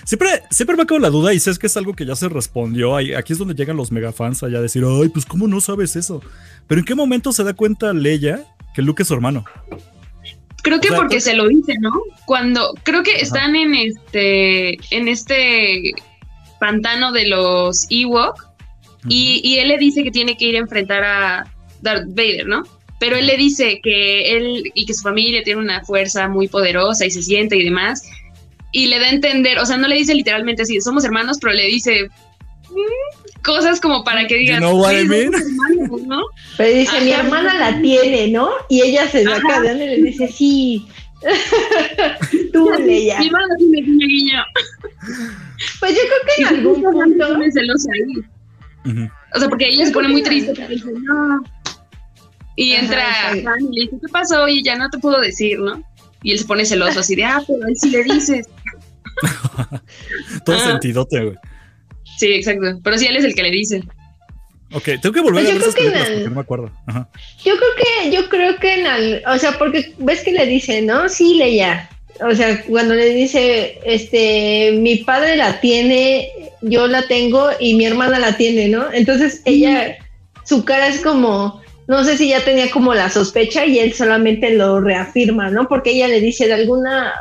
Siempre, 0.04 0.28
siempre 0.50 0.76
me 0.76 0.82
ha 0.82 0.86
quedado 0.86 1.00
la 1.00 1.10
duda 1.10 1.32
y 1.32 1.40
sé 1.40 1.52
que 1.58 1.66
es 1.66 1.76
algo 1.76 1.94
que 1.94 2.04
ya 2.04 2.14
se 2.14 2.28
respondió. 2.28 2.96
Aquí 2.96 3.32
es 3.32 3.38
donde 3.38 3.54
llegan 3.54 3.76
los 3.76 3.90
megafans 3.90 4.42
allá 4.42 4.58
a 4.58 4.62
decir, 4.62 4.84
ay, 4.86 5.08
pues 5.08 5.24
cómo 5.24 5.48
no 5.48 5.60
sabes 5.60 5.96
eso. 5.96 6.22
Pero 6.66 6.80
¿en 6.80 6.84
qué 6.84 6.94
momento 6.94 7.32
se 7.32 7.44
da 7.44 7.54
cuenta 7.54 7.92
Leia 7.92 8.44
que 8.74 8.82
Luke 8.82 9.02
es 9.02 9.08
su 9.08 9.14
hermano? 9.14 9.44
Creo 10.62 10.80
que 10.80 10.88
porque 10.88 11.20
se 11.20 11.34
lo 11.34 11.48
dice, 11.48 11.74
¿no? 11.78 11.92
Cuando 12.26 12.72
creo 12.84 13.02
que 13.02 13.16
están 13.16 13.54
en 13.54 13.74
este 13.74 14.78
en 14.94 15.08
este 15.08 15.92
pantano 16.58 17.12
de 17.12 17.28
los 17.28 17.86
Ewok 17.90 18.46
y, 19.06 19.42
y, 19.44 19.58
él 19.58 19.68
le 19.68 19.76
dice 19.76 20.02
que 20.02 20.10
tiene 20.10 20.38
que 20.38 20.46
ir 20.46 20.56
a 20.56 20.60
enfrentar 20.60 21.04
a 21.04 21.52
Darth 21.82 22.08
Vader, 22.08 22.46
¿no? 22.46 22.62
Pero 22.98 23.16
él 23.16 23.26
le 23.26 23.36
dice 23.36 23.80
que 23.82 24.34
él 24.34 24.72
y 24.74 24.86
que 24.86 24.94
su 24.94 25.02
familia 25.02 25.42
tiene 25.42 25.60
una 25.60 25.84
fuerza 25.84 26.26
muy 26.28 26.48
poderosa 26.48 27.04
y 27.04 27.10
se 27.10 27.22
siente 27.22 27.58
y 27.58 27.64
demás 27.64 28.02
y 28.74 28.88
le 28.88 28.98
da 28.98 29.06
a 29.06 29.10
entender, 29.10 29.58
o 29.60 29.66
sea, 29.66 29.76
no 29.76 29.86
le 29.86 29.94
dice 29.94 30.14
literalmente 30.14 30.62
así, 30.62 30.80
somos 30.80 31.04
hermanos, 31.04 31.38
pero 31.40 31.54
le 31.54 31.64
dice 31.66 32.08
mm, 32.70 33.42
cosas 33.42 33.80
como 33.80 34.02
para 34.02 34.26
que 34.26 34.34
digan, 34.34 34.60
you 34.60 34.66
know 34.66 34.76
what 34.76 34.92
I 34.92 35.06
mean? 35.06 35.30
¿no? 36.08 36.22
Pero 36.56 36.76
dice, 36.76 37.00
mi 37.02 37.12
hermana 37.12 37.54
la 37.54 37.80
tiene, 37.80 38.28
¿no? 38.28 38.50
Y 38.68 38.82
ella 38.82 39.08
se 39.08 39.22
saca 39.22 39.60
de 39.60 39.68
donde 39.68 39.84
y 39.84 40.00
le 40.00 40.10
dice, 40.10 40.26
sí. 40.26 40.86
Tú, 42.52 42.68
ella. 42.72 43.20
Mi 43.20 43.26
hermana 43.26 43.54
tiene 43.58 43.80
guiño, 43.80 44.06
guiño. 44.08 44.42
Pues 45.78 45.92
yo 45.94 46.00
creo 46.00 46.20
que 46.26 46.42
en 46.42 46.48
algún 46.48 46.82
punto... 46.82 47.52
celosa 47.52 47.90
ahí. 47.94 49.04
O 49.34 49.38
sea, 49.38 49.48
porque 49.48 49.68
ella 49.68 49.86
se 49.86 49.92
pone 49.92 50.08
muy 50.08 50.22
triste. 50.24 50.52
Dice, 50.68 50.90
no. 50.90 51.44
Y 52.56 52.72
entra 52.72 53.36
y 53.36 53.42
le 53.42 53.84
dice, 53.84 53.96
¿qué 54.00 54.08
pasó? 54.10 54.48
Y 54.48 54.64
ya 54.64 54.76
no 54.76 54.90
te 54.90 54.98
puedo 54.98 55.20
decir, 55.20 55.60
¿no? 55.60 55.80
Y 56.24 56.32
él 56.32 56.40
se 56.40 56.44
pone 56.44 56.64
celoso 56.64 57.00
así 57.00 57.14
de, 57.14 57.24
ah, 57.24 57.40
pero 57.46 57.68
él 57.68 57.74
sí 57.76 57.90
le 57.90 58.02
dices. 58.02 58.48
Todo 60.44 60.58
sentidote, 60.58 61.24
güey. 61.24 61.36
Sí, 62.18 62.32
exacto. 62.32 62.80
Pero 62.82 62.98
sí, 62.98 63.06
él 63.06 63.16
es 63.16 63.24
el 63.24 63.34
que 63.34 63.42
le 63.42 63.50
dice. 63.50 63.82
Ok, 64.72 64.84
tengo 65.00 65.12
que 65.12 65.20
volver 65.20 65.44
pues 65.44 65.50
a 65.50 65.52
ver 65.52 65.62
esas 65.62 65.74
películas 65.74 66.08
porque 66.08 66.28
no 66.28 66.34
me 66.34 66.40
acuerdo. 66.40 66.72
Yo 67.44 67.54
creo 67.56 67.70
que, 67.76 68.10
yo 68.10 68.28
creo 68.28 68.56
que 68.56 68.74
en 68.74 68.86
el, 68.86 69.22
o 69.26 69.38
sea, 69.38 69.56
porque 69.58 69.94
ves 69.98 70.22
que 70.22 70.32
le 70.32 70.46
dice, 70.46 70.82
¿no? 70.82 71.08
Sí, 71.08 71.34
Leia. 71.34 71.88
O 72.28 72.34
sea, 72.34 72.62
cuando 72.64 72.94
le 72.94 73.10
dice, 73.10 73.78
este, 73.84 74.72
mi 74.78 74.98
padre 74.98 75.36
la 75.36 75.60
tiene, 75.60 76.28
yo 76.62 76.86
la 76.86 77.06
tengo 77.06 77.50
y 77.60 77.74
mi 77.74 77.86
hermana 77.86 78.18
la 78.18 78.36
tiene, 78.36 78.68
¿no? 78.68 78.92
Entonces 78.92 79.42
ella, 79.44 79.96
su 80.44 80.64
cara 80.64 80.88
es 80.88 81.00
como, 81.00 81.60
no 81.86 82.04
sé 82.04 82.16
si 82.16 82.28
ya 82.28 82.44
tenía 82.44 82.70
como 82.70 82.94
la 82.94 83.10
sospecha 83.10 83.66
y 83.66 83.78
él 83.78 83.92
solamente 83.94 84.50
lo 84.50 84.80
reafirma, 84.80 85.50
¿no? 85.50 85.68
Porque 85.68 85.90
ella 85.90 86.08
le 86.08 86.20
dice 86.20 86.46
de 86.46 86.54
alguna, 86.54 87.12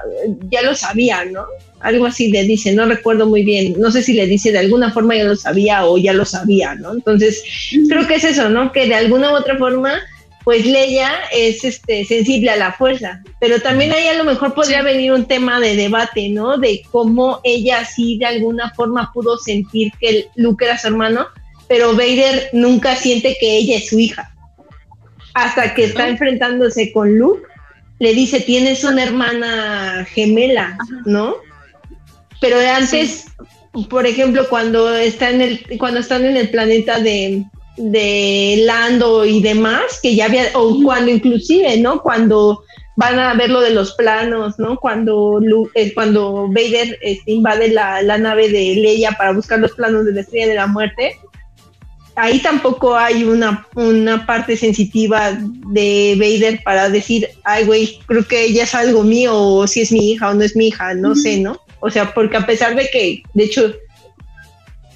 ya 0.50 0.62
lo 0.62 0.76
sabía, 0.76 1.26
¿no? 1.26 1.46
Algo 1.84 2.06
así 2.06 2.32
le 2.32 2.44
dice, 2.44 2.74
no 2.74 2.86
recuerdo 2.86 3.28
muy 3.28 3.44
bien, 3.44 3.76
no 3.80 3.92
sé 3.92 4.02
si 4.02 4.14
le 4.14 4.26
dice 4.26 4.52
de 4.52 4.60
alguna 4.60 4.92
forma 4.92 5.16
ya 5.16 5.26
lo 5.26 5.36
sabía 5.36 5.86
o 5.86 5.98
ya 5.98 6.14
lo 6.14 6.26
sabía, 6.26 6.76
¿no? 6.76 6.94
Entonces, 6.94 7.44
creo 7.88 8.08
que 8.08 8.16
es 8.16 8.24
eso, 8.24 8.50
¿no? 8.50 8.72
Que 8.72 8.88
de 8.88 8.96
alguna 8.96 9.32
u 9.32 9.36
otra 9.36 9.58
forma, 9.58 9.94
pues 10.44 10.66
Leia 10.66 11.12
es 11.32 11.64
este, 11.64 12.06
sensible 12.06 12.50
a 12.50 12.56
la 12.56 12.74
fuerza, 12.74 13.22
pero 13.40 13.60
también 13.62 13.92
ahí 13.92 14.08
a 14.08 14.16
lo 14.16 14.24
mejor 14.24 14.54
podría 14.54 14.82
venir 14.82 15.12
un 15.12 15.26
tema 15.26 15.60
de 15.60 15.76
debate, 15.76 16.30
¿no? 16.30 16.58
De 16.58 16.82
cómo 16.92 17.42
ella 17.44 17.86
sí 17.86 18.18
de 18.18 18.26
alguna 18.26 18.72
forma 18.74 19.12
pudo 19.14 19.38
sentir 19.38 19.92
que 20.00 20.28
Luke 20.36 20.66
era 20.66 20.78
su 20.78 20.88
hermano, 20.88 21.28
pero 21.68 21.94
Vader 21.94 22.50
nunca 22.54 22.96
siente 22.96 23.38
que 23.40 23.58
ella 23.58 23.78
es 23.78 23.90
su 23.90 24.00
hija 24.00 24.34
hasta 25.34 25.74
que 25.74 25.86
está 25.86 26.08
enfrentándose 26.08 26.92
con 26.92 27.18
Luke, 27.18 27.44
le 28.00 28.14
dice, 28.14 28.42
tienes 28.42 28.84
una 28.84 29.04
hermana 29.04 30.06
gemela, 30.14 30.78
¿no? 31.06 31.36
Pero 32.44 32.58
antes, 32.60 33.28
por 33.90 34.06
ejemplo, 34.06 34.46
cuando 34.50 34.94
está 34.94 35.30
en 35.30 35.40
el, 35.40 35.66
cuando 35.80 36.02
están 36.02 36.26
en 36.26 36.36
el 36.36 36.50
planeta 36.50 37.00
de, 37.00 37.46
de 37.78 38.64
Lando 38.66 39.24
y 39.24 39.42
demás, 39.42 40.02
que 40.02 40.14
ya 40.14 40.26
había, 40.26 40.50
o 40.54 40.78
cuando 40.84 41.10
inclusive, 41.10 41.78
¿no? 41.78 42.02
Cuando 42.02 42.66
van 42.98 43.18
a 43.18 43.34
ver 43.36 43.50
lo 43.50 43.62
de 43.62 43.70
los 43.70 43.94
planos, 43.94 44.60
¿no? 44.60 44.78
Cuando 44.78 45.40
eh, 45.74 45.94
cuando 45.94 46.50
Vader 46.50 47.00
este, 47.02 47.32
invade 47.32 47.70
la, 47.70 48.02
la, 48.02 48.18
nave 48.18 48.50
de 48.50 48.76
Leia 48.76 49.14
para 49.14 49.32
buscar 49.32 49.60
los 49.60 49.72
planos 49.72 50.04
de 50.04 50.12
la 50.12 50.20
Estrella 50.20 50.48
de 50.48 50.56
la 50.56 50.68
Muerte, 50.68 51.16
ahí 52.16 52.40
tampoco 52.40 52.94
hay 52.98 53.24
una, 53.24 53.66
una 53.76 54.26
parte 54.26 54.58
sensitiva 54.58 55.32
de 55.68 56.18
Vader 56.20 56.62
para 56.66 56.90
decir, 56.90 57.30
ay, 57.46 57.64
güey, 57.64 58.00
creo 58.06 58.28
que 58.28 58.44
ella 58.44 58.64
es 58.64 58.76
algo 58.76 59.02
mío, 59.04 59.34
o 59.34 59.66
si 59.66 59.80
es 59.80 59.94
mi 59.94 60.12
hija 60.12 60.30
o 60.30 60.34
no 60.34 60.44
es 60.44 60.58
mi 60.58 60.68
hija, 60.68 60.94
no 60.94 61.16
sé, 61.16 61.40
¿no? 61.40 61.63
O 61.86 61.90
sea, 61.90 62.14
porque 62.14 62.38
a 62.38 62.46
pesar 62.46 62.76
de 62.76 62.88
que, 62.90 63.24
de 63.34 63.44
hecho, 63.44 63.76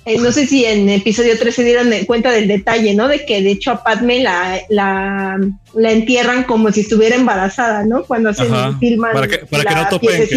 eh, 0.06 0.18
no 0.20 0.32
sé 0.32 0.48
si 0.48 0.64
en 0.64 0.88
episodio 0.88 1.38
3 1.38 1.54
se 1.54 1.66
dieron 1.66 1.90
cuenta 2.06 2.32
del 2.32 2.48
detalle, 2.48 2.94
¿no? 2.94 3.10
De 3.10 3.26
que 3.26 3.42
de 3.42 3.52
hecho 3.52 3.72
a 3.72 3.84
Padme 3.84 4.24
la, 4.24 4.62
la, 4.70 5.38
la 5.74 5.92
entierran 5.92 6.46
como 6.46 6.72
si 6.72 6.80
estuviera 6.80 7.18
embarazada, 7.18 7.84
¿no? 7.84 8.06
Cuando 8.06 8.30
hacen 8.30 8.80
filman 8.80 9.12
para 9.12 9.28
que, 9.28 9.40
para 9.40 9.66
que 9.66 9.76
no 9.76 9.90
topen 9.90 10.30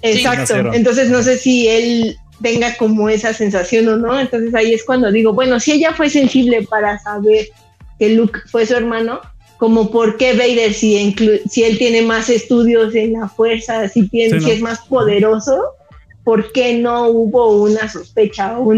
Exacto. 0.00 0.72
Entonces 0.72 1.10
no 1.10 1.22
sé 1.22 1.36
si 1.36 1.68
él 1.68 2.16
tenga 2.42 2.74
como 2.78 3.10
esa 3.10 3.34
sensación 3.34 3.86
o 3.88 3.96
no. 3.96 4.18
Entonces 4.18 4.54
ahí 4.54 4.72
es 4.72 4.82
cuando 4.82 5.12
digo, 5.12 5.34
bueno, 5.34 5.60
si 5.60 5.72
ella 5.72 5.92
fue 5.92 6.08
sensible 6.08 6.62
para 6.62 6.98
saber 7.00 7.48
que 7.98 8.08
Luke 8.08 8.40
fue 8.50 8.64
su 8.64 8.74
hermano, 8.74 9.20
como 9.58 9.90
por 9.90 10.16
qué 10.16 10.32
Vader 10.32 10.74
si, 10.74 11.14
si 11.48 11.64
él 11.64 11.78
tiene 11.78 12.02
más 12.02 12.28
estudios 12.28 12.94
en 12.94 13.14
la 13.14 13.28
fuerza, 13.28 13.88
si, 13.88 14.08
tiene, 14.08 14.40
si 14.40 14.50
es 14.50 14.60
más 14.60 14.80
poderoso, 14.80 15.62
¿por 16.24 16.52
qué 16.52 16.78
no 16.78 17.08
hubo 17.08 17.62
una 17.62 17.88
sospecha 17.88 18.58
o 18.58 18.74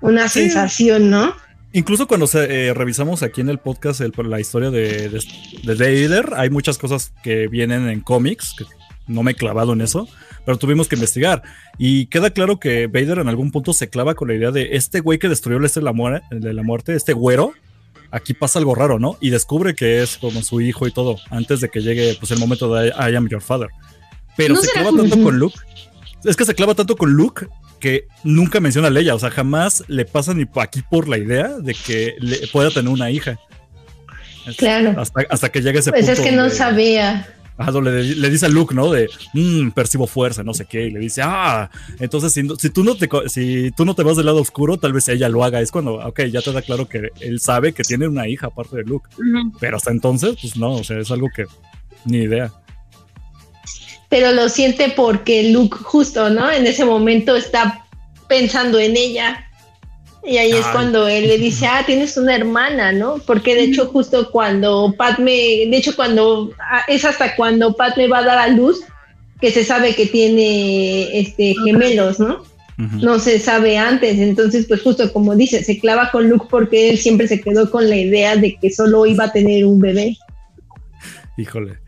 una 0.00 0.28
sensación, 0.28 1.10
no? 1.10 1.34
Incluso 1.72 2.06
cuando 2.06 2.26
eh, 2.34 2.72
revisamos 2.74 3.22
aquí 3.22 3.42
en 3.42 3.50
el 3.50 3.58
podcast 3.58 4.00
la 4.00 4.40
historia 4.40 4.70
de, 4.70 5.10
de, 5.10 5.20
de, 5.62 5.74
Vader, 5.74 6.32
hay 6.36 6.48
muchas 6.48 6.78
cosas 6.78 7.12
que 7.22 7.48
vienen 7.48 7.88
en 7.88 8.00
cómics, 8.00 8.54
que 8.56 8.64
no 9.06 9.22
me 9.22 9.32
he 9.32 9.34
clavado 9.34 9.74
en 9.74 9.82
eso, 9.82 10.08
pero 10.46 10.56
tuvimos 10.56 10.88
que 10.88 10.94
investigar. 10.94 11.42
Y 11.76 12.06
queda 12.06 12.30
claro 12.30 12.58
que 12.58 12.86
Vader 12.86 13.18
en 13.18 13.28
algún 13.28 13.50
punto 13.50 13.74
se 13.74 13.90
clava 13.90 14.14
con 14.14 14.28
la 14.28 14.34
idea 14.34 14.52
de 14.52 14.76
este 14.76 15.00
güey 15.00 15.18
que 15.18 15.28
destruyó 15.28 15.58
el 15.58 15.64
este 15.66 15.80
de 15.80 15.84
la, 15.84 16.22
de 16.30 16.54
la 16.54 16.62
muerte, 16.62 16.94
este 16.94 17.12
güero, 17.12 17.52
aquí 18.10 18.34
pasa 18.34 18.58
algo 18.58 18.74
raro, 18.74 18.98
¿no? 18.98 19.16
Y 19.20 19.30
descubre 19.30 19.74
que 19.74 20.02
es 20.02 20.16
como 20.16 20.42
su 20.42 20.60
hijo 20.60 20.86
y 20.86 20.92
todo, 20.92 21.16
antes 21.30 21.60
de 21.60 21.68
que 21.68 21.80
llegue 21.80 22.16
pues 22.18 22.30
el 22.32 22.38
momento 22.38 22.72
de 22.74 22.88
I 22.88 23.14
am 23.14 23.28
your 23.28 23.42
father. 23.42 23.68
Pero 24.36 24.56
se 24.56 24.70
clava 24.70 24.90
tanto 24.96 25.22
con 25.22 25.38
Luke. 25.38 25.58
Es 26.24 26.36
que 26.36 26.44
se 26.44 26.54
clava 26.54 26.74
tanto 26.74 26.96
con 26.96 27.12
Luke 27.12 27.46
que 27.80 28.06
nunca 28.24 28.60
menciona 28.60 28.88
a 28.88 28.90
Leia, 28.90 29.14
o 29.14 29.18
sea, 29.18 29.30
jamás 29.30 29.84
le 29.88 30.04
pasa 30.04 30.34
ni 30.34 30.46
aquí 30.56 30.82
por 30.90 31.08
la 31.08 31.18
idea 31.18 31.48
de 31.58 31.74
que 31.74 32.14
le 32.18 32.46
pueda 32.48 32.70
tener 32.70 32.90
una 32.90 33.10
hija. 33.10 33.38
Claro. 34.56 34.94
Hasta, 35.30 35.50
que 35.50 35.60
llegue 35.60 35.80
ese 35.80 35.90
pues 35.90 36.06
punto. 36.06 36.16
Pues 36.16 36.18
es 36.18 36.24
que 36.24 36.36
no 36.36 36.50
sabía. 36.50 37.28
Ah, 37.58 37.70
le, 37.70 38.02
le, 38.02 38.30
dice 38.30 38.46
a 38.46 38.48
Luke, 38.50 38.74
¿no? 38.74 38.92
De, 38.92 39.08
mmm, 39.32 39.70
percibo 39.70 40.06
fuerza, 40.06 40.42
no 40.42 40.52
sé 40.52 40.66
qué. 40.66 40.86
Y 40.86 40.90
le 40.90 41.00
dice, 41.00 41.22
ah, 41.24 41.70
entonces 41.98 42.32
si, 42.32 42.46
si, 42.58 42.68
tú 42.68 42.84
no 42.84 42.96
te, 42.96 43.08
si 43.28 43.70
tú 43.70 43.86
no 43.86 43.94
te 43.94 44.02
vas 44.02 44.18
del 44.18 44.26
lado 44.26 44.42
oscuro, 44.42 44.76
tal 44.76 44.92
vez 44.92 45.08
ella 45.08 45.30
lo 45.30 45.42
haga. 45.42 45.62
Es 45.62 45.70
cuando, 45.70 45.94
ok, 45.94 46.24
ya 46.24 46.42
te 46.42 46.52
da 46.52 46.60
claro 46.60 46.86
que 46.86 47.10
él 47.20 47.40
sabe 47.40 47.72
que 47.72 47.82
tiene 47.82 48.08
una 48.08 48.28
hija 48.28 48.48
aparte 48.48 48.76
de 48.76 48.84
Luke. 48.84 49.08
Pero 49.58 49.78
hasta 49.78 49.90
entonces, 49.90 50.36
pues 50.40 50.56
no, 50.56 50.74
o 50.74 50.84
sea, 50.84 50.98
es 50.98 51.10
algo 51.10 51.28
que 51.34 51.46
ni 52.04 52.18
idea. 52.18 52.52
Pero 54.10 54.32
lo 54.32 54.48
siente 54.48 54.92
porque 54.94 55.50
Luke 55.50 55.78
justo, 55.80 56.28
¿no? 56.28 56.50
En 56.50 56.66
ese 56.66 56.84
momento 56.84 57.36
está 57.36 57.86
pensando 58.28 58.78
en 58.78 58.96
ella 58.96 59.45
y 60.26 60.38
ahí 60.38 60.52
es 60.52 60.66
cuando 60.66 61.06
él 61.06 61.28
le 61.28 61.38
dice, 61.38 61.66
ah, 61.66 61.84
tienes 61.86 62.16
una 62.16 62.34
hermana, 62.34 62.90
¿no? 62.90 63.18
Porque 63.18 63.54
de 63.54 63.64
hecho 63.64 63.86
justo 63.86 64.30
cuando 64.30 64.92
Padme, 64.96 65.66
de 65.70 65.76
hecho 65.76 65.94
cuando, 65.94 66.50
ah, 66.58 66.82
es 66.88 67.04
hasta 67.04 67.36
cuando 67.36 67.74
Padme 67.74 68.08
va 68.08 68.18
a 68.18 68.24
dar 68.24 68.38
a 68.38 68.48
luz 68.48 68.80
que 69.40 69.52
se 69.52 69.64
sabe 69.64 69.94
que 69.94 70.06
tiene 70.06 71.18
este 71.18 71.54
gemelos, 71.64 72.18
¿no? 72.18 72.44
No 72.76 73.18
se 73.18 73.38
sabe 73.38 73.78
antes, 73.78 74.18
entonces 74.18 74.66
pues 74.66 74.82
justo 74.82 75.10
como 75.12 75.34
dice, 75.34 75.64
se 75.64 75.78
clava 75.78 76.10
con 76.10 76.28
Luke 76.28 76.46
porque 76.50 76.90
él 76.90 76.98
siempre 76.98 77.26
se 77.26 77.40
quedó 77.40 77.70
con 77.70 77.88
la 77.88 77.96
idea 77.96 78.36
de 78.36 78.56
que 78.56 78.70
solo 78.70 79.06
iba 79.06 79.24
a 79.24 79.32
tener 79.32 79.64
un 79.64 79.78
bebé. 79.78 80.18
Híjole. 81.38 81.78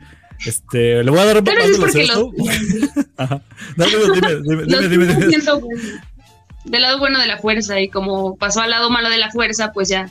Este, 0.47 1.03
le 1.03 1.11
voy 1.11 1.19
a 1.19 1.25
dar 1.25 1.39
un 1.39 1.45
Pero 1.45 1.61
es 1.61 1.77
porque 1.77 2.07
los... 2.07 2.29
Ajá. 3.17 3.43
dime, 3.77 4.67
dime, 4.67 4.89
dime, 4.89 5.07
dime 5.07 5.43
del 6.65 6.83
lado 6.83 6.99
bueno 6.99 7.19
de 7.19 7.27
la 7.27 7.39
fuerza 7.39 7.81
y 7.81 7.89
como 7.89 8.37
pasó 8.37 8.61
al 8.61 8.71
lado 8.71 8.91
malo 8.91 9.09
de 9.09 9.19
la 9.19 9.31
fuerza, 9.31 9.73
pues 9.73 9.89
ya 9.89 10.11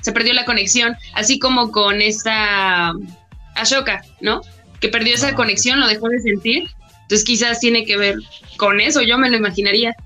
se 0.00 0.12
perdió 0.12 0.32
la 0.32 0.44
conexión, 0.44 0.96
así 1.14 1.38
como 1.38 1.70
con 1.70 2.00
esta 2.00 2.92
Ashoka, 3.54 4.02
¿no? 4.20 4.42
Que 4.80 4.88
perdió 4.88 5.14
esa 5.14 5.28
ah, 5.28 5.34
conexión, 5.34 5.80
lo 5.80 5.88
dejó 5.88 6.08
de 6.08 6.20
sentir. 6.20 6.68
Entonces 7.02 7.24
quizás 7.24 7.58
tiene 7.60 7.84
que 7.84 7.96
ver 7.96 8.16
con 8.56 8.80
eso, 8.80 9.02
yo 9.02 9.18
me 9.18 9.30
lo 9.30 9.36
imaginaría. 9.36 9.96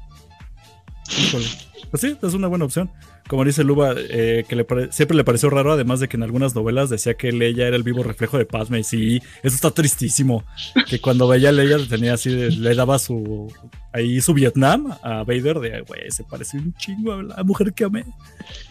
Pues 1.91 2.01
sí, 2.01 2.17
es 2.23 2.35
una 2.35 2.49
buena 2.49 2.65
opción. 2.65 2.91
Como 3.29 3.45
dice 3.45 3.65
Luba, 3.65 3.95
eh, 3.97 4.45
que 4.49 4.57
le 4.57 4.67
siempre 4.91 5.17
le 5.17 5.25
pareció 5.25 5.51
raro, 5.51 5.73
además 5.73 6.01
de 6.01 6.09
que 6.09 6.17
en 6.17 6.23
algunas 6.23 6.55
novelas 6.55 6.91
decía 6.91 7.15
que 7.15 7.33
Leia 7.33 7.67
era 7.67 7.77
el 7.77 7.83
vivo 7.83 8.03
reflejo 8.03 8.39
de 8.39 8.47
Padme. 8.47 8.81
Y 8.81 8.85
sí, 8.85 9.23
eso 9.43 9.55
está 9.55 9.71
tristísimo. 9.71 10.45
Que 10.89 11.01
cuando 11.01 11.29
veía 11.29 11.51
a 11.51 11.53
Leia 11.53 11.79
tenía 11.89 12.15
así, 12.15 12.31
le 12.31 12.75
daba 12.75 12.99
su 12.99 13.53
ahí 13.93 14.21
su 14.21 14.35
Vietnam 14.35 14.97
a 15.03 15.25
Vader 15.25 15.61
de, 15.61 15.81
güey, 15.83 16.11
se 16.11 16.25
parece 16.25 16.57
un 16.57 16.75
chingo 16.75 17.13
a 17.13 17.23
la 17.23 17.43
mujer 17.45 17.73
que 17.73 17.85
amé. 17.85 18.05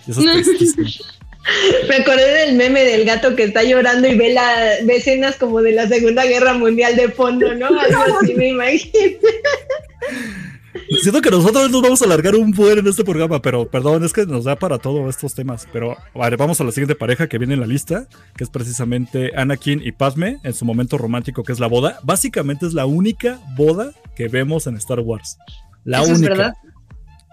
eso. 0.08 0.22
Me 1.90 1.96
acordé 1.96 2.46
del 2.46 2.56
meme 2.56 2.84
del 2.84 3.04
gato 3.04 3.36
que 3.36 3.44
está 3.44 3.64
llorando 3.64 4.08
y 4.08 4.16
ve, 4.16 4.32
la, 4.32 4.76
ve 4.84 4.98
escenas 4.98 5.38
como 5.38 5.62
de 5.62 5.72
la 5.72 5.88
Segunda 5.88 6.24
Guerra 6.26 6.54
Mundial 6.54 6.96
de 6.96 7.10
fondo, 7.10 7.56
¿no? 7.56 7.66
Algo 7.68 8.20
así 8.22 8.36
me 8.36 8.50
imagino. 8.50 8.94
Siento 11.00 11.22
que 11.22 11.32
nosotros 11.32 11.72
nos 11.72 11.82
vamos 11.82 12.02
a 12.02 12.06
alargar 12.06 12.36
un 12.36 12.52
buen 12.52 12.80
en 12.80 12.88
este 12.88 13.04
programa, 13.04 13.42
pero 13.42 13.70
perdón, 13.70 14.04
es 14.04 14.12
que 14.12 14.26
nos 14.26 14.44
da 14.44 14.58
para 14.58 14.78
todos 14.78 15.08
estos 15.10 15.34
temas. 15.34 15.68
Pero 15.72 15.96
vale, 16.14 16.36
vamos 16.36 16.60
a 16.60 16.64
la 16.64 16.72
siguiente 16.72 16.96
pareja 16.96 17.28
que 17.28 17.38
viene 17.38 17.54
en 17.54 17.62
la 17.62 17.66
lista, 17.66 18.08
que 18.36 18.44
es 18.44 18.50
precisamente 18.50 19.32
Anakin 19.36 19.82
y 19.84 19.94
Padme 19.94 20.40
en 20.44 20.54
su 20.54 20.66
momento 20.66 20.98
romántico, 20.98 21.44
que 21.44 21.54
es 21.54 21.60
la 21.60 21.68
boda. 21.68 22.00
Básicamente 22.04 22.66
es 22.66 22.74
la 22.74 22.86
única 22.86 23.40
boda 23.56 23.94
que 24.16 24.28
vemos 24.28 24.68
en 24.68 24.76
Star 24.76 25.00
Wars. 25.00 25.38
La 25.86 26.02
única. 26.02 26.16
Es 26.16 26.22
verdad? 26.22 26.54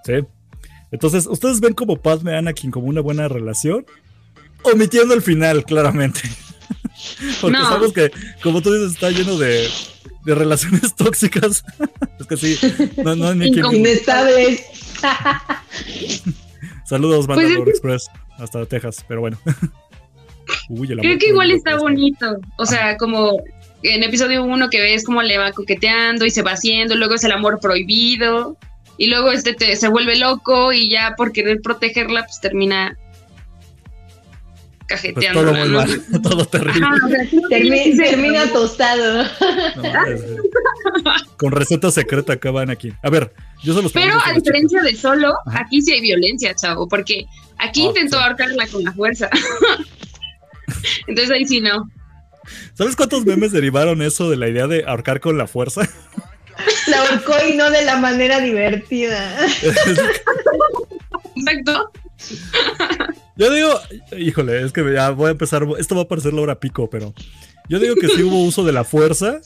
Sí. 0.05 0.13
Entonces, 0.91 1.27
¿ustedes 1.27 1.61
ven 1.61 1.75
como 1.75 2.01
Padme 2.01 2.33
y 2.33 2.35
Anakin 2.37 2.71
como 2.71 2.87
una 2.87 3.01
buena 3.01 3.29
relación? 3.29 3.85
Omitiendo 4.63 5.15
el 5.15 5.23
final, 5.23 5.65
claramente. 5.65 6.21
Porque 7.41 7.57
sabemos 7.57 7.93
que, 7.93 8.11
como 8.43 8.63
tú 8.63 8.73
dices, 8.73 8.93
está 8.93 9.11
lleno 9.11 9.37
de, 9.37 9.69
de 10.25 10.35
relaciones 10.35 10.95
tóxicas. 10.97 11.65
es 12.19 12.27
que 12.27 12.37
sí, 12.37 12.59
no, 13.05 13.17
no 13.17 13.35
ni. 13.35 13.53
Saludos, 16.85 17.27
Banda 17.27 17.57
pues 17.57 17.69
Express, 17.69 18.11
hasta 18.39 18.67
Texas, 18.67 19.05
pero 19.07 19.21
bueno. 19.21 19.39
Creo 20.69 21.19
que 21.19 21.29
igual 21.29 21.51
está 21.51 21.77
bonito. 21.77 22.39
O 22.57 22.65
sea, 22.65 22.97
como 22.97 23.43
en 23.83 24.03
episodio 24.03 24.45
1 24.45 24.71
que 24.71 24.81
ves 24.81 25.05
cómo 25.05 25.23
le 25.23 25.37
va 25.37 25.53
coqueteando 25.53 26.25
y 26.25 26.31
se 26.31 26.43
va 26.43 26.53
haciendo, 26.53 26.95
luego 26.97 27.15
es 27.15 27.25
el 27.25 27.33
amor 27.33 27.61
prohibido, 27.61 28.57
y 28.99 29.07
luego 29.07 29.31
este 29.31 29.55
te, 29.55 29.77
se 29.77 29.89
vuelve 29.89 30.17
loco 30.17 30.73
y 30.73 30.91
ya 30.91 31.15
por 31.17 31.33
querer 31.33 31.61
protegerla, 31.63 32.25
pues 32.25 32.41
termina 32.41 32.99
cajeteando. 34.89 35.43
todo 35.43 35.55
muy 35.55 35.69
mal, 35.69 36.03
todo 36.23 36.45
terrible. 36.47 37.29
termina, 37.49 38.51
tostado. 38.53 39.25
con 41.37 41.53
receta 41.53 41.91
secreta 41.93 42.33
acaban 42.33 42.71
aquí. 42.71 42.93
A 43.03 43.11
ver, 43.11 43.33
yo 43.63 43.75
solo 43.75 43.91
Pero 43.91 44.19
a 44.25 44.33
diferencia 44.33 44.83
de 44.83 44.97
solo, 44.97 45.33
aquí 45.53 45.81
sí 45.83 45.93
hay 45.93 46.01
violencia, 46.01 46.55
chavo, 46.55 46.89
porque 46.89 47.27
aquí 47.59 47.83
ah, 47.83 47.85
intentó 47.85 48.19
ahorcarla 48.19 48.67
con 48.67 48.83
la 48.83 48.93
fuerza. 48.93 49.31
Entonces 51.07 51.31
ahí 51.35 51.47
sí 51.47 51.61
no. 51.61 51.89
¿Sabes 52.75 52.97
cuántos 52.97 53.25
memes 53.27 53.53
derivaron 53.53 54.03
eso 54.03 54.31
de 54.31 54.37
la 54.37 54.49
idea 54.49 54.67
de 54.67 54.85
ahorcar 54.87 55.21
con 55.21 55.39
la 55.39 55.47
fuerza? 55.47 55.89
La 56.89 57.03
ahorcó 57.03 57.35
y 57.49 57.57
no 57.57 57.71
de 57.71 57.85
la 57.85 57.99
manera 57.99 58.41
divertida. 58.41 59.47
Exacto. 61.37 61.93
Yo 63.39 63.51
digo, 63.53 63.71
híjole, 64.19 64.65
es 64.65 64.73
que 64.73 64.83
ya 64.93 65.11
voy 65.11 65.29
a 65.29 65.31
empezar, 65.31 65.65
esto 65.79 65.95
va 65.95 66.03
a 66.03 66.09
parecer 66.09 66.35
la 66.35 66.43
hora 66.43 66.59
pico, 66.59 66.91
pero 66.91 67.15
yo 67.69 67.79
digo 67.79 67.95
que 67.95 68.09
sí 68.09 68.25
hubo 68.25 68.43
uso 68.43 68.65
de 68.65 68.73
la 68.73 68.83
fuerza 68.83 69.41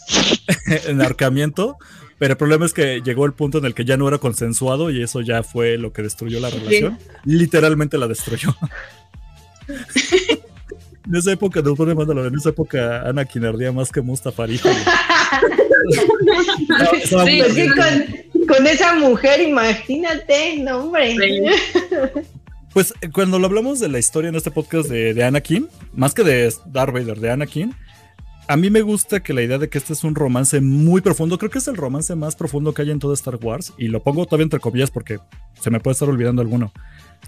en 0.86 1.02
arcamiento, 1.02 1.76
pero 2.18 2.32
el 2.32 2.38
problema 2.38 2.64
es 2.64 2.72
que 2.72 3.02
llegó 3.04 3.26
el 3.26 3.34
punto 3.34 3.58
en 3.58 3.66
el 3.66 3.74
que 3.74 3.84
ya 3.84 3.98
no 3.98 4.08
era 4.08 4.16
consensuado 4.16 4.90
y 4.90 5.02
eso 5.02 5.20
ya 5.20 5.42
fue 5.42 5.76
lo 5.76 5.92
que 5.92 6.02
destruyó 6.02 6.40
la 6.40 6.48
relación. 6.48 6.98
Literalmente 7.24 7.98
la 7.98 8.08
destruyó. 8.08 8.56
en 11.06 11.14
esa 11.14 11.32
época, 11.32 11.60
no 11.60 12.26
en 12.26 12.34
esa 12.34 12.48
época 12.48 13.06
Anakin 13.06 13.44
ardía 13.44 13.72
más 13.72 13.92
que 13.92 14.00
Mustafa, 14.00 14.48
híjole. 14.48 14.74
con, 18.46 18.66
esa 18.66 18.94
mujer, 18.94 19.42
imagínate, 19.42 20.56
no, 20.60 20.78
hombre. 20.78 21.14
Pues 22.72 22.94
eh, 23.00 23.10
cuando 23.10 23.38
lo 23.38 23.46
hablamos 23.46 23.80
de 23.80 23.88
la 23.88 23.98
historia 23.98 24.28
en 24.28 24.34
este 24.34 24.50
podcast 24.50 24.88
de, 24.88 25.22
Anakin, 25.22 25.68
más 25.94 26.14
que 26.14 26.24
de 26.24 26.52
Darth 26.66 26.92
Vader, 26.92 27.20
de 27.20 27.30
Anakin, 27.30 27.74
a 28.48 28.56
mí 28.56 28.70
me 28.70 28.82
gusta 28.82 29.22
que 29.22 29.34
la 29.34 29.42
idea 29.42 29.58
de 29.58 29.68
que 29.68 29.78
este 29.78 29.92
es 29.92 30.04
un 30.04 30.14
romance 30.14 30.60
muy 30.60 31.00
profundo, 31.00 31.38
creo 31.38 31.50
que 31.50 31.58
es 31.58 31.68
el 31.68 31.76
romance 31.76 32.14
más 32.16 32.34
profundo 32.34 32.74
que 32.74 32.82
hay 32.82 32.90
en 32.90 32.98
todo 32.98 33.12
Star 33.12 33.38
Wars, 33.40 33.72
y 33.78 33.88
lo 33.88 34.02
pongo 34.02 34.24
todavía 34.24 34.44
entre 34.44 34.60
comillas 34.60 34.90
porque 34.90 35.18
se 35.60 35.70
me 35.70 35.80
puede 35.80 35.92
estar 35.92 36.08
olvidando 36.08 36.42
alguno. 36.42 36.72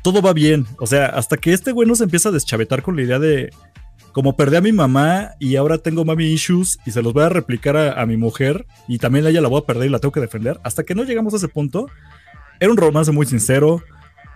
Todo 0.02 0.22
va 0.22 0.32
bien, 0.32 0.66
o 0.78 0.86
sea, 0.86 1.06
hasta 1.06 1.36
que 1.36 1.52
este 1.52 1.72
güey 1.72 1.86
no 1.86 1.94
se 1.94 2.04
empieza 2.04 2.30
a 2.30 2.32
deschavetar 2.32 2.82
con 2.82 2.96
la 2.96 3.02
idea 3.02 3.18
de 3.18 3.50
como 4.14 4.36
perdí 4.36 4.56
a 4.56 4.60
mi 4.60 4.72
mamá 4.72 5.32
y 5.40 5.56
ahora 5.56 5.78
tengo 5.78 6.04
mami 6.04 6.26
issues 6.26 6.78
y 6.86 6.92
se 6.92 7.02
los 7.02 7.12
voy 7.12 7.24
a 7.24 7.28
replicar 7.28 7.76
a, 7.76 8.06
mi 8.06 8.16
mujer 8.16 8.64
y 8.86 8.98
también 8.98 9.26
a 9.26 9.30
ella 9.30 9.40
la 9.40 9.48
voy 9.48 9.60
a 9.60 9.66
perder 9.66 9.88
y 9.88 9.90
la 9.90 9.98
tengo 9.98 10.12
que 10.12 10.20
defender. 10.20 10.60
Hasta 10.62 10.84
que 10.84 10.94
no 10.94 11.02
llegamos 11.02 11.34
a 11.34 11.38
ese 11.38 11.48
punto, 11.48 11.86
era 12.60 12.70
un 12.70 12.76
romance 12.76 13.10
muy 13.10 13.26
sincero. 13.26 13.82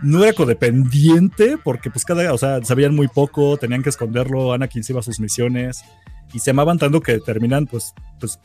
No 0.03 0.23
era 0.23 0.33
codependiente 0.33 1.57
porque 1.63 1.91
pues 1.91 2.05
cada, 2.05 2.33
o 2.33 2.39
sea, 2.39 2.65
sabían 2.65 2.95
muy 2.95 3.09
poco, 3.09 3.57
tenían 3.57 3.83
que 3.83 3.89
esconderlo, 3.89 4.53
Anakin 4.53 4.85
se 4.85 4.93
iba 4.93 5.01
a 5.01 5.03
sus 5.03 5.21
misiones 5.21 5.83
y 6.33 6.39
se 6.39 6.51
amaban 6.51 6.79
tanto 6.79 7.01
que 7.01 7.19
terminan 7.19 7.67
pues, 7.67 7.95
pues 8.21 8.39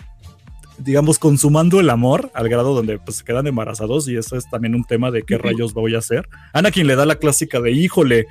digamos, 0.77 1.19
consumando 1.19 1.79
el 1.79 1.89
amor 1.89 2.31
al 2.33 2.49
grado 2.49 2.73
donde 2.73 2.97
pues 2.99 3.17
se 3.17 3.23
quedan 3.23 3.47
embarazados 3.47 4.07
y 4.07 4.17
eso 4.17 4.35
es 4.35 4.49
también 4.49 4.75
un 4.75 4.83
tema 4.83 5.11
de 5.11 5.23
qué 5.23 5.37
rayos 5.37 5.73
voy 5.73 5.95
a 5.95 5.99
hacer. 5.99 6.27
Anakin 6.53 6.87
le 6.87 6.95
da 6.95 7.05
la 7.05 7.15
clásica 7.15 7.59
de, 7.59 7.71
híjole, 7.71 8.25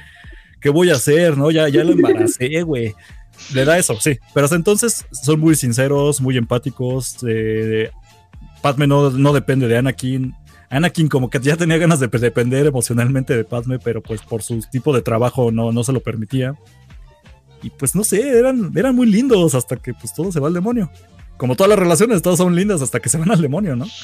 ¿qué 0.60 0.70
voy 0.70 0.90
a 0.90 0.94
hacer? 0.94 1.36
¿No? 1.36 1.50
Ya, 1.50 1.68
ya 1.68 1.84
lo 1.84 1.92
embaracé, 1.92 2.62
güey. 2.64 2.94
Le 3.54 3.64
da 3.64 3.78
eso, 3.78 3.98
sí. 4.00 4.18
Pero 4.34 4.44
hasta 4.44 4.56
entonces 4.56 5.06
son 5.10 5.40
muy 5.40 5.54
sinceros, 5.54 6.20
muy 6.20 6.36
empáticos. 6.36 7.16
Eh, 7.26 7.90
Padme 8.60 8.86
no, 8.86 9.10
no 9.10 9.32
depende 9.32 9.68
de 9.68 9.78
Anakin. 9.78 10.34
Anakin 10.72 11.08
como 11.08 11.28
que 11.28 11.38
ya 11.38 11.56
tenía 11.56 11.76
ganas 11.76 12.00
de 12.00 12.08
depender 12.08 12.64
emocionalmente 12.66 13.36
de 13.36 13.44
Padme, 13.44 13.78
pero 13.78 14.02
pues 14.02 14.22
por 14.22 14.42
su 14.42 14.58
tipo 14.70 14.94
de 14.94 15.02
trabajo 15.02 15.52
no, 15.52 15.70
no 15.70 15.84
se 15.84 15.92
lo 15.92 16.00
permitía. 16.00 16.54
Y 17.62 17.68
pues 17.68 17.94
no 17.94 18.02
sé, 18.04 18.38
eran, 18.38 18.72
eran 18.74 18.96
muy 18.96 19.06
lindos 19.06 19.54
hasta 19.54 19.76
que 19.76 19.92
pues 19.92 20.14
todo 20.14 20.32
se 20.32 20.40
va 20.40 20.48
al 20.48 20.54
demonio. 20.54 20.90
Como 21.36 21.56
todas 21.56 21.68
las 21.68 21.78
relaciones, 21.78 22.22
todas 22.22 22.38
son 22.38 22.56
lindas 22.56 22.80
hasta 22.80 23.00
que 23.00 23.10
se 23.10 23.18
van 23.18 23.30
al 23.30 23.42
demonio, 23.42 23.76
¿no? 23.76 23.86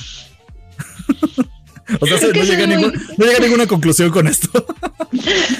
O 2.00 2.06
sea, 2.06 2.18
no 2.20 2.44
llega, 2.44 2.64
a 2.64 3.40
ninguna 3.40 3.66
conclusión 3.66 4.10
con 4.10 4.26
esto. 4.26 4.66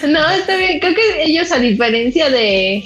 No, 0.06 0.28
está 0.28 0.56
bien. 0.56 0.78
Creo 0.78 0.94
que 0.94 1.22
ellos, 1.24 1.50
a 1.52 1.58
diferencia 1.58 2.28
de, 2.28 2.84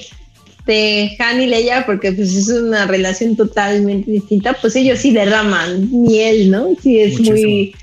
de 0.64 1.16
Han 1.18 1.42
y 1.42 1.46
Leia, 1.46 1.84
porque 1.84 2.12
pues 2.12 2.32
es 2.34 2.48
una 2.48 2.86
relación 2.86 3.36
totalmente 3.36 4.12
distinta, 4.12 4.56
pues 4.60 4.76
ellos 4.76 5.00
sí 5.00 5.10
derraman 5.10 5.88
miel, 5.90 6.52
¿no? 6.52 6.68
Sí 6.80 7.00
es 7.00 7.20
muy, 7.20 7.74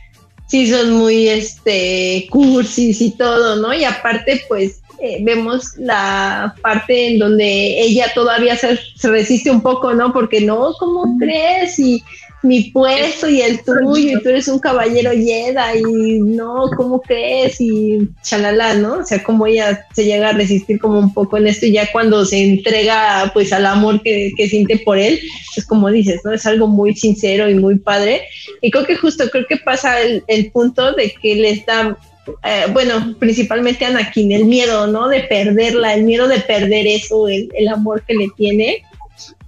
sí 0.49 0.67
son 0.67 0.91
muy, 0.91 1.29
este, 1.29 2.27
cursis 2.29 3.01
y 3.01 3.11
todo, 3.11 3.55
¿no? 3.57 3.73
Y 3.73 3.85
aparte, 3.85 4.43
pues 4.49 4.81
eh, 4.99 5.19
vemos 5.21 5.77
la 5.77 6.55
parte 6.61 7.13
en 7.13 7.19
donde 7.19 7.79
ella 7.79 8.07
todavía 8.13 8.57
se, 8.57 8.77
se, 8.95 9.09
resiste 9.09 9.49
un 9.49 9.61
poco, 9.61 9.93
¿no? 9.93 10.11
Porque 10.11 10.41
no, 10.41 10.73
¿cómo 10.79 11.17
crees? 11.17 11.79
Y 11.79 12.03
mi 12.41 12.71
puesto 12.71 13.27
y 13.27 13.41
el 13.41 13.63
tuyo, 13.63 14.17
y 14.17 14.23
tú 14.23 14.29
eres 14.29 14.47
un 14.47 14.59
caballero 14.59 15.11
yeda, 15.11 15.75
y 15.75 16.19
no, 16.19 16.69
¿cómo 16.77 17.01
crees? 17.01 17.59
Y 17.59 18.07
chalala, 18.23 18.75
¿no? 18.75 18.99
O 18.99 19.05
sea, 19.05 19.21
como 19.23 19.45
ella 19.45 19.85
se 19.93 20.05
llega 20.05 20.29
a 20.29 20.33
resistir 20.33 20.79
como 20.79 20.99
un 20.99 21.13
poco 21.13 21.37
en 21.37 21.47
esto, 21.47 21.65
y 21.65 21.73
ya 21.73 21.91
cuando 21.91 22.23
se 22.25 22.41
entrega 22.41 23.29
pues 23.33 23.51
al 23.51 23.65
amor 23.65 24.01
que, 24.01 24.31
que 24.37 24.47
siente 24.47 24.77
por 24.79 24.97
él, 24.97 25.19
es 25.57 25.65
como 25.65 25.89
dices, 25.89 26.21
¿no? 26.23 26.31
Es 26.33 26.45
algo 26.45 26.67
muy 26.67 26.95
sincero 26.95 27.49
y 27.49 27.55
muy 27.55 27.77
padre. 27.77 28.21
Y 28.61 28.71
creo 28.71 28.85
que 28.85 28.95
justo, 28.95 29.29
creo 29.29 29.45
que 29.47 29.57
pasa 29.57 30.01
el, 30.01 30.23
el 30.27 30.51
punto 30.51 30.93
de 30.93 31.13
que 31.21 31.35
le 31.35 31.49
está 31.51 31.97
eh, 32.43 32.65
bueno, 32.71 33.15
principalmente 33.17 33.85
a 33.85 33.89
Anakin, 33.89 34.31
el 34.31 34.45
miedo, 34.45 34.87
¿no? 34.87 35.07
De 35.07 35.21
perderla, 35.21 35.95
el 35.95 36.03
miedo 36.03 36.27
de 36.27 36.39
perder 36.39 36.87
eso, 36.87 37.27
el, 37.27 37.49
el 37.55 37.67
amor 37.67 38.03
que 38.05 38.13
le 38.13 38.27
tiene 38.37 38.83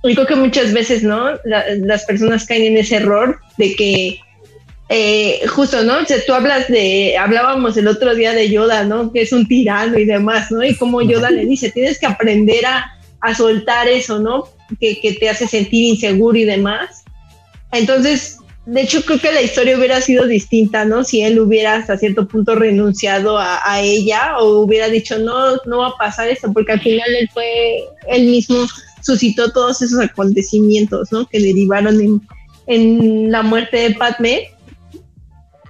y 0.04 0.16
creo 0.16 0.28
que 0.28 0.36
muchas 0.36 0.74
veces, 0.74 1.04
¿no? 1.04 1.32
las 1.44 2.06
personas 2.06 2.46
caen 2.46 2.64
en 2.64 2.78
ese 2.78 2.96
error 2.96 3.40
de 3.58 3.76
que 3.76 4.20
eh, 4.94 5.48
justo, 5.48 5.84
¿no? 5.84 6.00
O 6.00 6.06
sea, 6.06 6.18
tú 6.26 6.34
hablas 6.34 6.68
de, 6.68 7.16
hablábamos 7.18 7.78
el 7.78 7.88
otro 7.88 8.14
día 8.14 8.34
de 8.34 8.50
Yoda, 8.50 8.84
¿no? 8.84 9.14
Que 9.14 9.22
es 9.22 9.32
un 9.32 9.48
tirano 9.48 9.98
y 9.98 10.04
demás, 10.04 10.52
¿no? 10.52 10.62
Y 10.66 10.76
como 10.76 11.02
Yoda 11.02 11.32
le 11.32 11.46
dice, 11.46 11.72
tienes 11.72 11.98
que 11.98 12.08
aprender 12.08 12.66
a, 12.66 13.00
a 13.22 13.34
soltar 13.34 13.88
eso, 13.88 14.20
¿no? 14.20 14.50
Que, 14.82 15.00
que, 15.00 15.14
te 15.14 15.30
hace 15.30 15.48
sentir 15.48 15.86
inseguro 15.86 16.38
y 16.38 16.44
demás. 16.44 17.06
Entonces, 17.72 18.38
de 18.66 18.82
hecho, 18.82 19.02
creo 19.06 19.20
que 19.20 19.32
la 19.32 19.42
historia 19.42 19.78
hubiera 19.78 20.02
sido 20.02 20.28
distinta, 20.28 20.84
¿no? 20.84 21.06
Si 21.06 21.22
él 21.22 21.40
hubiera 21.40 21.76
hasta 21.76 21.98
cierto 21.98 22.28
punto 22.28 22.56
renunciado 22.56 23.38
a, 23.40 23.80
ella 23.82 24.40
o 24.40 24.60
hubiera 24.60 24.90
dicho, 24.90 25.18
no, 25.20 25.56
no 25.68 25.78
va 25.80 25.88
a 25.88 25.98
pasar 25.98 26.28
esto, 26.28 26.52
porque 26.52 26.74
al 26.74 26.82
final 26.82 27.16
él 27.16 27.30
fue 27.34 27.86
él 28.10 28.26
mismo 28.26 28.68
suscitó 29.02 29.52
todos 29.52 29.82
esos 29.82 30.00
acontecimientos, 30.00 31.12
¿no? 31.12 31.28
Que 31.28 31.40
derivaron 31.40 32.22
en, 32.68 33.32
la 33.32 33.44
muerte 33.44 33.78
de 33.78 33.96
Padme. 33.96 34.50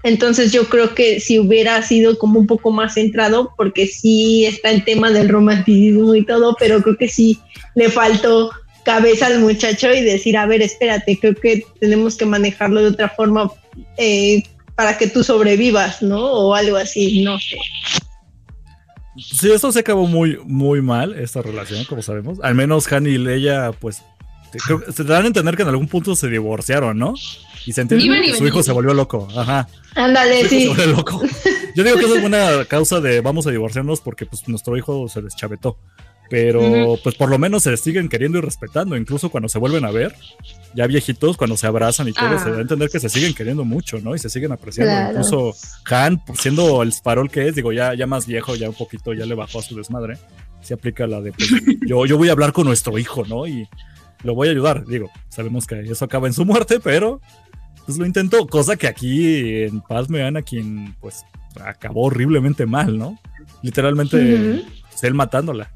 Entonces 0.04 0.52
yo 0.52 0.66
creo 0.66 0.94
que 0.94 1.20
si 1.20 1.40
hubiera 1.40 1.82
sido 1.84 2.18
como 2.18 2.40
un 2.40 2.48
poco 2.48 2.72
más 2.72 2.96
centrado, 2.96 3.54
porque 3.56 3.88
sí 3.88 4.46
está 4.46 4.72
el 4.72 4.84
tema 4.84 5.12
del 5.12 5.30
romanticismo 5.30 6.16
y 6.16 6.26
todo, 6.26 6.56
pero 6.60 6.82
creo 6.82 6.98
que 6.98 7.08
sí 7.08 7.40
le 7.76 7.90
faltó 7.90 8.52
cabeza 8.84 9.28
al 9.28 9.40
muchacho 9.40 9.94
y 9.94 10.02
decir, 10.02 10.38
a 10.38 10.46
ver, 10.46 10.62
espérate, 10.62 11.18
creo 11.20 11.36
que 11.36 11.66
tenemos 11.80 12.18
que 12.18 12.26
manejarlo 12.26 12.82
de 12.82 12.88
otra 12.88 13.10
forma 13.10 13.52
eh, 13.98 14.44
para 14.76 14.98
que 14.98 15.08
tú 15.08 15.24
sobrevivas, 15.24 16.02
¿no? 16.02 16.20
O 16.20 16.56
algo 16.56 16.78
así, 16.78 17.22
no 17.22 17.40
sé. 17.40 17.58
Sí, 19.18 19.52
esto 19.52 19.72
se 19.72 19.80
acabó 19.80 20.08
muy, 20.08 20.40
muy 20.46 20.82
mal, 20.82 21.14
esta 21.20 21.42
relación, 21.42 21.84
como 21.86 22.02
sabemos. 22.02 22.40
Al 22.42 22.56
menos 22.56 22.92
Han 22.92 23.08
y 23.08 23.18
Leia, 23.18 23.72
pues, 23.74 24.04
se 24.94 25.04
dan 25.04 25.24
a 25.24 25.28
entender 25.28 25.56
que 25.56 25.64
en 25.64 25.70
algún 25.70 25.88
punto 25.88 26.16
se 26.16 26.28
divorciaron, 26.28 26.98
¿no? 26.98 27.14
Y 27.66 27.74
se 27.74 27.82
entiende 27.82 28.22
que 28.22 28.36
su 28.36 28.48
hijo 28.48 28.64
se 28.64 28.72
volvió 28.72 28.94
loco. 28.94 29.28
Ajá. 29.36 29.68
Ándale, 29.96 30.48
sí. 30.48 30.72
loco. 30.88 31.22
Yo 31.76 31.84
digo 31.84 31.98
que 31.98 32.06
esa 32.06 32.16
es 32.16 32.22
buena 32.22 32.66
causa 32.66 33.00
de 33.00 33.22
vamos 33.22 33.46
a 33.48 33.52
divorciarnos 33.52 34.02
porque 34.02 34.26
pues 34.26 34.48
nuestro 34.48 34.78
hijo 34.78 35.08
se 35.10 35.22
deschavetó. 35.22 35.78
Pero 36.32 36.98
pues 37.04 37.16
por 37.16 37.30
lo 37.30 37.38
menos 37.38 37.64
se 37.64 37.76
siguen 37.76 38.08
queriendo 38.08 38.38
y 38.38 38.42
respetando, 38.42 38.96
incluso 38.96 39.30
cuando 39.30 39.50
se 39.50 39.60
vuelven 39.60 39.84
a 39.84 39.92
ver, 39.92 40.16
ya 40.74 40.88
viejitos, 40.88 41.36
cuando 41.36 41.58
se 41.58 41.68
abrazan 41.68 42.08
y 42.08 42.14
todo, 42.14 42.40
se 42.40 42.50
da 42.50 42.56
a 42.56 42.60
ah. 42.60 42.62
entender 42.62 42.90
que 42.90 43.02
se 43.02 43.10
siguen 43.10 43.34
queriendo 43.34 43.66
mucho, 43.66 44.00
¿no? 44.00 44.16
Y 44.16 44.20
se 44.20 44.30
siguen 44.30 44.54
apreciando. 44.54 45.12
Incluso 45.12 45.54
Han, 45.90 46.24
pues, 46.24 46.40
siendo 46.40 46.84
el 46.84 46.94
farol 46.94 47.30
que 47.30 47.50
es, 47.50 47.56
digo, 47.56 47.74
ya, 47.74 47.94
ya 47.96 48.08
más 48.08 48.28
viejo, 48.28 48.56
ya 48.56 48.70
un 48.70 48.76
poquito, 48.76 49.14
ya 49.14 49.26
le 49.26 49.36
bajó 49.36 49.60
a 49.60 49.62
su 49.62 49.76
desmadre, 49.76 50.18
se 50.62 50.74
aplica 50.74 51.06
la 51.06 51.20
de, 51.20 51.34
pues, 51.34 51.50
yo, 51.86 52.06
yo 52.06 52.18
voy 52.18 52.30
a 52.30 52.32
hablar 52.32 52.54
con 52.54 52.66
nuestro 52.66 52.98
hijo, 52.98 53.26
¿no? 53.26 53.46
Y 53.46 53.68
lo 54.24 54.34
voy 54.34 54.48
a 54.48 54.52
ayudar, 54.52 54.86
digo, 54.86 55.12
sabemos 55.28 55.68
que 55.68 55.82
eso 55.82 56.06
acaba 56.06 56.28
en 56.28 56.34
su 56.34 56.46
muerte, 56.46 56.80
pero 56.80 57.20
pues 57.86 57.98
lo 57.98 58.06
intentó, 58.06 58.48
cosa 58.48 58.78
que 58.78 58.88
aquí 58.88 59.64
en 59.64 59.82
Paz 59.82 60.10
me 60.10 60.44
quien 60.44 60.96
pues 61.02 61.26
acabó 61.60 62.06
horriblemente 62.06 62.66
mal, 62.66 62.98
¿no? 62.98 63.20
Literalmente, 63.64 64.64
pues, 64.90 65.04
él 65.04 65.14
matándola 65.14 65.74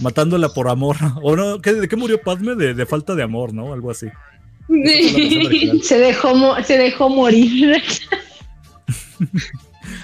matándola 0.00 0.48
por 0.50 0.68
amor. 0.68 0.96
¿O 1.22 1.36
no? 1.36 1.58
¿De 1.58 1.88
qué 1.88 1.96
murió 1.96 2.20
Padme? 2.20 2.54
De, 2.54 2.86
falta 2.86 3.14
de 3.14 3.22
amor, 3.22 3.52
¿no? 3.52 3.72
Algo 3.72 3.90
así. 3.90 4.06
Se 5.82 5.98
dejó, 5.98 6.62
se 6.62 6.78
dejó 6.78 7.08
morir. 7.08 7.82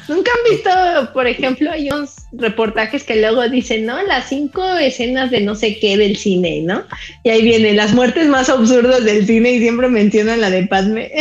Nunca 0.09 0.31
han 0.33 0.51
visto, 0.51 0.71
por 1.13 1.27
ejemplo, 1.27 1.71
hay 1.71 1.89
unos 1.91 2.17
reportajes 2.33 3.05
que 3.05 3.21
luego 3.21 3.49
dicen, 3.49 3.87
¿no? 3.87 4.03
Las 4.03 4.29
cinco 4.29 4.63
escenas 4.77 5.31
de 5.31 5.41
no 5.41 5.55
sé 5.55 5.79
qué 5.79 5.97
del 5.97 6.17
cine, 6.17 6.63
¿no? 6.63 6.85
Y 7.23 7.31
ahí 7.31 7.43
vienen 7.43 7.77
las 7.77 7.95
muertes 7.95 8.27
más 8.29 8.49
absurdas 8.49 9.05
del 9.05 9.27
cine 9.27 9.53
y 9.53 9.61
siempre 9.61 9.89
mencionan 9.89 10.41
la 10.41 10.51
de 10.51 10.67
Padme. 10.67 11.13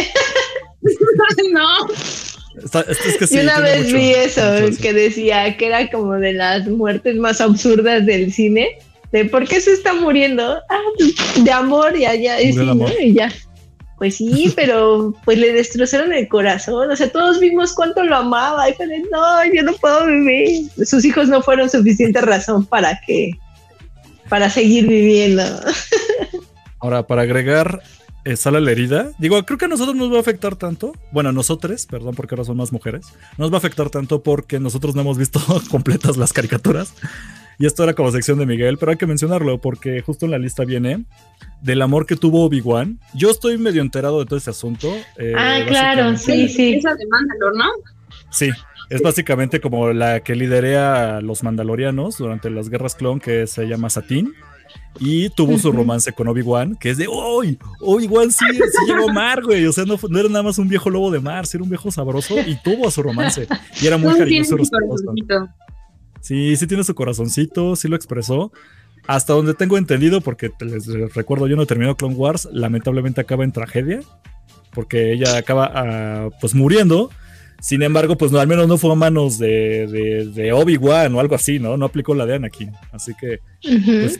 no. 1.53 1.87
Yo 3.31 3.41
una 3.41 3.59
vez 3.59 3.91
vi 3.91 4.11
eso, 4.11 4.41
que 4.81 4.93
decía 4.93 5.55
que 5.57 5.67
era 5.67 5.89
como 5.89 6.13
de 6.13 6.33
las 6.33 6.67
muertes 6.67 7.15
más 7.15 7.41
absurdas 7.41 8.05
del 8.05 8.31
cine. 8.31 8.77
De 9.11 9.25
por 9.25 9.47
qué 9.47 9.59
se 9.59 9.73
está 9.73 9.93
muriendo. 9.93 10.59
Ah, 10.69 10.81
de 11.41 11.51
amor, 11.51 11.97
y 11.97 12.05
allá, 12.05 12.41
y, 12.41 12.55
y 12.99 13.13
ya. 13.13 13.31
Pues 13.99 14.15
sí, 14.15 14.51
pero 14.55 15.13
pues 15.25 15.37
le 15.37 15.53
destrozaron 15.53 16.13
el 16.13 16.27
corazón. 16.27 16.89
O 16.89 16.95
sea, 16.95 17.09
todos 17.09 17.39
vimos 17.39 17.73
cuánto 17.73 18.03
lo 18.03 18.15
amaba. 18.15 18.69
Y 18.69 18.73
fue 18.73 18.87
no, 19.11 19.53
yo 19.53 19.63
no 19.63 19.73
puedo 19.73 20.07
vivir. 20.07 20.69
Sus 20.85 21.05
hijos 21.05 21.27
no 21.27 21.41
fueron 21.41 21.69
suficiente 21.69 22.21
razón 22.21 22.65
para 22.65 22.99
que, 23.05 23.31
para 24.29 24.49
seguir 24.49 24.87
viviendo. 24.87 25.43
Ahora, 26.79 27.05
para 27.05 27.23
agregar, 27.23 27.81
eh, 28.25 28.35
sale 28.35 28.61
la 28.61 28.71
herida. 28.71 29.11
Digo, 29.17 29.43
creo 29.45 29.57
que 29.57 29.65
a 29.65 29.69
nosotros 29.69 29.95
nos 29.95 30.11
va 30.11 30.17
a 30.17 30.21
afectar 30.21 30.55
tanto. 30.55 30.93
Bueno, 31.11 31.29
a 31.29 31.33
nosotros, 31.33 31.85
perdón, 31.85 32.15
porque 32.15 32.35
ahora 32.35 32.45
son 32.45 32.57
más 32.57 32.71
mujeres. 32.71 33.07
Nos 33.37 33.51
va 33.51 33.55
a 33.55 33.57
afectar 33.59 33.89
tanto 33.89 34.23
porque 34.23 34.59
nosotros 34.59 34.95
no 34.95 35.01
hemos 35.01 35.17
visto 35.17 35.39
completas 35.69 36.17
las 36.17 36.33
caricaturas. 36.33 36.93
Y 37.57 37.65
esto 37.65 37.83
era 37.83 37.93
como 37.93 38.09
sección 38.11 38.39
de 38.39 38.45
Miguel, 38.45 38.77
pero 38.77 38.91
hay 38.91 38.97
que 38.97 39.05
mencionarlo 39.05 39.59
porque 39.59 40.01
justo 40.01 40.25
en 40.25 40.31
la 40.31 40.37
lista 40.37 40.63
viene 40.63 41.03
del 41.61 41.81
amor 41.81 42.05
que 42.05 42.15
tuvo 42.15 42.45
Obi-Wan. 42.45 42.99
Yo 43.13 43.29
estoy 43.29 43.57
medio 43.57 43.81
enterado 43.81 44.19
de 44.19 44.25
todo 44.25 44.37
ese 44.37 44.49
asunto. 44.49 44.89
Eh, 45.17 45.33
ah, 45.37 45.59
claro, 45.67 46.15
sí, 46.15 46.47
sí. 46.47 46.75
Esa 46.75 46.95
de 46.95 47.05
Mandalor, 47.05 47.57
¿no? 47.57 47.65
Sí, 48.29 48.49
es 48.89 49.01
básicamente 49.01 49.59
como 49.59 49.91
la 49.91 50.21
que 50.21 50.35
liderea 50.35 51.17
a 51.17 51.21
los 51.21 51.43
mandalorianos 51.43 52.17
durante 52.17 52.49
las 52.49 52.69
guerras 52.69 52.95
clon, 52.95 53.19
que 53.19 53.45
se 53.45 53.65
llama 53.65 53.89
Satín. 53.89 54.33
Y 54.99 55.29
tuvo 55.29 55.57
su 55.57 55.71
romance 55.71 56.11
con 56.11 56.27
Obi-Wan, 56.27 56.75
que 56.75 56.89
es 56.89 56.97
de, 56.97 57.07
¡Uy! 57.07 57.57
Obi-Wan 57.79 58.31
sí, 58.31 58.45
sí 58.53 58.85
llegó 58.87 59.07
mar, 59.09 59.43
güey. 59.43 59.65
O 59.65 59.71
sea, 59.71 59.85
no, 59.85 59.97
no, 60.09 60.19
era 60.19 60.29
nada 60.29 60.43
más 60.43 60.57
un 60.57 60.67
viejo 60.67 60.89
lobo 60.89 61.11
de 61.11 61.19
mar, 61.19 61.45
sí 61.45 61.57
era 61.57 61.63
un 61.63 61.69
viejo 61.69 61.89
sabroso 61.91 62.35
y 62.39 62.55
tuvo 62.61 62.91
su 62.91 63.01
romance. 63.01 63.47
Y 63.81 63.87
era 63.87 63.97
muy 63.97 64.17
cariñoso 64.17 64.57
Sí, 66.21 66.55
sí 66.57 66.67
tiene 66.67 66.83
su 66.83 66.95
corazoncito, 66.95 67.75
sí 67.75 67.87
lo 67.87 67.95
expresó. 67.95 68.51
Hasta 69.07 69.33
donde 69.33 69.53
tengo 69.53 69.77
entendido, 69.77 70.21
porque 70.21 70.51
les 70.59 70.85
recuerdo, 71.15 71.47
yo 71.47 71.55
no 71.55 71.65
terminó 71.65 71.95
Clone 71.95 72.15
Wars, 72.15 72.47
lamentablemente 72.51 73.21
acaba 73.21 73.43
en 73.43 73.51
tragedia, 73.51 74.01
porque 74.71 75.13
ella 75.13 75.37
acaba 75.37 76.27
uh, 76.27 76.31
pues 76.39 76.53
muriendo. 76.53 77.09
Sin 77.61 77.81
embargo, 77.83 78.17
pues 78.17 78.31
no, 78.31 78.39
al 78.39 78.47
menos 78.47 78.67
no 78.67 78.77
fue 78.77 78.91
a 78.91 78.95
manos 78.95 79.37
de, 79.37 80.27
de, 80.33 80.53
Obi-Wan 80.53 81.13
o 81.13 81.19
algo 81.19 81.35
así, 81.35 81.59
¿no? 81.59 81.75
No 81.75 81.85
aplicó 81.85 82.15
la 82.15 82.25
de 82.25 82.35
Anakin. 82.35 82.71
Así 82.91 83.13
que, 83.19 83.39
pues, 83.61 84.19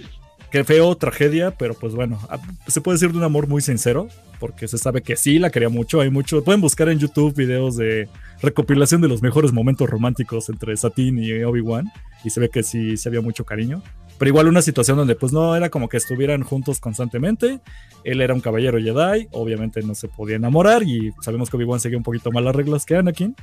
Qué 0.51 0.63
feo, 0.63 0.95
tragedia, 0.95 1.51
pero 1.51 1.75
pues 1.75 1.93
bueno, 1.93 2.19
ah, 2.29 2.39
se 2.67 2.81
puede 2.81 2.95
decir 2.95 3.11
de 3.11 3.19
un 3.19 3.23
amor 3.23 3.47
muy 3.47 3.61
sincero, 3.61 4.07
porque 4.39 4.67
se 4.67 4.79
sabe 4.79 5.03
que 5.03 5.15
sí 5.15 5.37
la 5.37 5.51
quería 5.51 5.69
mucho. 5.69 6.01
Hay 6.01 6.09
mucho. 6.09 6.43
Pueden 6.43 6.59
buscar 6.59 6.89
en 6.89 6.97
YouTube 6.97 7.35
videos 7.35 7.77
de 7.77 8.09
recopilación 8.41 9.01
de 9.01 9.07
los 9.07 9.21
mejores 9.21 9.51
momentos 9.51 9.87
románticos 9.87 10.49
entre 10.49 10.75
Satine 10.75 11.23
y 11.23 11.43
Obi-Wan, 11.43 11.91
y 12.23 12.31
se 12.31 12.39
ve 12.39 12.49
que 12.49 12.63
sí, 12.63 12.97
sí 12.97 13.07
había 13.07 13.21
mucho 13.21 13.45
cariño. 13.45 13.83
Pero 14.17 14.29
igual 14.29 14.47
una 14.47 14.61
situación 14.61 14.97
donde 14.97 15.15
pues 15.15 15.31
no 15.31 15.55
era 15.55 15.69
como 15.69 15.87
que 15.87 15.97
estuvieran 15.97 16.43
juntos 16.43 16.79
constantemente. 16.79 17.61
Él 18.03 18.19
era 18.19 18.33
un 18.33 18.41
caballero 18.41 18.77
Jedi, 18.77 19.29
obviamente 19.31 19.81
no 19.81 19.95
se 19.95 20.09
podía 20.09 20.35
enamorar 20.35 20.83
y 20.83 21.13
sabemos 21.21 21.49
que 21.49 21.55
Obi-Wan 21.55 21.79
seguía 21.79 21.97
un 21.97 22.03
poquito 22.03 22.31
más 22.31 22.43
las 22.43 22.55
reglas 22.55 22.85
que 22.85 22.97
Anakin. 22.97 23.35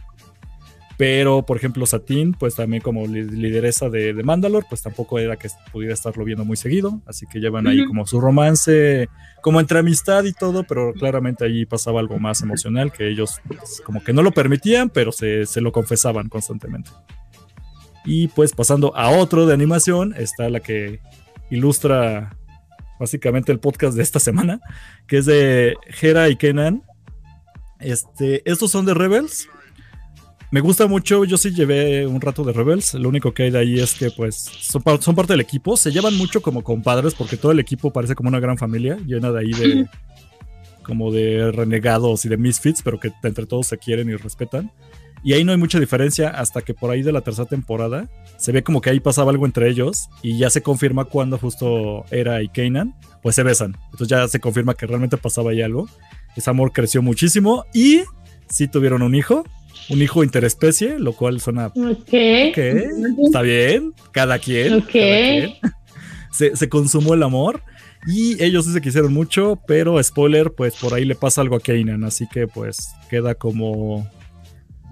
Pero, 0.99 1.44
por 1.44 1.59
ejemplo, 1.59 1.84
Satín, 1.84 2.32
pues 2.32 2.55
también 2.55 2.82
como 2.82 3.07
lideresa 3.07 3.90
de, 3.90 4.14
de 4.14 4.22
Mandalore, 4.22 4.66
pues 4.68 4.80
tampoco 4.80 5.18
era 5.18 5.36
que 5.36 5.49
pudiera 5.70 5.92
estarlo 5.92 6.24
viendo 6.24 6.44
muy 6.44 6.57
seguido. 6.57 7.03
Así 7.07 7.26
que 7.26 7.38
llevan 7.38 7.66
ahí 7.66 7.84
como 7.84 8.07
su 8.07 8.18
romance, 8.18 9.09
como 9.42 9.61
entre 9.61 9.78
amistad 9.78 10.24
y 10.24 10.32
todo, 10.32 10.64
pero 10.64 10.94
claramente 10.94 11.44
ahí 11.44 11.66
pasaba 11.66 12.01
algo 12.01 12.18
más 12.18 12.40
emocional 12.40 12.92
que 12.92 13.09
ellos 13.09 13.40
pues, 13.47 13.82
como 13.84 14.03
que 14.03 14.14
no 14.14 14.22
lo 14.22 14.32
permitían, 14.32 14.88
pero 14.88 15.12
se, 15.12 15.44
se 15.44 15.61
lo 15.61 15.70
confesaban 15.70 16.30
constantemente. 16.30 16.90
Y 18.07 18.28
pues 18.28 18.53
pasando 18.53 18.97
a 18.97 19.11
otro 19.11 19.47
de 19.47 19.53
animación, 19.53 20.14
está 20.16 20.49
la 20.49 20.61
que 20.61 21.01
ilustra 21.51 22.36
básicamente 22.99 23.53
el 23.53 23.61
podcast 23.61 23.97
de 23.97 24.03
esta 24.03 24.20
semana, 24.20 24.61
que 25.07 25.18
es 25.18 25.26
de 25.26 25.76
Hera 26.01 26.28
y 26.28 26.36
Kenan. 26.36 26.82
Este, 27.80 28.49
estos 28.51 28.70
son 28.70 28.86
de 28.86 28.94
Rebels, 28.94 29.49
me 30.51 30.61
gusta 30.61 30.86
mucho, 30.86 31.24
yo 31.24 31.36
sí 31.36 31.51
llevé 31.51 32.07
un 32.07 32.20
rato 32.20 32.44
de 32.44 32.53
Rebels, 32.53 32.94
lo 32.94 33.09
único 33.09 33.34
que 33.34 33.44
hay 33.44 33.51
de 33.51 33.59
ahí 33.59 33.80
es 33.80 33.94
que 33.94 34.11
pues 34.11 34.36
son, 34.36 34.82
parte 34.82 35.32
del 35.32 35.40
equipo, 35.40 35.76
se 35.76 35.90
llevan 35.90 36.16
mucho 36.16 36.40
como 36.40 36.62
compadres 36.62 37.14
porque 37.14 37.36
todo 37.36 37.53
el 37.53 37.59
equipo 37.59 37.92
parece 37.92 38.14
como 38.14 38.28
una 38.28 38.40
gran 38.40 38.57
familia, 38.57 38.97
llena 39.07 39.32
de 39.32 39.40
ahí 39.40 39.53
de 39.53 39.86
como 40.82 41.11
de 41.11 41.51
renegados 41.51 42.24
y 42.24 42.28
de 42.28 42.36
misfits, 42.36 42.80
pero 42.82 43.01
que 43.01 43.11
entre 43.24 43.47
todos 43.47 43.66
se 43.66 43.76
quieren 43.76 44.09
y 44.09 44.14
respetan. 44.14 44.70
Y 45.24 45.32
ahí 45.32 45.42
no 45.42 45.51
hay 45.51 45.59
mucha 45.59 45.80
diferencia 45.80 46.28
hasta 46.28 46.62
que 46.62 46.74
por 46.74 46.92
ahí 46.92 47.03
de 47.03 47.11
la 47.11 47.22
tercera 47.22 47.49
temporada 47.49 48.09
se 48.36 48.53
ve 48.53 48.62
como 48.62 48.80
que 48.80 48.90
ahí 48.90 49.01
pasaba 49.01 49.32
algo 49.32 49.47
entre 49.47 49.68
ellos 49.68 50.09
y 50.22 50.38
ya 50.38 50.51
se 50.51 50.62
confirma 50.62 51.07
cuando 51.07 51.38
justo 51.38 52.05
Era 52.12 52.40
y 52.42 52.49
Kanan 52.49 52.94
pues 53.22 53.34
se 53.34 53.42
besan. 53.42 53.76
Entonces 53.86 54.07
ya 54.07 54.28
se 54.28 54.38
confirma 54.38 54.74
que 54.74 54.86
realmente 54.86 55.16
pasaba 55.16 55.51
ahí 55.51 55.62
algo. 55.62 55.88
Ese 56.36 56.51
amor 56.51 56.70
creció 56.70 57.03
muchísimo 57.03 57.64
y 57.74 58.03
sí 58.49 58.68
tuvieron 58.68 59.03
un 59.03 59.16
hijo 59.16 59.44
un 59.89 60.03
hijo 60.03 60.24
interespecie, 60.24 60.99
lo 60.99 61.12
cual 61.12 61.41
suena. 61.41 61.66
Ok. 61.66 62.12
Está 62.12 63.43
bien. 63.43 63.93
Cada 64.12 64.39
quien. 64.39 64.74
Ok. 64.74 64.95
Se, 66.33 66.68
consumó 66.68 67.14
el 67.14 67.22
amor. 67.22 67.62
Y 68.07 68.43
ellos 68.43 68.66
sí 68.66 68.72
se 68.72 68.81
quisieron 68.81 69.12
mucho, 69.12 69.59
pero 69.66 70.01
spoiler, 70.03 70.53
pues 70.53 70.77
por 70.77 70.95
ahí 70.95 71.05
le 71.05 71.16
pasa 71.16 71.41
algo 71.41 71.57
a 71.57 71.61
Kanan, 71.61 72.05
así 72.05 72.29
que 72.29 72.47
pues 72.47 72.91
queda 73.11 73.35
como, 73.35 74.09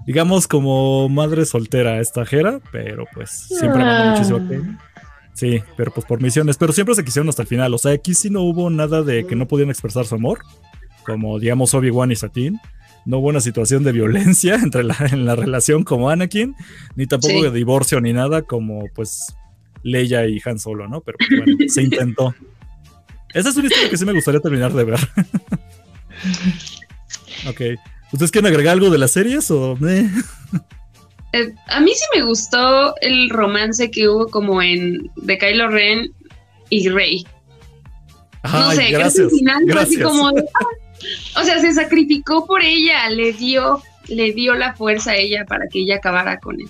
digamos, 0.05 0.47
como 0.47 1.07
madre 1.07 1.45
soltera 1.45 2.01
esta 2.01 2.25
Jera, 2.25 2.59
pero 2.73 3.05
pues 3.13 3.29
siempre 3.47 3.83
amando 3.83 4.11
muchísimo 4.11 4.37
a 4.39 4.49
Kanan. 4.49 4.79
Sí, 5.33 5.61
pero 5.77 5.93
pues 5.93 6.05
por 6.05 6.21
misiones, 6.21 6.57
pero 6.57 6.73
siempre 6.73 6.95
se 6.95 7.05
quisieron 7.05 7.29
hasta 7.29 7.41
el 7.43 7.47
final, 7.47 7.73
o 7.73 7.77
sea, 7.77 7.91
aquí 7.91 8.13
sí 8.13 8.29
no 8.29 8.41
hubo 8.41 8.69
nada 8.69 9.01
de 9.01 9.25
que 9.25 9.35
no 9.35 9.47
podían 9.47 9.69
expresar 9.69 10.05
su 10.05 10.15
amor, 10.15 10.39
como 11.05 11.39
digamos 11.39 11.73
Obi-Wan 11.73 12.11
y 12.11 12.15
Satín, 12.15 12.59
no 13.05 13.19
hubo 13.19 13.27
una 13.27 13.41
situación 13.41 13.83
de 13.83 13.91
violencia 13.91 14.55
entre 14.63 14.83
la, 14.83 14.95
en 15.11 15.25
la 15.25 15.35
relación 15.35 15.83
como 15.83 16.09
Anakin, 16.09 16.55
ni 16.95 17.07
tampoco 17.07 17.43
de 17.43 17.51
divorcio 17.51 18.01
ni 18.01 18.13
nada 18.13 18.41
como 18.41 18.85
pues 18.93 19.35
Leia 19.83 20.27
y 20.27 20.41
Han 20.43 20.59
Solo, 20.59 20.87
¿no? 20.87 21.01
Pero 21.01 21.17
pues, 21.17 21.29
bueno, 21.29 21.57
se 21.67 21.83
intentó. 21.83 22.35
Esa 23.33 23.49
es 23.49 23.57
una 23.57 23.67
historia 23.67 23.89
que 23.89 23.97
sí 23.97 24.05
me 24.05 24.13
gustaría 24.13 24.39
terminar 24.39 24.73
de 24.73 24.83
ver. 24.83 24.99
ok. 27.47 27.61
¿Ustedes 28.13 28.31
quieren 28.31 28.47
agregar 28.47 28.73
algo 28.73 28.89
de 28.89 28.97
las 28.97 29.11
series 29.11 29.51
o...? 29.51 29.77
Eh, 31.33 31.53
a 31.67 31.81
mí 31.81 31.91
sí 31.93 32.05
me 32.15 32.23
gustó 32.23 32.95
el 33.01 33.29
romance 33.29 33.91
que 33.91 34.07
hubo 34.07 34.27
como 34.29 34.61
en 34.61 35.11
de 35.17 35.37
Kylo 35.37 35.67
Ren 35.67 36.13
y 36.69 36.87
Rey. 36.87 37.27
no 38.43 38.71
sé, 38.71 38.89
gracias, 38.91 39.31
final 39.31 39.65
fue 39.69 39.81
así 39.81 39.99
como 39.99 40.31
o 41.35 41.43
sea, 41.43 41.59
se 41.59 41.73
sacrificó 41.73 42.45
por 42.45 42.63
ella, 42.63 43.09
le 43.09 43.33
dio, 43.33 43.81
le 44.07 44.33
dio 44.33 44.55
la 44.55 44.73
fuerza 44.73 45.11
a 45.11 45.15
ella 45.15 45.45
para 45.45 45.67
que 45.67 45.79
ella 45.79 45.97
acabara 45.97 46.39
con 46.39 46.59
él. 46.59 46.67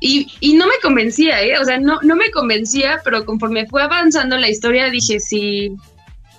Y, 0.00 0.30
y 0.40 0.54
no 0.54 0.66
me 0.66 0.74
convencía, 0.82 1.42
¿eh? 1.42 1.58
O 1.58 1.64
sea, 1.64 1.78
no, 1.78 1.98
no 2.02 2.16
me 2.16 2.30
convencía, 2.30 3.00
pero 3.02 3.24
conforme 3.24 3.66
fue 3.66 3.82
avanzando 3.82 4.36
la 4.36 4.50
historia 4.50 4.90
dije, 4.90 5.20
sí. 5.20 5.72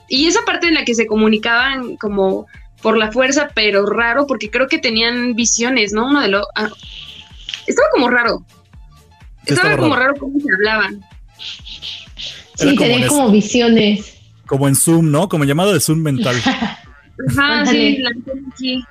Y 0.08 0.28
esa 0.28 0.45
parte 0.45 0.68
en 0.68 0.76
la 0.76 0.86
que 0.86 0.93
se 0.95 1.08
comunicaban 1.08 1.97
como 1.97 2.45
por 2.82 2.97
la 2.97 3.12
fuerza, 3.12 3.49
pero 3.55 3.86
raro, 3.86 4.28
porque 4.28 4.51
creo 4.51 4.68
que 4.68 4.78
tenían 4.78 5.36
visiones, 5.36 5.91
¿no? 5.91 6.08
Uno 6.08 6.22
de 6.22 6.28
los... 6.28 6.45
Ah, 6.55 6.70
estaba 7.66 7.88
como 7.91 8.10
raro. 8.10 8.45
Estaba, 9.45 9.78
como 9.78 9.95
raro. 9.95 10.14
cómo 10.20 10.39
se 10.39 10.53
hablaban. 10.53 11.03
Sí, 12.55 12.76
tenían 12.76 13.08
como 13.08 13.32
visiones. 13.32 14.18
Como 14.45 14.68
en 14.68 14.76
Zoom, 14.76 15.12
¿no? 15.12 15.28
Como 15.30 15.45
llamado 15.45 15.74
de 15.74 15.80
Zoom 15.80 15.99
mental. 15.99 16.36
Ajá, 17.30 17.65
sí, 17.65 17.97
la 17.97 18.11
aquí. 18.51 18.84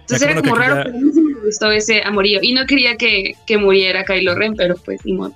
Entonces 0.00 0.22
era 0.22 0.40
como 0.40 0.54
raro, 0.56 0.82
pero 0.84 0.96
a 0.96 1.00
mí 1.00 1.10
sí 1.12 1.20
me 1.20 1.40
gustó 1.40 1.70
ese 1.70 2.02
amorío. 2.02 2.40
Y 2.42 2.52
no 2.52 2.66
quería 2.66 2.96
que, 2.96 3.34
que 3.46 3.56
muriera 3.56 4.04
Kylo 4.04 4.34
Ren, 4.34 4.54
pero 4.56 4.76
pues 4.76 5.04
ni 5.04 5.14
modo. 5.14 5.34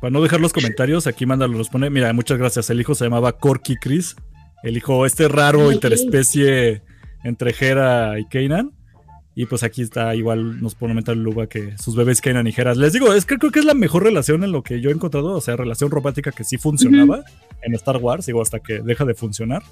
Para 0.00 0.10
no 0.12 0.22
dejar 0.22 0.40
los 0.40 0.52
comentarios, 0.52 1.06
aquí 1.06 1.26
mándalo, 1.26 1.58
los 1.58 1.68
pone. 1.68 1.90
Mira, 1.90 2.12
muchas 2.12 2.38
gracias. 2.38 2.70
El 2.70 2.80
hijo 2.80 2.94
se 2.94 3.04
llamaba 3.04 3.32
Corky 3.32 3.76
Chris. 3.76 4.14
El 4.62 4.76
hijo, 4.76 5.04
este 5.06 5.28
raro 5.28 5.72
interespecie 5.72 6.82
entre 7.24 7.54
Hera 7.58 8.18
y 8.18 8.24
Kanan. 8.26 8.72
Y 9.34 9.46
pues 9.46 9.62
aquí 9.62 9.82
está, 9.82 10.16
igual 10.16 10.60
nos 10.60 10.74
pone 10.74 10.94
mental 10.94 11.22
Luba 11.22 11.46
que 11.46 11.76
sus 11.78 11.94
bebés 11.94 12.20
Kanan 12.20 12.46
y 12.46 12.54
Hera. 12.56 12.74
Les 12.74 12.92
digo, 12.92 13.12
es 13.12 13.24
que 13.24 13.36
creo 13.36 13.52
que 13.52 13.60
es 13.60 13.64
la 13.64 13.74
mejor 13.74 14.04
relación 14.04 14.42
en 14.42 14.52
lo 14.52 14.62
que 14.62 14.80
yo 14.80 14.90
he 14.90 14.92
encontrado. 14.92 15.32
O 15.32 15.40
sea, 15.40 15.56
relación 15.56 15.90
romántica 15.90 16.32
que 16.32 16.44
sí 16.44 16.58
funcionaba 16.58 17.24
en 17.62 17.74
Star 17.74 17.96
Wars, 17.98 18.26
digo, 18.26 18.40
hasta 18.40 18.60
que 18.60 18.80
deja 18.80 19.04
de 19.04 19.14
funcionar. 19.14 19.62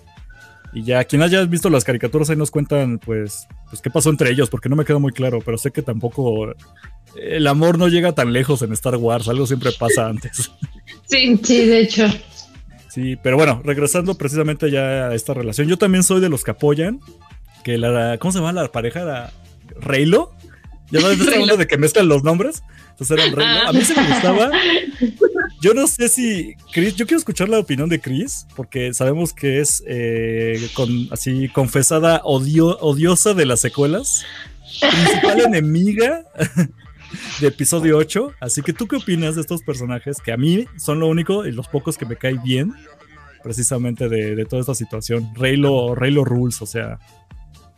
Y 0.77 0.83
ya, 0.83 1.05
quien 1.05 1.23
haya 1.23 1.43
visto 1.47 1.71
las 1.71 1.85
caricaturas 1.85 2.29
ahí 2.29 2.37
nos 2.37 2.51
cuentan, 2.51 2.99
pues, 2.99 3.49
pues 3.71 3.81
qué 3.81 3.89
pasó 3.89 4.11
entre 4.11 4.31
ellos, 4.31 4.51
porque 4.51 4.69
no 4.69 4.77
me 4.77 4.85
quedó 4.85 5.01
muy 5.01 5.11
claro, 5.11 5.39
pero 5.43 5.57
sé 5.57 5.71
que 5.71 5.81
tampoco 5.81 6.55
el 7.19 7.47
amor 7.47 7.79
no 7.79 7.89
llega 7.89 8.13
tan 8.13 8.31
lejos 8.31 8.61
en 8.61 8.75
Star 8.75 8.97
Wars, 8.97 9.27
algo 9.27 9.47
siempre 9.47 9.71
pasa 9.73 10.07
antes. 10.11 10.53
Sí, 11.07 11.41
sí, 11.43 11.65
de 11.65 11.81
hecho. 11.81 12.07
Sí, 12.91 13.17
pero 13.23 13.39
bueno, 13.39 13.63
regresando 13.65 14.19
precisamente 14.19 14.71
ya 14.71 15.09
a 15.09 15.15
esta 15.15 15.33
relación, 15.33 15.67
yo 15.67 15.79
también 15.79 16.03
soy 16.03 16.21
de 16.21 16.29
los 16.29 16.45
que 16.45 16.51
apoyan 16.51 17.01
que 17.65 17.79
la, 17.79 18.19
¿cómo 18.19 18.33
se 18.33 18.41
llama 18.41 18.53
la 18.53 18.71
pareja? 18.71 19.33
Reylo. 19.81 20.35
Ya 20.91 21.01
no 21.01 21.09
es 21.09 21.19
uno 21.21 21.57
de 21.57 21.67
que 21.67 21.79
mezclan 21.79 22.07
los 22.07 22.23
nombres. 22.23 22.63
Entonces 22.99 23.33
Reylo. 23.33 23.69
A 23.69 23.73
mí 23.73 23.83
se 23.83 23.95
me 23.95 24.07
gustaba. 24.09 24.51
Yo 25.61 25.75
no 25.75 25.87
sé 25.87 26.09
si 26.09 26.55
Chris, 26.73 26.97
yo 26.97 27.07
quiero 27.07 27.19
escuchar 27.19 27.49
la 27.49 27.59
opinión 27.59 27.89
de 27.89 28.01
Chris, 28.01 28.47
porque 28.57 28.95
sabemos 28.95 29.35
que 29.35 29.61
es 29.61 29.83
eh, 29.87 30.69
con, 30.75 31.09
así 31.11 31.49
confesada 31.49 32.23
odio, 32.25 32.79
odiosa 32.79 33.35
de 33.35 33.45
las 33.45 33.61
secuelas, 33.61 34.25
principal 34.81 35.41
enemiga 35.41 36.25
de 37.41 37.49
episodio 37.49 37.99
8. 37.99 38.33
Así 38.41 38.63
que 38.63 38.73
tú 38.73 38.87
qué 38.87 38.97
opinas 38.97 39.35
de 39.35 39.43
estos 39.43 39.63
personajes 39.63 40.19
que 40.23 40.33
a 40.33 40.39
mí 40.39 40.67
son 40.79 41.01
lo 41.01 41.09
único 41.09 41.47
y 41.47 41.53
los 41.53 41.69
pocos 41.69 41.99
que 41.99 42.07
me 42.07 42.17
caen 42.17 42.43
bien, 42.43 42.73
precisamente 43.43 44.09
de, 44.09 44.45
toda 44.47 44.61
esta 44.61 44.75
situación. 44.75 45.33
Reylo, 45.35 45.95
Reylo 45.95 46.25
Rules, 46.25 46.63
o 46.63 46.67
sea. 46.67 46.99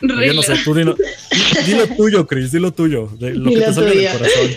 Yo 0.01 0.33
no 0.33 0.43
sé, 0.43 0.55
tú 0.65 0.75
dilo, 0.75 0.97
dilo 1.67 1.87
tuyo, 1.89 2.27
Chris, 2.27 2.53
dilo 2.53 2.73
tuyo, 2.73 3.09
de 3.19 3.35
lo 3.35 3.51
que 3.51 3.61
te 3.61 3.73
sale 3.73 3.97
del 3.97 4.13
corazón. 4.13 4.51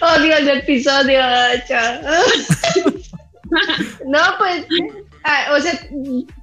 Odio 0.00 0.36
el 0.36 0.48
episodio 0.48 1.20
8. 1.66 1.74
no, 4.06 4.18
pues, 4.38 4.64
ah, 5.24 5.56
o 5.56 5.60
sea, 5.60 5.72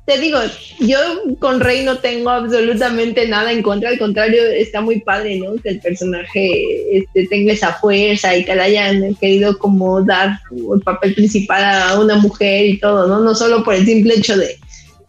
te 0.06 0.18
digo, 0.20 0.40
yo 0.80 0.98
con 1.40 1.62
Rey 1.62 1.86
no 1.86 2.00
tengo 2.00 2.30
absolutamente 2.30 3.26
nada 3.30 3.54
en 3.54 3.64
contra, 3.64 3.90
al 3.90 3.98
contrario, 3.98 4.44
está 4.44 4.82
muy 4.82 5.00
padre, 5.00 5.40
¿no? 5.40 5.56
Que 5.56 5.70
el 5.70 5.80
personaje 5.80 6.98
este, 6.98 7.28
tenga 7.28 7.54
esa 7.54 7.74
fuerza 7.76 8.36
y 8.36 8.44
que 8.44 8.56
le 8.56 8.62
hayan 8.62 9.16
querido 9.16 9.58
como 9.58 10.02
dar 10.04 10.42
el 10.52 10.82
papel 10.82 11.14
principal 11.14 11.64
a 11.64 11.98
una 11.98 12.16
mujer 12.18 12.66
y 12.66 12.78
todo, 12.78 13.08
¿no? 13.08 13.22
No 13.22 13.34
solo 13.34 13.64
por 13.64 13.76
el 13.76 13.86
simple 13.86 14.16
hecho 14.16 14.36
de 14.36 14.60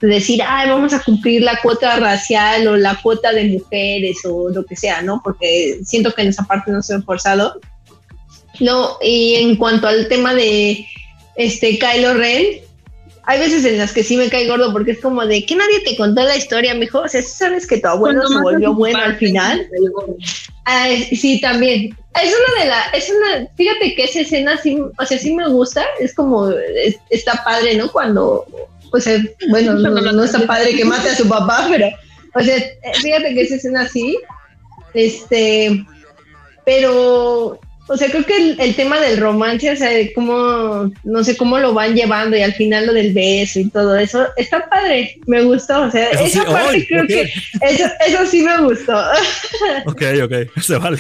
decir, 0.07 0.41
ay, 0.47 0.69
vamos 0.69 0.93
a 0.93 1.03
cumplir 1.03 1.43
la 1.43 1.59
cuota 1.63 1.99
racial 1.99 2.67
o 2.67 2.77
la 2.77 2.99
cuota 3.01 3.33
de 3.33 3.45
mujeres 3.45 4.19
o 4.25 4.51
lo 4.51 4.65
que 4.65 4.77
sea, 4.77 5.03
¿no? 5.03 5.21
Porque 5.23 5.81
siento 5.85 6.13
que 6.13 6.23
en 6.23 6.29
esa 6.29 6.45
parte 6.45 6.71
no 6.71 6.83
se 6.83 6.95
ha 6.95 7.03
forzado. 7.03 7.61
No, 8.61 8.99
y 9.03 9.35
en 9.35 9.57
cuanto 9.57 9.87
al 9.87 10.09
tema 10.09 10.35
de 10.35 10.87
este 11.37 11.79
Kylo 11.79 12.15
Ren, 12.15 12.61
hay 13.27 13.39
veces 13.39 13.65
en 13.65 13.79
las 13.79 13.93
que 13.93 14.05
sí 14.05 14.17
me 14.17 14.29
cae 14.29 14.47
gordo 14.47 14.73
porque 14.73 14.93
es 14.93 15.01
como 15.01 15.25
de 15.25 15.47
que 15.47 15.57
nadie 15.57 15.81
te 15.81 15.97
contó 15.97 16.23
la 16.23 16.37
historia, 16.37 16.75
mijo. 16.75 17.01
O 17.01 17.09
sea, 17.09 17.23
sabes 17.23 17.67
que 17.67 17.79
tu 17.79 17.89
abuelo 17.89 18.27
se 18.29 18.39
volvió 18.39 18.75
bueno 18.75 18.99
al 18.99 19.17
final. 19.17 19.67
sí, 21.13 21.41
también. 21.41 21.97
Es 22.23 22.33
una 22.33 22.63
de 22.63 22.71
las, 22.71 22.95
es 22.95 23.11
una, 23.11 23.49
fíjate 23.57 23.95
que 23.95 24.05
esa 24.05 24.21
escena 24.21 24.57
sí, 24.57 24.79
o 24.79 25.05
sea, 25.05 25.19
sí 25.19 25.35
me 25.35 25.49
gusta, 25.49 25.85
es 25.99 26.15
como, 26.15 26.49
está 27.11 27.43
padre, 27.45 27.77
¿no? 27.77 27.91
Cuando 27.91 28.47
pues 28.95 29.09
bueno, 29.49 29.75
no, 30.13 30.23
está 30.23 30.47
padre 30.47 30.77
que 30.77 30.85
mate 30.85 31.09
a 31.09 31.17
su 31.17 31.29
papá, 31.29 31.67
pero, 31.71 31.89
o 32.33 32.41
sea, 32.41 32.63
fíjate 33.03 33.35
que 33.35 33.41
esa 33.43 33.57
escena 33.57 33.81
así, 33.81 34.17
este, 34.95 35.85
pero, 36.65 37.59
o 37.89 37.97
sea, 37.97 38.09
creo 38.09 38.25
que 38.25 38.55
el, 38.57 38.77
tema 38.77 39.01
del 39.01 39.19
romance, 39.19 39.69
o 39.69 39.75
sea, 39.75 39.91
de 39.91 40.13
cómo, 40.13 40.93
no 41.03 41.25
sé 41.25 41.37
cómo 41.37 41.59
lo 41.59 41.75
van 41.75 41.97
llevando 41.97 42.37
y 42.37 42.43
al 42.43 42.55
final 42.55 42.87
lo 42.87 42.93
del 42.93 43.13
beso 43.13 43.59
y 43.59 43.69
todo 43.69 43.97
eso, 43.97 44.29
está 44.37 44.71
padre, 44.71 45.19
me 45.27 45.43
gustó, 45.43 45.83
o 45.83 45.91
sea, 45.91 46.11
esa 46.11 46.45
parte 46.45 46.87
creo 46.87 47.05
que, 47.09 47.23
eso, 47.63 47.87
eso 48.07 48.27
sí 48.27 48.43
me 48.43 48.59
gustó. 48.59 48.95
Ok, 49.87 50.03
ok, 50.23 50.61
se 50.63 50.79
vale. 50.79 50.99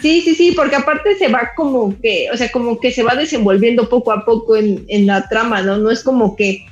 Sí, 0.00 0.22
sí, 0.22 0.34
sí, 0.34 0.52
porque 0.52 0.76
aparte 0.76 1.16
se 1.16 1.28
va 1.28 1.50
como 1.56 1.98
que, 2.00 2.28
o 2.32 2.36
sea, 2.36 2.50
como 2.50 2.78
que 2.78 2.90
se 2.90 3.02
va 3.02 3.14
desenvolviendo 3.14 3.88
poco 3.88 4.12
a 4.12 4.24
poco 4.24 4.56
en, 4.56 4.84
en 4.88 5.06
la 5.06 5.28
trama, 5.28 5.62
¿no? 5.62 5.76
No 5.78 5.90
es 5.90 6.02
como 6.02 6.36
que, 6.36 6.66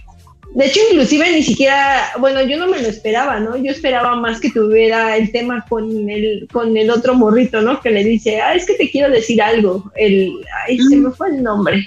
de 0.54 0.66
hecho, 0.66 0.80
inclusive 0.90 1.32
ni 1.32 1.42
siquiera, 1.42 2.12
bueno, 2.18 2.42
yo 2.42 2.56
no 2.56 2.66
me 2.66 2.80
lo 2.80 2.88
esperaba, 2.88 3.40
¿no? 3.40 3.56
Yo 3.56 3.70
esperaba 3.70 4.16
más 4.16 4.40
que 4.40 4.50
tuviera 4.50 5.16
el 5.16 5.30
tema 5.32 5.64
con 5.68 6.08
el, 6.08 6.48
con 6.52 6.76
el 6.76 6.90
otro 6.90 7.14
morrito, 7.14 7.60
¿no? 7.60 7.80
Que 7.80 7.90
le 7.90 8.04
dice, 8.04 8.40
ah, 8.40 8.54
es 8.54 8.64
que 8.64 8.74
te 8.74 8.90
quiero 8.90 9.12
decir 9.12 9.42
algo. 9.42 9.90
El, 9.96 10.32
ay, 10.66 10.78
se 10.78 10.96
me 10.96 11.10
fue 11.10 11.28
el 11.28 11.42
nombre. 11.42 11.84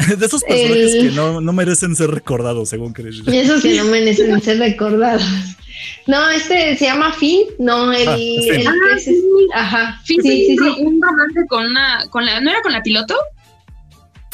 De 0.18 0.26
esos 0.26 0.42
personajes 0.42 0.94
que 0.94 1.10
no, 1.10 1.40
no, 1.40 1.52
merecen 1.52 1.94
ser 1.96 2.10
recordados, 2.10 2.68
según 2.68 2.92
crees. 2.92 3.22
Esos 3.26 3.62
que 3.62 3.76
no 3.76 3.84
merecen 3.86 4.40
ser 4.40 4.58
recordados. 4.58 5.22
No, 6.06 6.28
este 6.30 6.76
se 6.76 6.86
llama 6.86 7.12
Finn, 7.12 7.46
no, 7.58 7.92
el, 7.92 8.08
ah, 8.08 8.16
el, 8.16 8.66
ah, 8.66 8.72
ajá. 9.54 10.00
Finn 10.04 10.22
sí, 10.22 10.46
sí, 10.46 10.56
sí, 10.58 10.84
un 10.84 11.00
romance 11.00 11.46
con 11.48 11.66
una, 11.66 12.06
con 12.10 12.24
la, 12.24 12.40
¿no 12.40 12.50
era 12.50 12.62
con 12.62 12.72
la 12.72 12.82
piloto? 12.82 13.14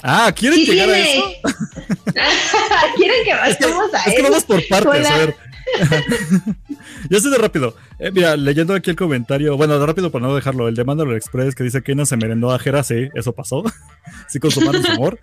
Ah, 0.03 0.33
¿quieren 0.35 0.61
llegar 0.61 0.89
a 0.91 0.99
eso? 0.99 1.25
¿Quieren 2.97 3.25
que 3.25 3.35
vayamos 3.35 3.95
a 3.95 3.99
eso? 4.01 4.11
Es 4.11 4.15
que 4.15 4.23
vamos 4.23 4.45
por 4.45 4.69
partes, 4.69 5.07
a 5.07 5.19
ver. 5.19 5.37
Yo 7.11 7.21
sé 7.21 7.29
de 7.29 7.39
rápido. 7.39 7.77
Eh, 7.99 8.11
mira, 8.13 8.37
leyendo 8.37 8.75
aquí 8.75 8.91
el 8.91 8.97
comentario, 8.97 9.57
bueno, 9.57 9.79
de 9.79 9.87
rápido 9.87 10.11
para 10.11 10.27
no 10.27 10.35
dejarlo, 10.35 10.69
el 10.69 10.75
de 10.75 10.85
Mandalore 10.85 11.17
Express 11.17 11.55
que 11.55 11.65
dice 11.65 11.83
que 11.83 11.95
no 11.95 12.07
se 12.07 12.17
merendó 12.17 12.53
a 12.53 12.59
Jera, 12.59 12.83
sí, 12.83 13.09
eso 13.15 13.33
pasó. 13.33 13.65
sí, 14.29 14.39
con 14.39 14.51
su 14.51 14.61
mano 14.61 14.81
amor. 14.89 15.19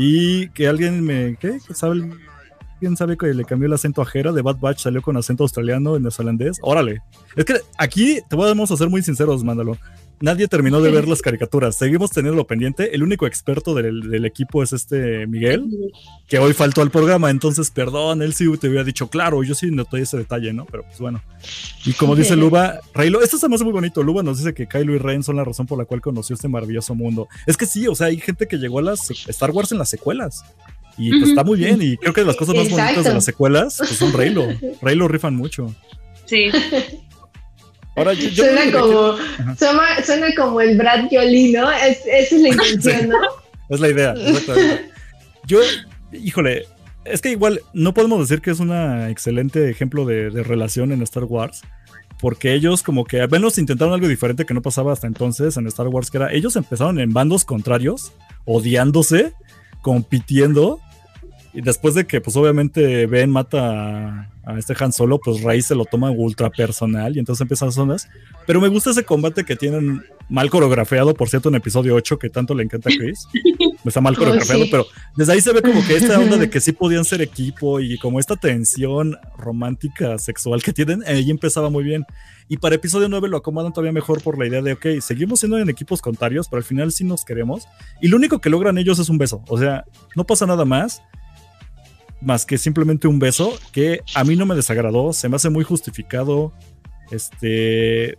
Y 0.00 0.48
que 0.50 0.68
alguien 0.68 1.04
me, 1.04 1.36
¿qué? 1.40 1.58
¿Sabe 1.74 2.08
¿Quién 2.78 2.96
sabe 2.96 3.16
que 3.16 3.34
le 3.34 3.44
cambió 3.44 3.66
el 3.66 3.72
acento 3.72 4.00
a? 4.00 4.32
De 4.32 4.42
Bad 4.42 4.58
Batch 4.58 4.78
salió 4.78 5.02
con 5.02 5.16
acento 5.16 5.42
australiano 5.42 5.98
neozelandés. 5.98 6.58
Órale. 6.62 7.00
Es 7.34 7.44
que 7.44 7.56
aquí 7.76 8.20
te 8.28 8.36
podemos 8.36 8.70
hacer 8.70 8.88
muy 8.88 9.02
sinceros, 9.02 9.42
mándalo. 9.42 9.76
Nadie 10.20 10.48
terminó 10.48 10.80
de 10.80 10.90
ver 10.90 11.06
las 11.06 11.22
caricaturas. 11.22 11.76
Seguimos 11.76 12.10
teniendo 12.10 12.44
pendiente. 12.46 12.94
El 12.94 13.02
único 13.02 13.26
experto 13.26 13.74
del, 13.74 14.24
equipo 14.24 14.62
es 14.62 14.72
este 14.72 15.26
Miguel, 15.26 15.66
que 16.26 16.38
hoy 16.38 16.52
faltó 16.52 16.82
al 16.82 16.90
programa. 16.90 17.30
Entonces, 17.30 17.70
perdón, 17.70 18.22
él 18.22 18.34
sí 18.34 18.44
te 18.58 18.68
hubiera 18.68 18.84
dicho, 18.84 19.08
claro, 19.08 19.42
yo 19.42 19.54
sí 19.54 19.70
noté 19.70 20.00
ese 20.00 20.16
detalle, 20.16 20.52
¿no? 20.52 20.66
Pero 20.66 20.82
pues 20.84 20.98
bueno. 20.98 21.22
Y 21.84 21.92
como 21.92 22.16
dice 22.16 22.36
Luba, 22.36 22.80
Raylo, 22.94 23.22
esto 23.22 23.38
se 23.38 23.48
me 23.48 23.54
hace 23.54 23.64
muy 23.64 23.72
bonito. 23.72 24.02
Luba 24.02 24.22
nos 24.22 24.38
dice 24.38 24.54
que 24.54 24.66
Kylo 24.66 24.94
y 24.94 24.98
Ren 24.98 25.22
son 25.22 25.36
la 25.36 25.44
razón 25.44 25.66
por 25.66 25.78
la 25.78 25.84
cual 25.84 26.00
conoció 26.00 26.34
este 26.34 26.48
maravilloso 26.48 26.94
mundo. 26.94 27.28
Es 27.46 27.56
que 27.56 27.66
sí, 27.66 27.86
o 27.86 27.94
sea, 27.94 28.08
hay 28.08 28.18
gente 28.18 28.46
que 28.46 28.58
llegó 28.58 28.80
a 28.80 28.82
las 28.82 29.10
Star 29.10 29.50
Wars 29.50 29.72
en 29.72 29.78
las 29.78 29.90
secuelas. 29.90 30.44
Y 30.98 31.10
pues 31.10 31.30
está 31.30 31.44
muy 31.44 31.58
bien. 31.58 31.80
Y 31.80 31.96
creo 31.96 32.12
que 32.12 32.24
las 32.24 32.36
cosas 32.36 32.56
más 32.56 32.68
bonitas 32.68 33.04
de 33.04 33.14
las 33.14 33.24
secuelas 33.24 33.76
pues, 33.78 33.90
son 33.90 34.12
Raylo. 34.12 34.48
Raylo 34.82 35.06
rifan 35.06 35.36
mucho. 35.36 35.72
Sí. 36.26 36.50
Ahora, 37.98 38.12
yo, 38.12 38.30
suena, 38.30 38.70
como, 38.70 39.16
suena, 40.04 40.34
como 40.36 40.60
el 40.60 40.78
Brad 40.78 41.06
Jolie, 41.10 41.52
¿no? 41.52 41.70
Es, 41.70 41.98
esa 42.06 42.36
es 42.36 42.42
la 42.42 42.48
intención, 42.50 43.08
¿no? 43.08 43.18
es 43.68 43.80
la 43.80 43.88
idea, 43.88 44.12
exactamente. 44.12 44.90
Yo, 45.46 45.60
híjole, 46.12 46.66
es 47.04 47.20
que 47.20 47.30
igual 47.30 47.60
no 47.72 47.94
podemos 47.94 48.20
decir 48.20 48.40
que 48.42 48.50
es 48.50 48.60
un 48.60 48.72
excelente 49.08 49.70
ejemplo 49.70 50.04
de, 50.04 50.30
relación 50.30 50.92
en 50.92 51.02
Star 51.02 51.24
Wars, 51.24 51.62
porque 52.20 52.54
ellos 52.54 52.82
como 52.82 53.04
que 53.04 53.20
al 53.20 53.30
menos 53.30 53.58
intentaron 53.58 53.94
algo 53.94 54.08
diferente 54.08 54.44
que 54.44 54.54
no 54.54 54.62
pasaba 54.62 54.92
hasta 54.92 55.06
entonces 55.06 55.56
en 55.56 55.66
Star 55.66 55.88
Wars, 55.88 56.10
que 56.10 56.18
era 56.18 56.32
ellos 56.32 56.56
empezaron 56.56 56.98
en 56.98 57.12
bandos 57.12 57.44
contrarios, 57.44 58.12
odiándose, 58.44 59.32
compitiendo, 59.82 60.80
y 61.58 61.60
después 61.60 61.96
de 61.96 62.06
que 62.06 62.20
pues 62.20 62.36
obviamente 62.36 63.06
Ben 63.06 63.30
mata 63.30 64.30
a, 64.44 64.58
este 64.58 64.76
Han 64.78 64.92
Solo, 64.92 65.18
pues 65.18 65.42
Rey 65.42 65.60
se 65.60 65.74
lo 65.74 65.86
toma 65.86 66.08
ultra 66.08 66.50
personal 66.50 67.16
y 67.16 67.18
entonces 67.18 67.40
empiezan 67.40 67.66
las 67.66 67.74
zonas. 67.74 68.08
Pero 68.46 68.60
me 68.60 68.68
gusta 68.68 68.90
ese 68.90 69.02
combate 69.02 69.42
que 69.42 69.56
tienen 69.56 70.04
mal 70.28 70.50
coreografiado, 70.50 71.14
por 71.14 71.28
cierto, 71.28 71.48
en 71.48 71.56
episodio 71.56 71.96
8, 71.96 72.16
que 72.16 72.30
tanto 72.30 72.54
le 72.54 72.62
encanta 72.62 72.90
a 72.90 72.96
Chris. 72.96 73.26
Está 73.84 74.00
mal 74.00 74.16
coreografiado, 74.16 74.66
pero 74.70 74.86
desde 75.16 75.32
ahí 75.32 75.40
se 75.40 75.52
ve 75.52 75.60
como 75.60 75.84
que 75.84 75.96
esta 75.96 76.20
onda 76.20 76.36
de 76.38 76.48
que 76.48 76.60
sí 76.60 76.70
podían 76.70 77.04
ser 77.04 77.22
equipo 77.22 77.80
y 77.80 77.98
como 77.98 78.20
esta 78.20 78.36
tensión 78.36 79.16
romántica, 79.36 80.16
sexual 80.18 80.62
que 80.62 80.72
tienen, 80.72 81.02
ahí 81.08 81.28
empezaba 81.28 81.70
muy 81.70 81.82
bien. 81.82 82.06
Y 82.46 82.58
para 82.58 82.76
episodio 82.76 83.08
9 83.08 83.28
lo 83.28 83.36
acomodan 83.36 83.72
todavía 83.72 83.92
mejor 83.92 84.22
por 84.22 84.38
la 84.38 84.46
idea 84.46 84.62
de, 84.62 84.74
ok, 84.74 84.86
seguimos 85.00 85.40
siendo 85.40 85.58
en 85.58 85.68
equipos 85.68 86.00
contrarios, 86.00 86.46
pero 86.48 86.58
al 86.58 86.64
final 86.64 86.92
sí 86.92 87.02
nos 87.02 87.24
queremos. 87.24 87.66
Y 88.00 88.06
lo 88.06 88.16
único 88.16 88.40
que 88.40 88.48
logran 88.48 88.78
ellos 88.78 89.00
es 89.00 89.08
un 89.08 89.18
beso. 89.18 89.42
O 89.48 89.58
sea, 89.58 89.84
no 90.14 90.24
pasa 90.24 90.46
nada 90.46 90.64
más 90.64 91.02
más 92.20 92.44
que 92.44 92.58
simplemente 92.58 93.08
un 93.08 93.18
beso 93.18 93.58
que 93.72 94.00
a 94.14 94.24
mí 94.24 94.36
no 94.36 94.46
me 94.46 94.54
desagradó, 94.54 95.12
se 95.12 95.28
me 95.28 95.36
hace 95.36 95.50
muy 95.50 95.64
justificado. 95.64 96.52
Este, 97.10 98.16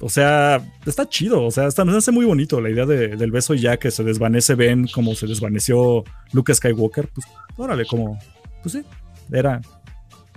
o 0.00 0.08
sea, 0.08 0.62
está 0.86 1.08
chido, 1.08 1.44
o 1.44 1.50
sea, 1.50 1.66
está, 1.66 1.84
me 1.84 1.96
hace 1.96 2.10
muy 2.10 2.24
bonito 2.24 2.60
la 2.60 2.70
idea 2.70 2.86
del 2.86 3.30
beso 3.30 3.54
ya 3.54 3.76
que 3.76 3.90
se 3.90 4.02
desvanece 4.02 4.54
Ben 4.54 4.86
como 4.88 5.14
se 5.14 5.26
desvaneció 5.26 6.04
Luke 6.32 6.54
Skywalker, 6.54 7.08
pues 7.08 7.26
órale, 7.56 7.84
como, 7.84 8.18
pues 8.62 8.72
sí, 8.72 8.82
era 9.30 9.60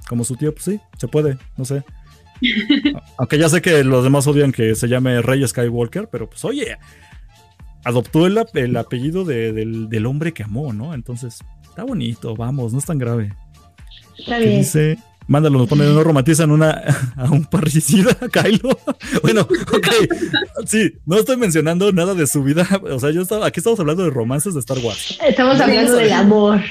como 0.08 0.26
su 0.26 0.36
tío, 0.36 0.54
pues 0.54 0.66
sí, 0.66 0.80
se 0.98 1.08
puede, 1.08 1.38
no 1.58 1.64
sé. 1.64 1.84
Aunque 3.18 3.38
ya 3.38 3.48
sé 3.48 3.62
que 3.62 3.84
los 3.86 4.04
demás 4.04 4.28
odian 4.28 4.52
que 4.52 4.76
se 4.76 4.88
llame 4.88 5.22
Rey 5.22 5.48
Skywalker, 5.48 6.10
pero 6.12 6.30
pues 6.30 6.44
oye, 6.44 6.78
adoptó 7.86 8.28
el, 8.28 8.38
apellido 8.78 9.24
del, 9.24 9.88
del, 9.89 10.06
hombre 10.06 10.34
que 10.34 10.44
amó, 10.44 10.74
¿no? 10.74 10.94
Entonces, 10.94 11.39
Está 11.74 11.86
bonito, 11.86 12.36
vamos, 12.36 12.72
no 12.72 12.78
es 12.78 12.86
tan 12.86 13.00
grave. 13.00 13.34
Está 14.16 14.38
bien. 14.38 14.60
Dice, 14.60 14.96
mándalo, 15.26 15.58
nos 15.58 15.68
ponen, 15.68 15.92
no 15.92 16.04
romantizan 16.04 16.52
una, 16.52 16.70
a 17.18 17.32
un 17.32 17.46
parricida, 17.46 18.16
Kylo. 18.32 18.78
bueno, 19.24 19.42
ok. 19.42 19.88
Sí, 20.68 20.94
no 21.08 21.18
estoy 21.18 21.36
mencionando 21.38 21.92
nada 21.92 22.14
de 22.14 22.28
su 22.28 22.44
vida. 22.44 22.68
O 22.92 23.00
sea, 23.00 23.10
yo 23.10 23.24
estaba, 23.24 23.48
aquí 23.48 23.60
estamos 23.60 23.80
hablando 23.80 24.04
de 24.04 24.12
romances 24.12 24.54
de 24.54 24.60
Star 24.60 24.78
Wars. 24.78 25.18
Estamos 25.28 25.60
hablando 25.60 25.96
del 25.96 26.14
amor. 26.14 26.62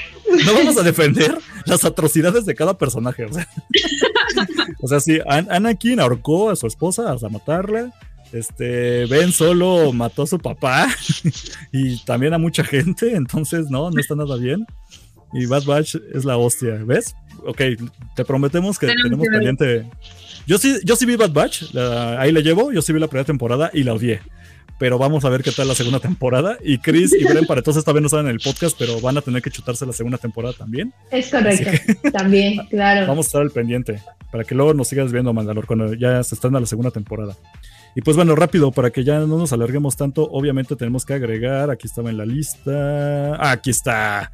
No 0.45 0.53
vamos 0.53 0.77
a 0.77 0.83
defender 0.83 1.37
las 1.65 1.83
atrocidades 1.83 2.45
de 2.45 2.55
cada 2.55 2.77
personaje. 2.77 3.25
O 3.25 3.33
sea, 3.33 3.45
o 4.79 4.87
sea 4.87 5.01
sí, 5.01 5.19
Anakin 5.27 5.99
ahorcó 5.99 6.49
a 6.49 6.55
su 6.55 6.65
esposa 6.65 7.11
hasta 7.11 7.27
matarla. 7.27 7.91
Este, 8.31 9.05
Ben 9.07 9.33
solo 9.33 9.91
mató 9.91 10.23
a 10.23 10.27
su 10.27 10.39
papá 10.39 10.87
y 11.73 12.03
también 12.05 12.33
a 12.33 12.39
mucha 12.39 12.63
gente, 12.63 13.15
entonces 13.15 13.69
no, 13.69 13.91
no 13.91 13.99
está 13.99 14.15
nada 14.15 14.37
bien. 14.37 14.65
Y 15.33 15.45
Bad 15.45 15.63
Batch 15.65 15.95
es 16.13 16.25
la 16.25 16.37
hostia, 16.37 16.79
¿ves? 16.85 17.15
Ok, 17.45 17.61
te 18.15 18.23
prometemos 18.25 18.77
que 18.77 18.87
tenemos, 18.87 19.27
pendiente. 19.27 19.89
Yo 20.45 20.57
sí, 20.57 20.77
yo 20.83 20.95
sí 20.95 21.05
vi 21.05 21.15
Bad 21.15 21.31
Batch, 21.31 21.75
ahí 21.75 22.31
le 22.31 22.43
llevo, 22.43 22.71
yo 22.71 22.81
sí 22.81 22.93
vi 22.93 22.99
la 22.99 23.07
primera 23.07 23.25
temporada 23.25 23.71
y 23.73 23.83
la 23.83 23.93
odié. 23.93 24.21
Pero 24.79 24.97
vamos 24.97 25.23
a 25.23 25.29
ver 25.29 25.43
qué 25.43 25.51
tal 25.51 25.67
la 25.67 25.75
segunda 25.75 25.99
temporada. 25.99 26.57
Y 26.61 26.79
Chris 26.79 27.13
y 27.13 27.23
Bren 27.23 27.45
para 27.45 27.59
entonces 27.59 27.81
esta 27.81 27.93
vez 27.93 28.01
no 28.01 28.07
están 28.07 28.25
en 28.25 28.31
el 28.31 28.39
podcast, 28.39 28.75
pero 28.77 28.99
van 28.99 29.17
a 29.17 29.21
tener 29.21 29.41
que 29.41 29.49
chutarse 29.49 29.85
la 29.85 29.93
segunda 29.93 30.17
temporada 30.17 30.53
también. 30.53 30.93
Es 31.11 31.29
correcto, 31.29 31.71
también, 32.11 32.65
claro. 32.69 33.07
Vamos 33.07 33.27
a 33.27 33.29
estar 33.29 33.41
al 33.41 33.51
pendiente, 33.51 34.01
para 34.31 34.43
que 34.43 34.55
luego 34.55 34.73
nos 34.73 34.87
sigas 34.87 35.11
viendo, 35.11 35.31
Mandalor, 35.31 35.67
cuando 35.67 35.93
ya 35.93 36.21
se 36.23 36.35
estrena 36.35 36.59
la 36.59 36.65
segunda 36.65 36.91
temporada. 36.91 37.35
Y 37.95 38.01
pues 38.01 38.17
bueno, 38.17 38.35
rápido, 38.35 38.71
para 38.71 38.89
que 38.89 39.03
ya 39.03 39.19
no 39.19 39.37
nos 39.37 39.53
alarguemos 39.53 39.95
tanto, 39.95 40.27
obviamente 40.31 40.75
tenemos 40.75 41.05
que 41.05 41.13
agregar, 41.13 41.69
aquí 41.69 41.87
estaba 41.87 42.09
en 42.09 42.17
la 42.17 42.25
lista, 42.25 43.35
ah, 43.35 43.51
aquí 43.51 43.69
está, 43.69 44.31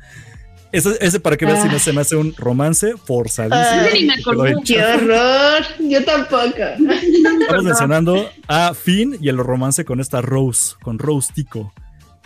ese, 0.72 1.20
para 1.20 1.36
que 1.36 1.46
veas 1.46 1.64
si 1.64 1.70
no 1.70 1.80
se 1.80 1.94
me 1.94 2.02
hace 2.02 2.16
un 2.16 2.36
romance 2.36 2.94
forzadísimo. 2.98 4.44
¡Qué 4.64 4.84
horror! 4.84 5.64
Yo 5.80 6.04
tampoco. 6.06 6.64
Estamos 7.42 7.64
mencionando 7.64 8.30
a 8.48 8.74
Finn 8.74 9.18
y 9.20 9.30
el 9.30 9.38
romance 9.38 9.84
con 9.86 10.00
esta 10.00 10.22
Rose, 10.22 10.76
con 10.82 11.00
Rose 11.00 11.32
Tico. 11.34 11.74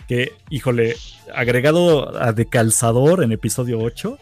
Que, 0.06 0.32
híjole, 0.50 0.96
agregado 1.34 2.20
a 2.20 2.32
de 2.32 2.46
calzador 2.46 3.24
en 3.24 3.32
episodio 3.32 3.78
8, 3.80 4.18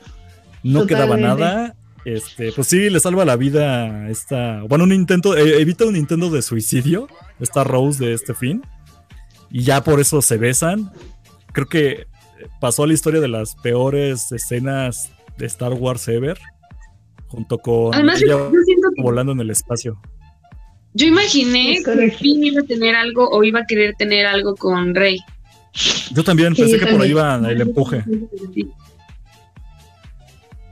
no 0.62 0.86
quedaba 0.86 1.16
nada. 1.16 1.74
Este, 2.04 2.52
pues 2.52 2.68
sí, 2.68 2.90
le 2.90 3.00
salva 3.00 3.24
la 3.24 3.36
vida 3.36 4.08
esta. 4.08 4.62
Bueno, 4.62 4.84
un 4.84 4.92
intento, 4.92 5.36
eh, 5.36 5.60
evita 5.60 5.84
un 5.84 5.96
intento 5.96 6.30
de 6.30 6.42
suicidio, 6.42 7.08
esta 7.40 7.64
Rose 7.64 8.04
de 8.04 8.12
este 8.12 8.34
Finn. 8.34 8.62
Y 9.50 9.64
ya 9.64 9.82
por 9.82 10.00
eso 10.00 10.22
se 10.22 10.36
besan. 10.38 10.92
Creo 11.52 11.66
que 11.66 12.06
pasó 12.60 12.84
a 12.84 12.86
la 12.86 12.92
historia 12.92 13.20
de 13.20 13.28
las 13.28 13.54
peores 13.56 14.32
escenas 14.32 15.10
de 15.36 15.46
Star 15.46 15.72
Wars 15.72 16.06
ever, 16.08 16.38
junto 17.28 17.58
con 17.58 17.94
ella 17.94 18.36
volando 18.98 19.32
en 19.32 19.40
el 19.40 19.50
espacio. 19.50 20.00
Yo 20.94 21.06
imaginé 21.06 21.82
que 21.82 22.10
Finn 22.10 22.44
iba 22.44 22.60
a 22.60 22.64
tener 22.64 22.94
algo 22.94 23.28
o 23.30 23.42
iba 23.42 23.60
a 23.60 23.66
querer 23.66 23.94
tener 23.96 24.26
algo 24.26 24.54
con 24.56 24.94
Rey. 24.94 25.18
Yo 26.12 26.22
también 26.22 26.54
pensé 26.54 26.78
que 26.78 26.86
por 26.86 27.00
ahí 27.00 27.10
iba 27.10 27.36
el 27.48 27.60
empuje. 27.60 28.04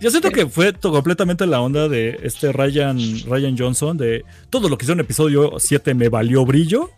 Yo 0.01 0.11
siento 0.11 0.31
que 0.31 0.47
fue 0.47 0.73
completamente 0.75 1.47
la 1.47 1.61
onda 1.61 1.89
de 1.89 2.21
este 2.23 2.53
Ryan, 2.53 2.99
Ryan 3.27 3.57
Johnson, 3.57 3.97
de 3.97 4.25
todo 4.49 4.69
lo 4.69 4.79
que 4.79 4.85
hizo 4.85 4.93
en 4.93 5.01
episodio 5.01 5.55
7 5.59 5.95
me 5.95 6.09
valió 6.09 6.45
brillo 6.47 6.91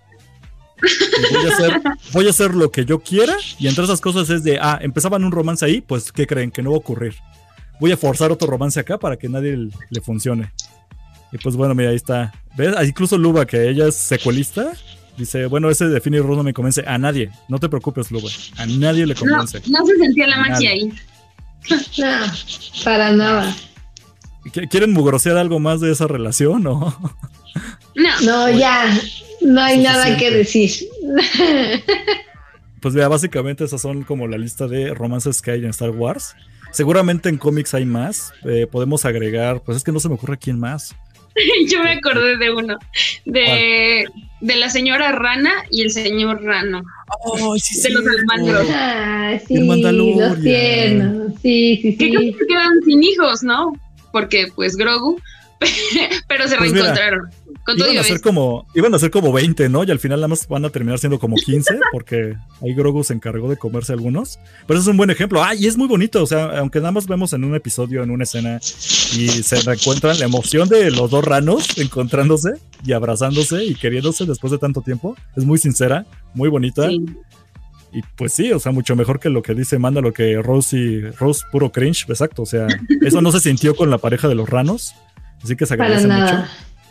voy 2.12 2.26
a, 2.26 2.30
hacer, 2.30 2.54
lo 2.54 2.70
que 2.70 2.84
yo 2.84 3.00
quiera. 3.00 3.36
Y 3.58 3.68
entre 3.68 3.84
esas 3.84 4.00
cosas 4.00 4.28
es 4.30 4.42
de, 4.42 4.58
ah, 4.60 4.78
empezaban 4.80 5.24
un 5.24 5.32
romance 5.32 5.64
ahí, 5.64 5.80
pues, 5.80 6.12
¿qué 6.12 6.26
creen? 6.26 6.50
Que 6.50 6.62
no 6.62 6.70
va 6.70 6.76
a 6.76 6.80
ocurrir. 6.80 7.14
Voy 7.80 7.92
a 7.92 7.96
forzar 7.96 8.30
otro 8.30 8.48
romance 8.48 8.78
acá 8.78 8.98
para 8.98 9.16
que 9.16 9.28
nadie 9.28 9.56
le 9.90 10.00
funcione. 10.00 10.52
Y 11.32 11.38
pues 11.38 11.56
bueno, 11.56 11.74
mira, 11.74 11.90
ahí 11.90 11.96
está. 11.96 12.32
¿Ves? 12.56 12.74
Ah, 12.76 12.84
incluso 12.84 13.16
Luba, 13.16 13.46
que 13.46 13.68
ella 13.68 13.88
es 13.88 13.96
secuelista, 13.96 14.72
dice, 15.16 15.46
bueno, 15.46 15.70
ese 15.70 15.88
de 15.88 16.00
Finny 16.00 16.18
Rose 16.18 16.36
no 16.36 16.42
me 16.42 16.52
convence. 16.52 16.84
A 16.86 16.98
nadie. 16.98 17.30
No 17.48 17.58
te 17.58 17.68
preocupes, 17.68 18.10
Luba. 18.10 18.28
A 18.58 18.66
nadie 18.66 19.06
le 19.06 19.14
convence. 19.14 19.62
No, 19.68 19.86
se 19.86 19.96
sentía 19.96 20.26
la 20.26 20.36
magia 20.36 20.70
ahí. 20.70 20.92
no, 21.98 22.84
para 22.84 23.12
nada. 23.12 23.56
¿Quieren 24.70 24.92
mugrosear 24.92 25.36
algo 25.36 25.60
más 25.60 25.80
de 25.80 25.92
esa 25.92 26.06
relación 26.06 26.66
o...? 26.66 26.94
No, 27.94 28.20
no 28.22 28.50
ya, 28.50 28.98
no 29.44 29.60
hay 29.60 29.78
nada 29.78 30.16
que 30.16 30.30
decir. 30.30 30.70
Pues 32.80 32.94
vea, 32.94 33.06
básicamente 33.06 33.62
esas 33.62 33.80
son 33.80 34.02
como 34.02 34.26
la 34.26 34.36
lista 34.36 34.66
de 34.66 34.92
romances 34.92 35.40
que 35.40 35.52
hay 35.52 35.60
en 35.60 35.70
Star 35.70 35.90
Wars. 35.90 36.34
Seguramente 36.72 37.28
en 37.28 37.38
cómics 37.38 37.74
hay 37.74 37.84
más. 37.84 38.32
Eh, 38.44 38.66
podemos 38.68 39.04
agregar, 39.04 39.62
pues 39.62 39.76
es 39.76 39.84
que 39.84 39.92
no 39.92 40.00
se 40.00 40.08
me 40.08 40.16
ocurre 40.16 40.36
quién 40.36 40.58
más. 40.58 40.92
Yo 41.70 41.82
me 41.82 41.92
acordé 41.92 42.36
de 42.36 42.52
uno, 42.52 42.76
de, 43.24 44.06
de, 44.40 44.56
la 44.56 44.68
señora 44.68 45.12
Rana 45.12 45.52
y 45.70 45.82
el 45.82 45.90
señor 45.90 46.42
Rano. 46.42 46.82
Oh, 47.24 47.56
sí, 47.56 47.80
de 47.82 47.90
los 47.90 48.04
hermanos. 48.04 48.66
Ah, 48.70 49.38
sí, 49.46 49.58
los 49.58 50.40
tiernos. 50.40 51.32
Sí, 51.40 51.78
sí, 51.82 51.92
sí. 51.92 51.96
Que 51.96 52.46
quedan 52.48 52.82
sin 52.84 53.02
hijos, 53.02 53.42
¿no? 53.42 53.72
Porque 54.10 54.48
pues 54.54 54.76
Grogu, 54.76 55.20
pero 56.28 56.48
se 56.48 56.56
pues 56.56 56.72
reencontraron 56.72 57.30
iban, 57.76 57.98
a 57.98 58.02
ser 58.02 58.20
como, 58.20 58.66
iban 58.74 58.94
a 58.94 58.98
ser 58.98 59.10
como 59.10 59.32
20, 59.32 59.68
¿no? 59.68 59.84
Y 59.84 59.90
al 59.90 59.98
final 59.98 60.18
nada 60.18 60.28
más 60.28 60.48
van 60.48 60.64
a 60.64 60.70
terminar 60.70 60.98
siendo 60.98 61.18
como 61.18 61.36
15, 61.36 61.78
porque 61.92 62.36
ahí 62.60 62.74
Grogu 62.74 63.04
se 63.04 63.14
encargó 63.14 63.48
de 63.48 63.56
comerse 63.56 63.92
algunos. 63.92 64.38
Pero 64.66 64.78
eso 64.78 64.88
es 64.88 64.92
un 64.92 64.96
buen 64.96 65.10
ejemplo. 65.10 65.42
Ah, 65.42 65.54
y 65.54 65.66
es 65.66 65.76
muy 65.76 65.88
bonito. 65.88 66.22
O 66.22 66.26
sea, 66.26 66.58
aunque 66.58 66.80
nada 66.80 66.92
más 66.92 67.06
vemos 67.06 67.32
en 67.32 67.44
un 67.44 67.54
episodio, 67.54 68.02
en 68.02 68.10
una 68.10 68.24
escena, 68.24 68.58
y 68.58 69.28
se 69.28 69.60
reencuentran 69.60 70.18
la 70.18 70.24
emoción 70.24 70.68
de 70.68 70.90
los 70.90 71.10
dos 71.10 71.24
ranos 71.24 71.78
encontrándose 71.78 72.54
y 72.84 72.92
abrazándose 72.92 73.64
y 73.64 73.74
queriéndose 73.74 74.26
después 74.26 74.50
de 74.50 74.58
tanto 74.58 74.80
tiempo. 74.80 75.16
Es 75.36 75.44
muy 75.44 75.58
sincera, 75.58 76.06
muy 76.34 76.48
bonita. 76.48 76.90
Y 77.94 78.00
pues 78.16 78.32
sí, 78.32 78.50
o 78.52 78.58
sea, 78.58 78.72
mucho 78.72 78.96
mejor 78.96 79.20
que 79.20 79.28
lo 79.28 79.42
que 79.42 79.54
dice 79.54 79.78
Manda, 79.78 80.00
lo 80.00 80.14
que 80.14 80.40
Rose 80.40 80.76
y 80.76 81.00
Rose 81.10 81.44
puro 81.52 81.70
cringe, 81.70 82.06
exacto. 82.08 82.42
O 82.42 82.46
sea, 82.46 82.66
eso 83.02 83.20
no 83.20 83.30
se 83.30 83.40
sintió 83.40 83.76
con 83.76 83.90
la 83.90 83.98
pareja 83.98 84.28
de 84.28 84.34
los 84.34 84.48
ranos. 84.48 84.94
Así 85.42 85.56
que 85.56 85.66
se 85.66 85.74
agradece 85.74 86.06
mucho. 86.06 86.44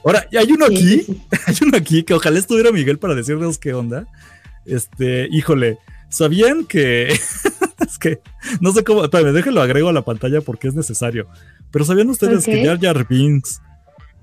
Ahora, 0.04 0.28
hay 0.38 0.52
uno 0.52 0.66
aquí, 0.66 1.06
hay 1.48 1.56
uno 1.62 1.78
aquí 1.78 2.04
que 2.04 2.14
ojalá 2.14 2.40
estuviera 2.40 2.72
Miguel 2.72 3.00
para 3.00 3.16
decirles 3.16 3.58
qué 3.58 3.74
onda. 3.74 4.06
Este, 4.66 5.28
híjole, 5.32 5.78
¿sabían 6.10 6.66
que 6.66 7.08
es 7.88 7.98
que 8.00 8.22
no 8.60 8.72
sé 8.72 8.84
cómo, 8.84 9.04
espérame, 9.04 9.34
déjenlo 9.34 9.62
agrego 9.62 9.90
a 9.90 9.94
la 9.94 10.04
pantalla 10.04 10.42
porque 10.42 10.68
es 10.68 10.76
necesario. 10.76 11.28
Pero 11.72 11.86
¿sabían 11.86 12.10
ustedes 12.10 12.46
que 12.46 12.66
Jar 12.66 12.80
Jar 12.80 13.08
Binks 13.08 13.62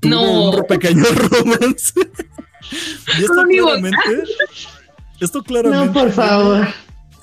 tuvo 0.01 0.59
un 0.59 0.67
pequeño 0.67 1.05
romance? 1.15 1.93
y 3.19 3.23
esto 3.23 3.45
claramente 3.49 3.99
esto 5.21 5.43
claramente 5.43 5.87
No, 5.87 5.93
por 5.93 6.13
favor. 6.13 6.69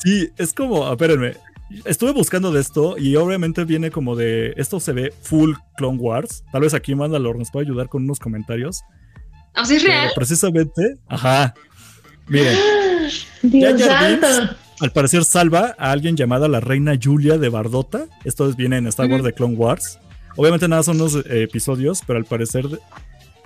Sí, 0.03 0.29
es 0.37 0.53
como, 0.53 0.89
espérenme, 0.91 1.35
estuve 1.85 2.11
buscando 2.11 2.51
de 2.51 2.61
esto 2.61 2.97
y 2.97 3.15
obviamente 3.15 3.65
viene 3.65 3.91
como 3.91 4.15
de. 4.15 4.53
Esto 4.57 4.79
se 4.79 4.93
ve 4.93 5.13
full 5.21 5.53
Clone 5.77 5.97
Wars. 5.99 6.43
Tal 6.51 6.61
vez 6.61 6.73
aquí 6.73 6.95
Mandalor 6.95 7.37
nos 7.37 7.51
puede 7.51 7.65
ayudar 7.65 7.89
con 7.89 8.03
unos 8.03 8.19
comentarios. 8.19 8.83
O 9.55 9.65
sea, 9.65 9.77
es 9.77 9.83
real. 9.83 10.11
precisamente, 10.15 10.97
ajá. 11.07 11.53
Miren, 12.27 12.57
Dios 13.41 13.81
santo. 13.81 14.27
Al 14.81 14.91
parecer 14.91 15.23
salva 15.23 15.73
a 15.77 15.91
alguien 15.91 16.17
llamada 16.17 16.49
la 16.49 16.59
reina 16.59 16.93
Julia 17.01 17.37
de 17.37 17.47
Bardota. 17.47 18.07
Esto 18.25 18.51
viene 18.53 18.77
en 18.77 18.87
Star 18.87 19.09
Wars 19.09 19.23
de 19.23 19.31
Clone 19.31 19.55
Wars. 19.55 19.99
Obviamente 20.35 20.67
nada 20.67 20.83
son 20.83 20.97
unos 20.97 21.15
eh, 21.15 21.43
episodios, 21.43 22.01
pero 22.05 22.19
al 22.19 22.25
parecer 22.25 22.65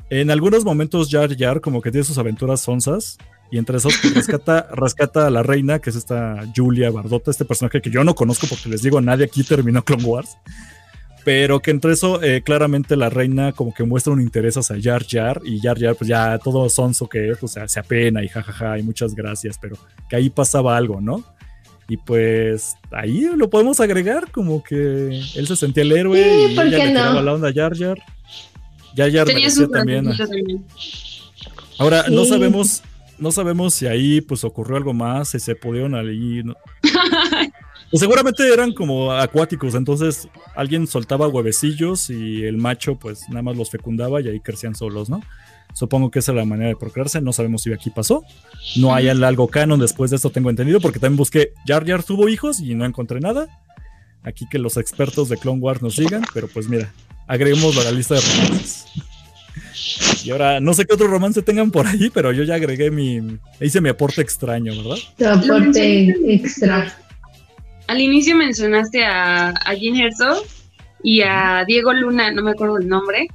en 0.09 0.31
algunos 0.31 0.65
momentos 0.65 1.09
Jar 1.11 1.37
Jar 1.37 1.61
como 1.61 1.81
que 1.81 1.91
tiene 1.91 2.03
sus 2.03 2.17
aventuras 2.17 2.61
sonzas. 2.61 3.17
Y 3.51 3.57
entre 3.57 3.77
esos 3.77 3.93
pues, 4.01 4.13
rescata, 4.13 4.67
rescata 4.73 5.27
a 5.27 5.29
la 5.29 5.41
reina, 5.43 5.79
que 5.79 5.89
es 5.89 5.95
esta 5.95 6.43
Julia 6.55 6.91
Bardota, 6.91 7.31
este 7.31 7.45
personaje 7.45 7.81
que 7.81 7.89
yo 7.89 8.03
no 8.03 8.13
conozco 8.15 8.47
porque 8.47 8.69
les 8.69 8.81
digo, 8.81 9.01
nadie 9.01 9.25
aquí 9.25 9.43
terminó 9.43 9.83
Clone 9.83 10.03
Wars. 10.03 10.37
Pero 11.25 11.59
que 11.59 11.71
entre 11.71 11.93
eso, 11.93 12.23
eh, 12.23 12.41
claramente 12.43 12.95
la 12.95 13.09
reina 13.09 13.51
como 13.51 13.73
que 13.73 13.83
muestra 13.83 14.13
un 14.13 14.21
interés 14.21 14.55
hacia 14.57 14.77
Jar 14.81 15.05
Jar. 15.07 15.41
Y 15.43 15.59
Jar 15.59 15.77
Jar, 15.79 15.95
pues 15.95 16.07
ya 16.07 16.37
todo 16.39 16.69
sonso 16.69 17.07
que 17.09 17.29
es, 17.29 17.43
o 17.43 17.47
sea, 17.47 17.67
se 17.67 17.79
apena 17.79 18.23
y 18.23 18.29
jajaja 18.29 18.79
y 18.79 18.83
muchas 18.83 19.13
gracias. 19.15 19.57
Pero 19.61 19.77
que 20.09 20.15
ahí 20.15 20.29
pasaba 20.29 20.77
algo, 20.77 21.01
¿no? 21.01 21.23
Y 21.89 21.97
pues 21.97 22.75
ahí 22.91 23.27
lo 23.35 23.49
podemos 23.49 23.79
agregar 23.79 24.31
como 24.31 24.63
que 24.63 24.75
él 25.35 25.47
se 25.47 25.55
sentía 25.55 25.81
el 25.83 25.91
héroe 25.91 26.23
Sí, 26.23 26.53
y 26.53 26.55
¿por 26.55 26.67
ella 26.67 26.77
qué 26.77 26.85
le 26.85 26.93
no? 26.93 27.21
la 27.21 27.33
onda 27.33 27.49
a 27.49 27.53
Jar 27.53 27.75
Jar. 27.75 27.97
Jar 28.95 29.11
Jar 29.11 29.27
merecía 29.27 29.67
también. 29.67 30.07
Ahora, 31.77 32.05
no 32.09 32.23
Sí. 32.23 32.29
sabemos, 32.29 32.83
no 33.19 33.31
sabemos 33.31 33.73
si 33.73 33.87
ahí 33.87 34.21
pues 34.21 34.43
ocurrió 34.43 34.77
algo 34.77 34.93
más, 34.93 35.29
si 35.29 35.39
se 35.39 35.55
pudieron 35.55 35.95
ahí. 35.95 36.41
¿no? 36.43 36.55
Pues 37.91 38.01
seguramente 38.01 38.53
eran 38.53 38.71
como 38.71 39.11
acuáticos, 39.11 39.73
entonces 39.73 40.27
alguien 40.55 40.85
soltaba 40.85 41.27
huevecillos 41.27 42.11
y 42.11 42.43
el 42.43 42.57
macho 42.57 42.99
pues 42.99 43.27
nada 43.29 43.41
más 43.41 43.57
los 43.57 43.71
fecundaba 43.71 44.21
y 44.21 44.27
ahí 44.27 44.39
crecían 44.39 44.75
solos, 44.75 45.09
¿no? 45.09 45.23
Supongo 45.73 46.11
que 46.11 46.19
esa 46.19 46.31
es 46.31 46.35
la 46.35 46.45
manera 46.45 46.69
de 46.69 46.75
procrearse, 46.75 47.19
no 47.19 47.33
sabemos 47.33 47.63
si 47.63 47.73
aquí 47.73 47.89
pasó. 47.89 48.23
No 48.75 48.93
hay 48.93 49.09
algo 49.09 49.47
canon 49.47 49.79
después 49.79 50.11
de 50.11 50.17
esto, 50.17 50.29
tengo 50.29 50.51
entendido, 50.51 50.79
porque 50.79 50.99
también 50.99 51.17
busqué 51.17 51.53
Jar 51.65 51.83
Jar 51.85 52.03
tuvo 52.03 52.29
hijos 52.29 52.59
y 52.59 52.75
no 52.75 52.85
encontré 52.85 53.19
nada. 53.19 53.47
Aquí 54.23 54.45
que 54.51 54.59
los 54.59 54.77
expertos 54.77 55.29
de 55.29 55.37
Clone 55.37 55.59
Wars 55.59 55.81
nos 55.81 55.95
digan, 55.95 56.23
pero 56.33 56.47
pues 56.47 56.67
mira, 56.67 56.93
agreguemos 57.27 57.75
a 57.77 57.85
la 57.85 57.91
lista 57.91 58.15
de 58.15 58.21
romances. 58.21 58.85
Y 60.23 60.31
ahora, 60.31 60.59
no 60.59 60.73
sé 60.73 60.85
qué 60.85 60.93
otro 60.93 61.07
romance 61.07 61.41
tengan 61.41 61.71
por 61.71 61.87
ahí, 61.87 62.09
pero 62.13 62.31
yo 62.31 62.43
ya 62.43 62.55
agregué 62.55 62.91
mi. 62.91 63.39
Hice 63.59 63.81
mi 63.81 63.89
aporte 63.89 64.21
extraño, 64.21 64.73
¿verdad? 64.75 64.97
Tu 65.17 65.25
aporte 65.27 66.15
extra. 66.33 66.95
Al 67.87 68.01
inicio 68.01 68.35
mencionaste 68.35 69.03
a, 69.05 69.49
a 69.49 69.73
Jean 69.73 69.95
Herzog 69.95 70.43
y 71.03 71.21
a 71.21 71.63
Diego 71.67 71.93
Luna, 71.93 72.31
no 72.31 72.43
me 72.43 72.51
acuerdo 72.51 72.77
el 72.77 72.87
nombre, 72.87 73.27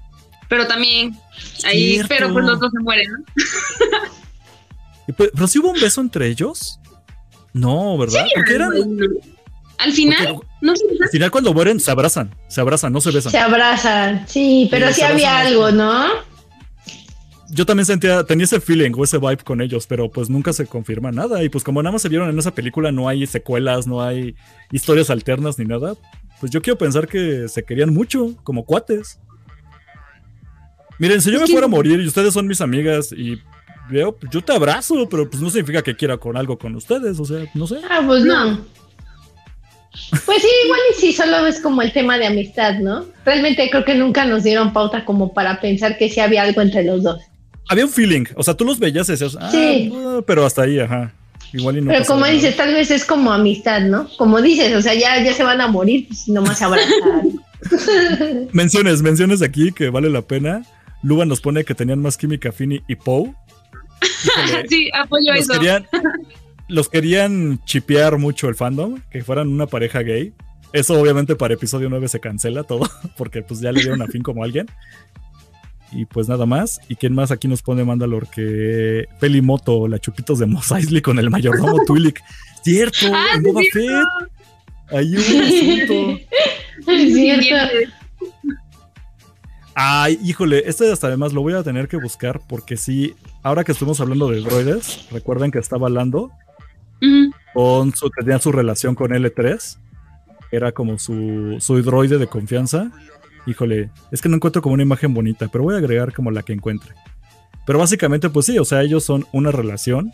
pero 0.49 0.66
también 0.66 1.16
ahí, 1.64 1.95
Cierto. 1.95 2.09
pero 2.09 2.32
pues 2.32 2.45
los 2.45 2.61
dos 2.61 2.70
se 2.72 2.78
mueren, 2.80 3.11
¿no? 3.11 3.24
Y 5.07 5.12
pues, 5.12 5.30
pero 5.35 5.47
sí 5.47 5.59
hubo 5.59 5.70
un 5.70 5.80
beso 5.80 6.01
entre 6.01 6.28
ellos. 6.28 6.78
No, 7.53 7.99
¿verdad? 7.99 8.26
Porque 8.35 8.55
eran. 8.55 8.72
Al 9.78 9.92
final, 9.92 10.26
porque 10.34 10.46
no 10.62 10.76
sé, 10.76 10.84
al 11.02 11.08
final, 11.10 11.30
cuando 11.30 11.52
mueren, 11.52 11.78
se 11.80 11.90
abrazan. 11.90 12.34
Se 12.48 12.60
abrazan, 12.60 12.92
no 12.92 13.00
se 13.00 13.10
besan. 13.10 13.32
Se 13.32 13.38
abrazan, 13.38 14.26
sí, 14.28 14.68
pero 14.70 14.88
Sí, 14.88 14.94
se 14.94 15.04
había 15.04 15.38
algo, 15.40 15.70
¿no? 15.72 16.06
Yo 17.50 17.66
también 17.66 17.84
sentía, 17.86 18.24
tenía 18.24 18.44
ese 18.44 18.60
feeling 18.60 18.92
o 18.96 19.04
ese 19.04 19.18
vibe 19.18 19.36
con 19.44 19.60
ellos, 19.60 19.86
pero 19.86 20.10
pues 20.10 20.28
nunca 20.30 20.52
se 20.52 20.66
confirma 20.66 21.12
nada. 21.12 21.44
Y 21.44 21.48
pues 21.48 21.62
como 21.62 21.82
nada 21.82 21.92
más 21.92 22.02
se 22.02 22.08
vieron 22.08 22.28
en 22.30 22.38
esa 22.38 22.52
película, 22.54 22.90
no 22.90 23.08
hay 23.08 23.26
secuelas, 23.26 23.86
no 23.86 24.02
hay 24.02 24.34
historias 24.72 25.10
alternas 25.10 25.58
ni 25.58 25.64
nada. 25.66 25.94
Pues 26.40 26.50
yo 26.50 26.62
quiero 26.62 26.78
pensar 26.78 27.06
que 27.06 27.46
se 27.48 27.64
querían 27.64 27.92
mucho, 27.92 28.34
como 28.42 28.64
cuates. 28.64 29.20
Miren, 30.98 31.20
si 31.20 31.30
yo 31.30 31.36
Es 31.36 31.40
me 31.42 31.46
que- 31.46 31.52
fuera 31.52 31.66
a 31.66 31.70
morir 31.70 32.00
y 32.00 32.06
ustedes 32.06 32.32
son 32.34 32.46
mis 32.46 32.60
amigas 32.60 33.12
y 33.12 33.40
veo, 33.90 34.16
yo 34.30 34.40
te 34.42 34.52
abrazo, 34.52 35.08
pero 35.08 35.28
pues 35.28 35.42
no 35.42 35.50
significa 35.50 35.82
que 35.82 35.94
quiera 35.96 36.16
con 36.16 36.36
algo 36.36 36.58
con 36.58 36.74
ustedes, 36.74 37.20
o 37.20 37.24
sea, 37.24 37.44
no 37.54 37.66
sé. 37.66 37.76
Ah, 37.88 38.02
pues 38.06 38.24
no. 38.24 38.64
Pues 40.26 40.42
sí, 40.42 40.49
igual 40.64 40.80
y 40.97 41.01
sí, 41.01 41.12
solo 41.12 41.47
es 41.47 41.61
como 41.61 41.82
el 41.82 41.92
tema 41.92 42.18
de 42.18 42.26
amistad, 42.26 42.74
¿no? 42.78 43.07
Realmente 43.24 43.68
creo 43.70 43.84
que 43.84 43.95
nunca 43.95 44.24
nos 44.24 44.42
dieron 44.42 44.72
pauta 44.72 45.05
como 45.05 45.32
para 45.32 45.61
pensar 45.61 45.97
que 45.99 46.09
sí 46.11 46.20
había 46.20 46.42
algo 46.42 46.61
entre 46.61 46.82
los 46.84 47.03
dos. 47.03 47.20
Había 47.68 47.84
un 47.84 47.90
feeling, 47.90 48.24
o 48.36 48.42
sea, 48.42 48.55
tú 48.55 48.64
los 48.64 48.78
veías 48.78 49.07
decías, 49.07 49.36
ah, 49.40 49.51
Sí. 49.51 49.92
ah, 49.95 50.20
pero 50.26 50.45
hasta 50.45 50.62
ahí, 50.62 50.78
ajá. 50.80 51.12
Igual 51.53 51.78
y 51.78 51.80
no 51.82 51.90
Pero 51.90 52.05
como 52.05 52.20
nada. 52.22 52.32
dices, 52.32 52.57
tal 52.57 52.74
vez 52.74 52.90
es 52.90 53.05
como 53.05 53.32
amistad, 53.32 53.80
¿no? 53.82 54.09
Como 54.18 54.42
dices, 54.42 54.74
o 54.74 54.82
sea, 54.82 54.95
ya, 54.95 55.22
ya 55.22 55.32
se 55.32 55.45
van 55.45 55.61
a 55.61 55.68
morir, 55.68 56.09
pues 56.09 56.26
nomás 56.28 56.59
se 56.59 56.64
abrazan. 56.64 56.90
Menciones, 58.53 59.03
menciones 59.03 59.40
aquí 59.42 59.72
que 59.72 59.88
vale 59.90 60.11
la 60.11 60.22
pena. 60.22 60.62
Luba 61.03 61.24
nos 61.24 61.40
pone 61.40 61.64
que 61.64 61.74
tenían 61.74 62.01
más 62.01 62.16
química 62.16 62.51
Fini 62.53 62.82
y 62.88 62.97
Poe. 62.97 63.32
Sí, 64.68 64.90
apoyo 64.95 65.32
los 65.32 65.42
eso. 65.45 65.53
querían, 65.55 65.86
los 66.68 66.88
querían 66.88 67.60
chipear 67.64 68.18
mucho 68.18 68.48
el 68.48 68.54
fandom, 68.54 69.00
que 69.10 69.22
fueran 69.22 69.48
una 69.48 69.66
pareja 69.66 70.00
gay. 70.00 70.32
Eso 70.72 70.98
obviamente 71.00 71.36
para 71.36 71.54
episodio 71.54 71.88
9 71.88 72.08
se 72.08 72.20
cancela 72.20 72.64
todo, 72.64 72.88
porque 73.16 73.42
pues 73.42 73.60
ya 73.60 73.70
le 73.72 73.80
dieron 73.80 74.02
a 74.02 74.06
fin 74.06 74.22
como 74.22 74.42
alguien. 74.44 74.66
Y 75.92 76.06
pues 76.06 76.28
nada 76.28 76.44
más. 76.46 76.80
¿Y 76.88 76.96
quién 76.96 77.14
más 77.14 77.30
aquí 77.30 77.46
nos 77.46 77.62
pone 77.62 77.84
Mandalor? 77.84 78.28
Que 78.28 79.06
Pelimoto, 79.20 79.86
la 79.86 80.00
chupitos 80.00 80.40
de 80.40 80.46
Mos 80.46 80.72
Eisley 80.72 81.00
con 81.02 81.18
el 81.20 81.30
mayordomo 81.30 81.76
Twi'lek. 81.86 82.20
Cierto, 82.64 83.06
Ah, 83.12 83.26
en 83.36 83.42
Boba 83.44 83.60
cierto. 83.60 83.78
Fett. 84.88 85.04
Hubo 85.04 85.36
un 85.36 85.42
asunto. 85.42 86.90
Es 86.90 87.14
cierto. 87.14 87.54
Ay, 89.76 90.18
híjole, 90.24 90.62
este 90.66 90.90
hasta 90.90 91.08
además 91.08 91.32
lo 91.32 91.42
voy 91.42 91.54
a 91.54 91.62
tener 91.62 91.88
que 91.88 91.96
buscar 91.96 92.40
porque 92.48 92.76
sí, 92.76 93.14
ahora 93.42 93.64
que 93.64 93.72
estuvimos 93.72 94.00
hablando 94.00 94.30
de 94.30 94.40
droides, 94.40 95.06
recuerden 95.10 95.50
que 95.50 95.58
estaba 95.58 95.88
hablando 95.88 96.30
Con 97.52 97.94
su, 97.94 98.11
tenía 98.11 98.38
su 98.38 98.52
relación 98.52 98.94
con 98.94 99.11
L3, 99.11 99.78
era 100.50 100.72
como 100.72 100.98
su, 100.98 101.57
su 101.61 101.82
droide 101.82 102.18
de 102.18 102.26
confianza. 102.26 102.90
Híjole, 103.46 103.90
es 104.11 104.22
que 104.22 104.28
no 104.28 104.36
encuentro 104.36 104.62
como 104.62 104.74
una 104.74 104.82
imagen 104.82 105.14
bonita, 105.14 105.48
pero 105.48 105.64
voy 105.64 105.74
a 105.74 105.78
agregar 105.78 106.12
como 106.12 106.30
la 106.30 106.42
que 106.42 106.52
encuentre. 106.52 106.94
Pero 107.66 107.78
básicamente, 107.78 108.28
pues 108.30 108.46
sí, 108.46 108.59
o 108.59 108.64
sea, 108.64 108.82
ellos 108.82 109.05
son 109.05 109.26
una 109.32 109.50
relación. 109.50 110.12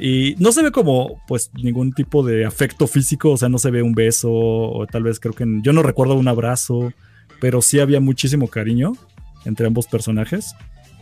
y 0.00 0.36
no 0.38 0.52
se 0.52 0.62
ve 0.62 0.70
como, 0.70 1.20
pues, 1.26 1.50
ningún 1.54 1.92
tipo 1.92 2.24
de 2.24 2.44
afecto 2.44 2.86
físico, 2.86 3.30
o 3.30 3.36
sea, 3.36 3.48
no 3.48 3.58
se 3.58 3.70
ve 3.70 3.82
un 3.82 3.94
beso, 3.94 4.30
o 4.32 4.86
tal 4.86 5.02
vez 5.02 5.18
creo 5.18 5.34
que, 5.34 5.44
yo 5.62 5.72
no 5.72 5.82
recuerdo 5.82 6.14
un 6.14 6.28
abrazo, 6.28 6.92
pero 7.40 7.62
sí 7.62 7.80
había 7.80 8.00
muchísimo 8.00 8.48
cariño 8.48 8.92
entre 9.44 9.66
ambos 9.66 9.86
personajes. 9.86 10.54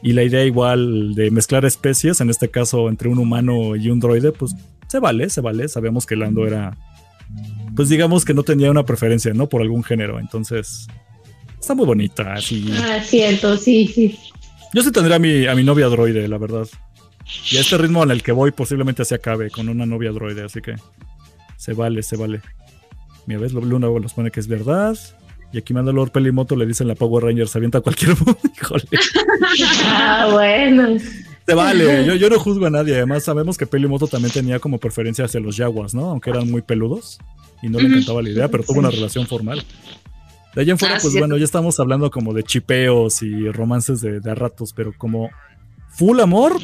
Y 0.02 0.14
la 0.14 0.22
idea 0.22 0.44
igual 0.44 1.14
de 1.14 1.30
mezclar 1.30 1.64
especies, 1.66 2.20
en 2.20 2.30
este 2.30 2.48
caso 2.48 2.88
entre 2.88 3.08
un 3.08 3.18
humano 3.18 3.76
y 3.76 3.90
un 3.90 4.00
droide, 4.00 4.32
pues 4.32 4.54
se 4.90 4.98
vale, 4.98 5.30
se 5.30 5.40
vale. 5.40 5.68
Sabemos 5.68 6.04
que 6.04 6.16
Lando 6.16 6.46
era, 6.46 6.76
pues 7.76 7.88
digamos 7.88 8.24
que 8.24 8.34
no 8.34 8.42
tenía 8.42 8.72
una 8.72 8.84
preferencia, 8.84 9.32
¿no? 9.32 9.48
Por 9.48 9.62
algún 9.62 9.84
género. 9.84 10.18
Entonces, 10.18 10.88
está 11.60 11.74
muy 11.76 11.86
bonita. 11.86 12.34
Así. 12.34 12.72
Ah, 12.76 13.00
cierto, 13.00 13.56
sí, 13.56 13.86
sí. 13.86 14.18
Yo 14.74 14.82
sí 14.82 14.90
tendría 14.90 15.16
a 15.16 15.18
mi, 15.20 15.46
a 15.46 15.54
mi 15.54 15.62
novia 15.62 15.86
droide, 15.86 16.26
la 16.26 16.38
verdad. 16.38 16.66
Y 17.52 17.56
a 17.56 17.60
este 17.60 17.78
ritmo 17.78 18.02
en 18.02 18.10
el 18.10 18.24
que 18.24 18.32
voy 18.32 18.50
posiblemente 18.50 19.04
se 19.04 19.14
acabe 19.14 19.50
con 19.50 19.68
una 19.68 19.86
novia 19.86 20.10
droide, 20.10 20.42
así 20.42 20.60
que 20.60 20.74
se 21.56 21.72
vale, 21.72 22.02
se 22.02 22.16
vale. 22.16 22.40
Mira, 23.26 23.38
ves, 23.40 23.52
Luna 23.52 23.86
los 23.86 24.12
pone 24.12 24.32
que 24.32 24.40
es 24.40 24.48
verdad. 24.48 24.98
Y 25.52 25.58
aquí 25.58 25.72
Mandalor 25.72 26.10
Pelimoto 26.10 26.56
le 26.56 26.66
dicen 26.66 26.88
la 26.88 26.96
Power 26.96 27.24
Ranger 27.24 27.46
se 27.46 27.58
avienta 27.58 27.78
a 27.78 27.80
cualquier 27.80 28.16
Híjole. 28.56 28.84
Ah, 29.84 30.28
bueno. 30.32 30.96
Se 31.50 31.54
vale, 31.54 32.04
yo, 32.06 32.14
yo 32.14 32.30
no 32.30 32.38
juzgo 32.38 32.66
a 32.66 32.70
nadie. 32.70 32.94
Además, 32.94 33.24
sabemos 33.24 33.56
que 33.58 33.66
Pelimoto 33.66 34.06
también 34.06 34.32
tenía 34.32 34.58
como 34.58 34.78
preferencia 34.78 35.24
hacia 35.24 35.40
los 35.40 35.56
Yaguas, 35.56 35.94
¿no? 35.94 36.06
Aunque 36.10 36.30
eran 36.30 36.50
muy 36.50 36.62
peludos 36.62 37.18
y 37.62 37.68
no 37.68 37.78
le 37.80 37.88
encantaba 37.88 38.22
la 38.22 38.30
idea, 38.30 38.48
pero 38.48 38.62
tuvo 38.64 38.78
una 38.78 38.90
relación 38.90 39.26
formal. 39.26 39.62
De 40.54 40.62
allá 40.62 40.72
en 40.72 40.78
fuera, 40.78 40.94
Ah, 40.94 40.98
pues 41.00 41.12
cierto. 41.12 41.26
bueno, 41.26 41.36
ya 41.36 41.44
estamos 41.44 41.78
hablando 41.78 42.10
como 42.10 42.32
de 42.34 42.42
chipeos 42.42 43.22
y 43.22 43.48
romances 43.50 44.00
de, 44.00 44.20
de 44.20 44.30
a 44.30 44.34
ratos, 44.34 44.72
pero 44.72 44.92
como 44.96 45.30
full 45.90 46.18
amor, 46.20 46.56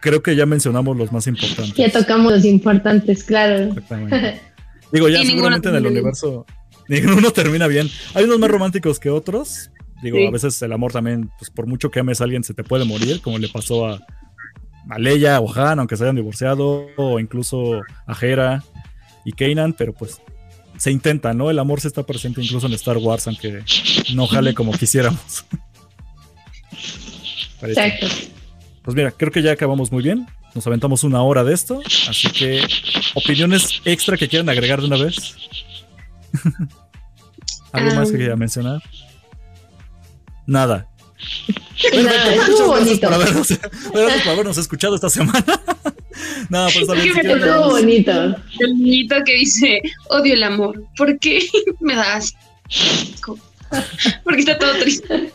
creo 0.00 0.22
que 0.22 0.34
ya 0.36 0.46
mencionamos 0.46 0.96
los 0.96 1.12
más 1.12 1.26
importantes. 1.26 1.74
Ya 1.74 1.90
tocamos 1.90 2.32
los 2.32 2.44
importantes, 2.44 3.24
claro. 3.24 3.64
Exactamente. 3.64 4.40
Digo, 4.92 5.08
ya 5.08 5.22
seguramente 5.24 5.68
en 5.70 5.74
el 5.76 5.86
universo 5.86 6.46
ninguno 6.88 7.30
termina 7.32 7.66
bien. 7.66 7.88
Hay 8.14 8.24
unos 8.24 8.38
más 8.38 8.50
románticos 8.50 8.98
que 9.00 9.10
otros. 9.10 9.70
Digo, 10.02 10.18
Sí. 10.18 10.26
a 10.26 10.30
veces 10.30 10.60
el 10.62 10.72
amor 10.72 10.92
también, 10.92 11.30
pues 11.38 11.50
por 11.50 11.66
mucho 11.66 11.90
que 11.90 12.00
ames 12.00 12.20
a 12.20 12.24
alguien, 12.24 12.42
se 12.44 12.54
te 12.54 12.64
puede 12.64 12.84
morir, 12.84 13.20
como 13.20 13.38
le 13.38 13.48
pasó 13.48 13.86
a, 13.86 14.00
a 14.90 14.98
Leia 14.98 15.38
o 15.40 15.52
Han, 15.54 15.78
aunque 15.78 15.96
se 15.96 16.04
hayan 16.04 16.16
divorciado, 16.16 16.86
o 16.96 17.20
incluso 17.20 17.82
a 18.06 18.16
Hera 18.20 18.64
y 19.24 19.32
Kanan, 19.32 19.74
pero 19.74 19.92
pues 19.92 20.20
se 20.76 20.90
intenta, 20.90 21.32
¿no? 21.34 21.50
El 21.50 21.58
amor 21.60 21.80
se 21.80 21.88
está 21.88 22.02
presente 22.02 22.42
incluso 22.42 22.66
en 22.66 22.72
Star 22.72 22.96
Wars, 22.98 23.28
aunque 23.28 23.62
no 24.14 24.26
jale 24.26 24.54
como 24.54 24.72
quisiéramos. 24.72 25.44
Exacto. 27.62 28.06
Pues 28.82 28.96
mira, 28.96 29.12
creo 29.12 29.30
que 29.30 29.42
ya 29.42 29.52
acabamos 29.52 29.92
muy 29.92 30.02
bien. 30.02 30.26
Nos 30.54 30.66
aventamos 30.66 31.04
una 31.04 31.22
hora 31.22 31.44
de 31.44 31.54
esto. 31.54 31.80
Así 32.08 32.28
que, 32.30 32.60
opiniones 33.14 33.80
extra 33.84 34.16
que 34.16 34.28
quieran 34.28 34.48
agregar 34.48 34.80
de 34.80 34.86
una 34.88 34.96
vez. 34.96 35.36
¿Algo 37.72 37.94
más 37.94 38.10
que 38.10 38.18
quieran 38.18 38.38
mencionar? 38.38 38.82
Nada. 40.46 40.88
bonito. 42.66 43.06
Por 43.08 43.14
habernos, 43.14 43.48
gracias 43.92 44.22
por 44.22 44.32
habernos 44.32 44.58
escuchado 44.58 44.94
esta 44.94 45.10
semana. 45.10 45.44
no, 46.48 46.66
pero 46.68 46.80
está 46.80 46.94
bien. 46.94 47.14
Si 47.14 47.20
estuvo 47.20 47.70
bonito. 47.70 48.12
El 48.60 48.78
niñito 48.78 49.16
que 49.24 49.34
dice, 49.34 49.82
odio 50.10 50.34
el 50.34 50.42
amor. 50.42 50.82
¿Por 50.96 51.18
qué 51.18 51.40
me 51.80 51.94
das? 51.94 52.34
Porque 54.24 54.40
está 54.40 54.58
todo 54.58 54.72
triste. 54.80 55.32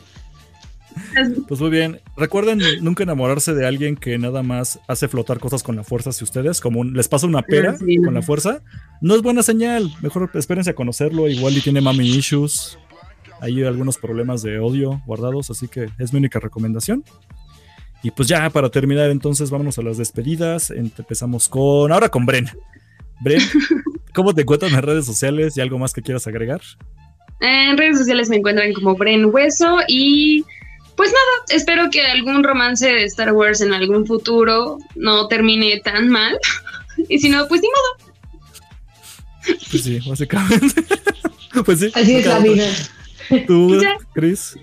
Pues 1.47 1.59
muy 1.59 1.69
bien. 1.69 1.99
Recuerden 2.15 2.59
nunca 2.81 3.03
enamorarse 3.03 3.53
de 3.53 3.65
alguien 3.65 3.95
que 3.95 4.17
nada 4.17 4.43
más 4.43 4.79
hace 4.87 5.07
flotar 5.07 5.39
cosas 5.39 5.63
con 5.63 5.75
la 5.75 5.83
fuerza 5.83 6.11
si 6.11 6.23
ustedes, 6.23 6.61
como 6.61 6.83
les 6.83 7.07
pasa 7.07 7.27
una 7.27 7.41
pera 7.41 7.75
con 8.03 8.13
la 8.13 8.21
fuerza. 8.21 8.61
No 9.01 9.15
es 9.15 9.21
buena 9.21 9.43
señal. 9.43 9.91
Mejor 10.01 10.29
espérense 10.33 10.71
a 10.71 10.75
conocerlo. 10.75 11.27
Igual 11.27 11.57
y 11.57 11.61
tiene 11.61 11.81
mami 11.81 12.07
issues. 12.07 12.77
Hay 13.41 13.63
algunos 13.63 13.97
problemas 13.97 14.41
de 14.41 14.59
odio 14.59 15.01
guardados, 15.05 15.49
así 15.49 15.67
que 15.67 15.89
es 15.99 16.13
mi 16.13 16.19
única 16.19 16.39
recomendación. 16.39 17.03
Y 18.03 18.11
pues 18.11 18.27
ya 18.27 18.49
para 18.49 18.69
terminar, 18.69 19.09
entonces 19.09 19.49
vámonos 19.49 19.77
a 19.77 19.81
las 19.81 19.97
despedidas. 19.97 20.71
Empezamos 20.71 21.49
con. 21.49 21.91
Ahora 21.91 22.09
con 22.09 22.25
Bren. 22.25 22.49
Bren, 23.19 23.41
¿cómo 24.13 24.33
te 24.33 24.41
encuentras 24.41 24.71
en 24.71 24.81
redes 24.81 25.05
sociales 25.05 25.57
y 25.57 25.61
algo 25.61 25.79
más 25.79 25.93
que 25.93 26.01
quieras 26.01 26.27
agregar? 26.27 26.61
En 27.39 27.77
redes 27.77 27.99
sociales 27.99 28.29
me 28.29 28.37
encuentran 28.37 28.73
como 28.73 28.95
Bren 28.95 29.25
Hueso 29.25 29.77
y 29.87 30.43
pues 30.95 31.11
nada, 31.11 31.45
espero 31.49 31.89
que 31.91 32.01
algún 32.01 32.43
romance 32.43 32.87
de 32.87 33.03
Star 33.05 33.31
Wars 33.31 33.61
en 33.61 33.71
algún 33.71 34.07
futuro 34.07 34.79
no 34.95 35.27
termine 35.27 35.79
tan 35.81 36.09
mal. 36.09 36.37
y 37.09 37.19
si 37.19 37.29
no, 37.29 37.47
pues 37.47 37.61
ni 37.61 37.67
modo. 37.67 38.13
Pues 39.69 39.83
sí, 39.83 39.99
básicamente. 40.07 40.83
pues 41.65 41.79
sí. 41.79 41.91
Así 41.93 42.15
es 42.15 42.25
la 42.25 42.39
vida. 42.39 42.65
¿Tú, 43.47 43.81
Chris? 44.13 44.57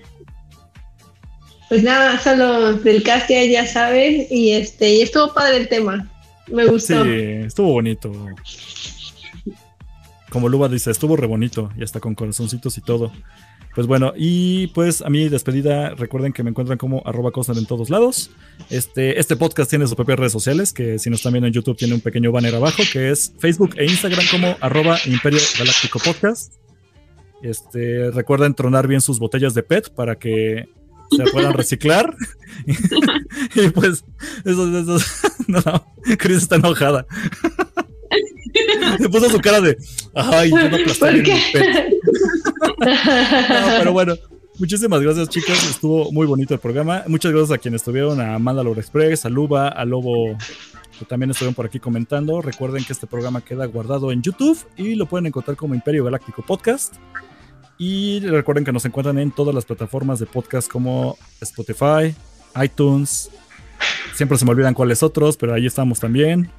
Pues 1.69 1.83
nada, 1.83 2.19
solo 2.19 2.73
del 2.73 3.03
casting 3.03 3.49
ya 3.49 3.65
saben. 3.65 4.27
Y 4.29 4.51
este, 4.51 4.95
y 4.95 5.01
estuvo 5.01 5.33
padre 5.33 5.57
el 5.57 5.67
tema. 5.67 6.09
Me 6.47 6.65
gustó. 6.65 7.03
Sí, 7.03 7.09
estuvo 7.45 7.71
bonito. 7.73 8.11
Como 10.29 10.49
Luba 10.49 10.69
dice, 10.69 10.91
estuvo 10.91 11.15
re 11.15 11.27
bonito. 11.27 11.71
Y 11.77 11.83
hasta 11.83 11.99
con 11.99 12.13
corazoncitos 12.13 12.77
y 12.77 12.81
todo. 12.81 13.11
Pues 13.73 13.87
bueno, 13.87 14.13
y 14.15 14.67
pues 14.67 15.01
a 15.01 15.09
mi 15.09 15.27
despedida, 15.27 15.89
recuerden 15.95 16.31
que 16.31 16.43
me 16.43 16.49
encuentran 16.49 16.77
como 16.77 17.03
arroba 17.05 17.31
Cosner 17.31 17.57
en 17.57 17.65
todos 17.65 17.89
lados. 17.89 18.31
Este, 18.69 19.19
este 19.19 19.35
podcast 19.35 19.69
tiene 19.69 19.85
sus 19.85 19.95
propias 19.95 20.17
redes 20.17 20.31
sociales, 20.31 20.71
que 20.71 20.97
si 20.97 21.09
nos 21.09 21.19
están 21.19 21.33
viendo 21.33 21.47
en 21.47 21.53
YouTube 21.53 21.75
tiene 21.75 21.93
un 21.93 21.99
pequeño 21.99 22.31
banner 22.31 22.55
abajo, 22.55 22.83
que 22.93 23.11
es 23.11 23.33
Facebook 23.37 23.75
e 23.75 23.83
Instagram 23.83 24.25
como 24.31 24.55
arroba 24.61 24.97
Imperio 25.05 25.41
Galáctico 25.59 25.99
Podcast. 25.99 26.53
Este, 27.41 28.11
recuerden 28.11 28.55
tronar 28.55 28.87
bien 28.87 29.01
sus 29.01 29.19
botellas 29.19 29.53
de 29.53 29.63
PET 29.63 29.89
para 29.89 30.17
que 30.17 30.67
se 31.15 31.23
puedan 31.31 31.53
reciclar. 31.57 32.15
y 33.55 33.69
pues, 33.69 34.03
eso, 34.43 34.77
eso, 34.77 35.05
no, 35.47 35.59
no, 35.65 35.85
Chris 36.17 36.37
está 36.37 36.55
enojada. 36.55 37.05
Se 38.99 39.09
puso 39.09 39.29
su 39.29 39.39
cara 39.39 39.59
de, 39.61 39.77
ay, 40.13 40.49
yo 40.49 40.69
no 40.69 40.77
aplasté 40.77 41.23
PET. 41.53 41.93
no, 42.79 43.77
pero 43.79 43.93
bueno, 43.93 44.15
muchísimas 44.57 45.01
gracias, 45.01 45.29
chicos. 45.29 45.69
Estuvo 45.69 46.11
muy 46.11 46.25
bonito 46.25 46.53
el 46.53 46.59
programa. 46.59 47.03
Muchas 47.07 47.31
gracias 47.31 47.51
a 47.51 47.57
quienes 47.57 47.81
estuvieron, 47.81 48.21
a 48.21 48.39
Mandalore 48.39 48.79
Express, 48.79 49.25
a 49.25 49.29
Luba, 49.29 49.67
a 49.67 49.83
Lobo, 49.85 50.37
que 50.97 51.05
también 51.05 51.31
estuvieron 51.31 51.53
por 51.53 51.65
aquí 51.65 51.79
comentando. 51.79 52.41
Recuerden 52.41 52.83
que 52.83 52.93
este 52.93 53.07
programa 53.07 53.41
queda 53.41 53.65
guardado 53.65 54.11
en 54.11 54.21
YouTube 54.21 54.57
y 54.77 54.95
lo 54.95 55.05
pueden 55.05 55.27
encontrar 55.27 55.57
como 55.57 55.75
Imperio 55.75 56.03
Galáctico 56.03 56.41
Podcast. 56.41 56.95
Y 57.77 58.21
recuerden 58.21 58.63
que 58.63 58.71
nos 58.71 58.85
encuentran 58.85 59.19
en 59.19 59.31
todas 59.31 59.53
las 59.53 59.65
plataformas 59.65 60.19
de 60.19 60.25
podcast 60.25 60.69
como 60.69 61.17
Spotify, 61.41 62.15
iTunes. 62.63 63.29
Siempre 64.13 64.37
se 64.37 64.45
me 64.45 64.51
olvidan 64.51 64.73
cuáles 64.73 65.03
otros, 65.03 65.35
pero 65.35 65.53
ahí 65.53 65.65
estamos 65.65 65.99
también. 65.99 66.49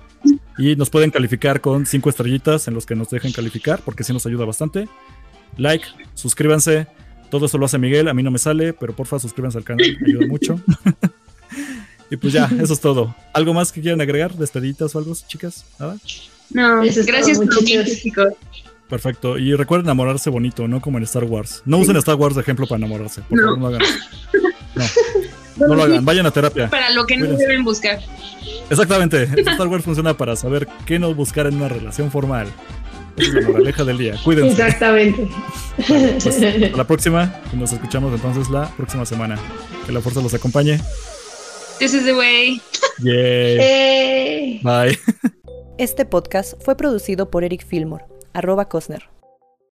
Y 0.59 0.77
nos 0.77 0.91
pueden 0.91 1.11
calificar 1.11 1.61
con 1.61 1.87
cinco 1.87 2.11
estrellitas 2.11 2.69
en 2.69 2.75
los 2.75 2.85
que 2.85 2.95
nos 2.95 3.09
dejen 3.09 3.33
calificar, 3.33 3.81
porque 3.85 4.05
sí 4.05 4.13
nos 4.13 4.27
ayuda 4.27 4.45
bastante 4.45 4.89
like, 5.57 5.87
suscríbanse. 6.15 6.87
Todo 7.31 7.47
eso 7.47 7.59
lo 7.59 7.67
hace 7.67 7.79
Miguel, 7.79 8.09
a 8.09 8.15
mí 8.15 8.23
no 8.23 8.31
me 8.31 8.39
sale, 8.39 8.73
pero 8.73 8.95
porfa 8.95 9.19
suscríbanse 9.19 9.59
al 9.59 9.65
canal, 9.65 9.97
ayuda 10.07 10.27
mucho. 10.27 10.61
y 12.11 12.17
pues 12.17 12.33
ya, 12.33 12.51
eso 12.61 12.73
es 12.73 12.81
todo. 12.81 13.15
¿Algo 13.33 13.55
más 13.55 13.73
que 13.73 13.81
quieran 13.81 14.01
agregar? 14.01 14.35
¿Despedidas 14.35 14.95
o 14.95 14.99
algo, 14.99 15.15
chicas? 15.27 15.65
¿Nada? 15.79 15.97
No, 16.51 16.83
gracias 16.83 17.39
por 17.39 17.65
chicos. 17.65 18.29
Perfecto. 18.89 19.37
Y 19.39 19.55
recuerden 19.55 19.87
enamorarse 19.87 20.31
bonito, 20.31 20.69
no 20.69 20.81
como 20.81 20.99
en 20.99 21.05
Star 21.05 21.25
Wars. 21.25 21.63
No 21.65 21.79
usen 21.79 21.97
Star 21.97 22.15
Wars 22.15 22.37
de 22.37 22.43
ejemplo 22.43 22.67
para 22.67 22.79
enamorarse. 22.79 23.23
Por 23.23 23.41
favor, 23.41 23.59
no 23.59 23.67
hagan. 23.67 23.83
No. 24.75 24.85
No 25.69 25.75
lo 25.75 25.83
hagan, 25.83 26.05
vayan 26.05 26.27
a 26.27 26.31
terapia. 26.31 26.69
Para 26.71 26.91
lo 26.91 27.07
que 27.07 27.17
no 27.17 27.27
deben 27.27 27.65
buscar. 27.65 27.99
Exactamente. 28.71 29.23
Star 29.37 29.67
Wars 29.67 29.85
funciona 29.85 30.17
para 30.17 30.37
saber 30.37 30.69
qué 30.85 30.99
no 30.99 31.15
buscar 31.15 31.47
en 31.47 31.57
una 31.57 31.69
relación 31.69 32.11
formal. 32.11 32.47
Esa 33.17 33.29
es 33.29 33.35
la 33.35 33.49
moraleja 33.49 33.85
del 33.85 33.97
día. 33.97 34.17
Cuídense. 34.23 34.51
Exactamente. 34.51 35.29
Pues, 35.87 36.27
hasta 36.27 36.77
la 36.77 36.87
próxima 36.87 37.35
y 37.53 37.57
nos 37.57 37.73
escuchamos 37.73 38.13
entonces 38.13 38.51
la 38.51 38.69
próxima 38.77 39.07
semana. 39.07 39.39
Que 39.87 39.93
la 39.93 40.01
fuerza 40.01 40.21
los 40.21 40.35
acompañe. 40.35 40.79
This 41.79 41.93
is 41.93 42.05
the 42.05 42.15
way. 42.15 42.61
Yay. 43.03 44.61
Bye. 44.63 44.99
Este 45.79 46.07
podcast 46.07 46.55
fue 46.63 46.75
producido 46.77 47.31
por 47.31 47.45
Eric 47.45 47.67
Fillmore, 47.67 48.07
arroba 48.33 48.69
Cosner. 48.69 49.16